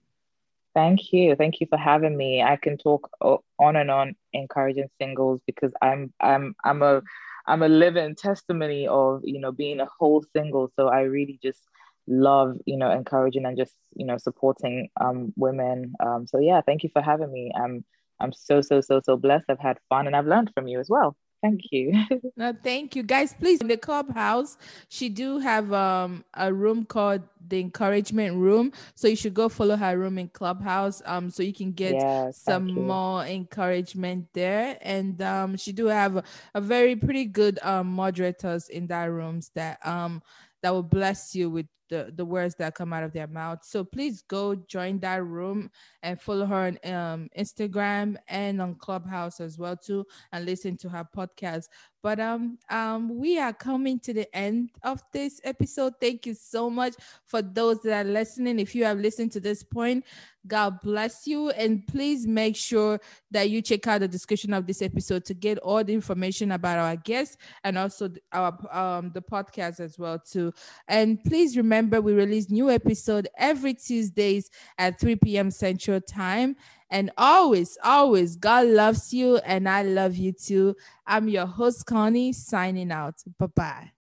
Thank 0.75 1.13
you. 1.13 1.35
Thank 1.37 1.61
you 1.61 1.67
for 1.69 1.79
having 1.79 2.17
me. 2.17 2.43
I 2.43 2.57
can 2.57 2.77
talk 2.77 3.09
on 3.21 3.77
and 3.77 3.91
on 3.91 4.15
encouraging 4.35 4.89
singles 5.01 5.41
because 5.47 5.73
I'm 5.81 6.13
I'm 6.21 6.55
I'm 6.63 6.83
a 6.83 7.03
I'm 7.47 7.63
a 7.63 7.69
living 7.69 8.15
testimony 8.17 8.87
of, 8.89 9.21
you 9.25 9.41
know, 9.41 9.53
being 9.53 9.81
a 9.81 9.89
whole 9.99 10.25
single. 10.35 10.71
So 10.77 10.89
I 10.89 11.03
really 11.03 11.39
just 11.43 11.61
love, 12.09 12.57
you 12.67 12.77
know, 12.77 12.91
encouraging 12.91 13.45
and 13.47 13.57
just, 13.57 13.75
you 13.95 14.07
know, 14.07 14.19
supporting 14.19 14.89
um 15.01 15.33
women. 15.37 15.95
Um 16.01 16.27
so 16.27 16.39
yeah, 16.39 16.61
thank 16.63 16.83
you 16.85 16.91
for 16.93 17.03
having 17.03 17.33
me. 17.33 17.53
I'm 17.57 17.85
I'm 18.21 18.33
so 18.33 18.61
so 18.61 18.81
so 18.81 19.01
so 19.05 19.17
blessed. 19.17 19.47
I've 19.49 19.61
had 19.61 19.79
fun 19.89 20.07
and 20.07 20.17
I've 20.17 20.27
learned 20.27 20.51
from 20.55 20.69
you 20.69 20.81
as 20.81 20.89
well. 20.91 21.17
Thank 21.47 21.63
you. 21.73 21.93
No, 22.37 22.53
thank 22.65 22.97
you, 22.97 23.05
guys. 23.05 23.35
Please, 23.35 23.61
in 23.63 23.69
the 23.69 23.79
clubhouse, 23.79 24.59
she 24.89 25.09
do 25.09 25.39
have 25.39 25.73
um 25.73 26.25
a 26.35 26.53
room 26.53 26.85
called 26.85 27.23
the 27.49 27.61
encouragement 27.61 28.37
room. 28.37 28.73
So 28.97 29.09
you 29.09 29.17
should 29.17 29.35
go 29.35 29.49
follow 29.49 29.77
her 29.77 29.99
room 29.99 30.19
in 30.19 30.29
clubhouse. 30.31 31.03
Um, 31.07 31.31
so 31.31 31.43
you 31.45 31.55
can 31.55 31.73
get 31.73 32.05
yes, 32.05 32.33
some 32.33 32.67
you. 32.75 32.83
more 32.87 33.25
encouragement 33.25 34.29
there. 34.35 34.79
And 34.83 35.23
um, 35.23 35.57
she 35.57 35.73
do 35.73 35.87
have 35.87 36.17
a, 36.19 36.25
a 36.55 36.61
very 36.61 36.97
pretty 36.97 37.27
good 37.27 37.59
um 37.63 37.89
moderators 37.89 38.69
in 38.71 38.89
that 38.89 39.07
rooms 39.13 39.53
that 39.55 39.79
um 39.87 40.23
that 40.63 40.73
will 40.73 40.83
bless 40.83 41.35
you 41.37 41.51
with 41.51 41.67
the, 41.89 42.13
the 42.15 42.25
words 42.25 42.55
that 42.57 42.75
come 42.75 42.93
out 42.93 43.05
of 43.05 43.13
their 43.13 43.27
mouth. 43.27 43.61
So 43.65 43.85
please 43.85 44.23
go 44.23 44.55
join 44.55 44.99
that 45.01 45.25
room 45.25 45.71
and 46.03 46.21
follow 46.21 46.47
her 46.47 46.67
on 46.85 46.93
um, 46.93 47.29
Instagram 47.39 48.17
and 48.29 48.61
on 48.61 48.75
Clubhouse 48.77 49.41
as 49.41 49.59
well 49.59 49.77
too, 49.77 50.07
and 50.33 50.45
listen 50.45 50.77
to 50.79 50.89
her 50.89 51.07
podcast. 51.17 51.69
But 52.03 52.21
um 52.21 52.59
um 52.71 53.19
we 53.19 53.37
are 53.37 53.53
coming 53.53 53.99
to 54.01 54.15
the 54.15 54.33
end 54.33 54.71
of 54.85 55.03
this 55.13 55.41
episode. 55.43 55.95
Thank 56.01 56.25
you 56.27 56.35
so 56.35 56.71
much 56.71 56.95
for 57.25 57.43
those 57.43 57.81
that 57.83 58.07
are 58.07 58.09
listening. 58.09 58.61
If 58.61 58.77
you 58.77 58.85
have 58.85 58.99
listened 58.99 59.33
to 59.33 59.41
this 59.41 59.65
point, 59.65 60.05
God 60.47 60.81
bless 60.83 61.27
you. 61.27 61.51
And 61.51 61.85
please 61.89 62.25
make 62.25 62.55
sure 62.55 63.01
that 63.33 63.51
you 63.51 63.61
check 63.61 63.89
out 63.89 64.03
the 64.03 64.09
description 64.09 64.53
of 64.53 64.69
this 64.69 64.83
episode 64.83 65.25
to 65.25 65.35
get 65.35 65.59
all 65.59 65.83
the 65.83 65.95
information 65.95 66.53
about 66.53 66.79
our 66.79 66.95
guests 66.95 67.39
and 67.65 67.77
also 67.77 68.11
our 68.33 68.57
um 68.71 69.11
the 69.13 69.23
podcast 69.23 69.81
as 69.81 69.99
well 69.99 70.21
too. 70.21 70.53
And 70.87 71.21
please 71.25 71.57
remember 71.77 72.01
we 72.01 72.15
release 72.15 72.51
new 72.51 72.71
episode 72.71 73.29
every 73.37 73.75
Tuesdays 73.75 74.49
at 74.79 74.99
3 74.99 75.17
p.m. 75.17 75.51
Central 75.51 76.01
Time. 76.01 76.57
And 76.91 77.11
always, 77.19 77.77
always, 77.85 78.37
God 78.37 78.69
loves 78.69 79.13
you 79.13 79.37
and 79.39 79.69
I 79.69 79.83
love 79.83 80.17
you 80.17 80.33
too. 80.33 80.75
I'm 81.07 81.29
your 81.29 81.45
host, 81.45 81.85
Connie, 81.85 82.33
signing 82.33 82.91
out. 82.91 83.17
Bye 83.39 83.47
bye. 83.55 83.93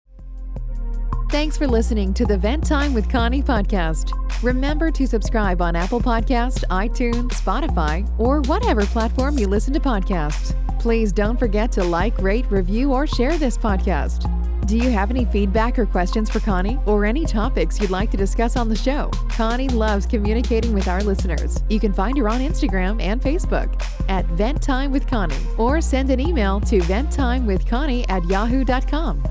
Thanks 1.32 1.58
for 1.58 1.68
listening 1.68 2.14
to 2.14 2.26
the 2.26 2.38
Vent 2.38 2.66
Time 2.66 2.94
with 2.94 3.10
Connie 3.10 3.44
podcast. 3.44 4.14
Remember 4.42 4.90
to 4.92 5.06
subscribe 5.06 5.62
on 5.62 5.76
Apple 5.76 6.00
Podcast, 6.00 6.64
iTunes, 6.70 7.32
Spotify, 7.32 8.08
or 8.18 8.42
whatever 8.42 8.86
platform 8.86 9.38
you 9.38 9.48
listen 9.48 9.74
to 9.74 9.80
podcasts. 9.82 10.56
Please 10.80 11.12
don't 11.12 11.38
forget 11.38 11.74
to 11.74 11.84
like, 11.84 12.18
rate, 12.20 12.50
review, 12.50 12.94
or 12.94 13.06
share 13.06 13.38
this 13.38 13.58
podcast. 13.58 14.32
Do 14.66 14.78
you 14.78 14.90
have 14.90 15.12
any 15.12 15.26
feedback 15.26 15.78
or 15.78 15.86
questions 15.86 16.28
for 16.28 16.40
Connie 16.40 16.80
or 16.88 17.06
any 17.06 17.24
topics 17.24 17.80
you'd 17.80 17.92
like 17.92 18.10
to 18.10 18.18
discuss 18.18 18.58
on 18.58 18.68
the 18.68 18.76
show? 18.76 19.12
Connie 19.30 19.70
loves 19.70 20.08
communicating 20.08 20.74
with 20.74 20.88
our 20.88 21.02
listeners. 21.02 21.62
You 21.70 21.80
can 21.80 21.94
find 21.94 22.18
her 22.18 22.28
on 22.28 22.40
Instagram 22.40 23.00
and 23.00 23.22
Facebook 23.22 23.80
at 24.10 24.26
Vent 24.30 24.64
Time 24.64 24.92
with 24.92 25.06
Connie 25.06 25.38
or 25.60 25.82
send 25.82 26.10
an 26.10 26.20
email 26.20 26.60
to 26.62 26.80
ventimewithconnie 26.80 28.06
at 28.10 28.26
yahoo.com. 28.26 29.24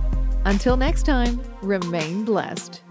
Until 0.44 0.76
next 0.76 1.02
time, 1.04 1.40
remain 1.62 2.24
blessed. 2.24 2.83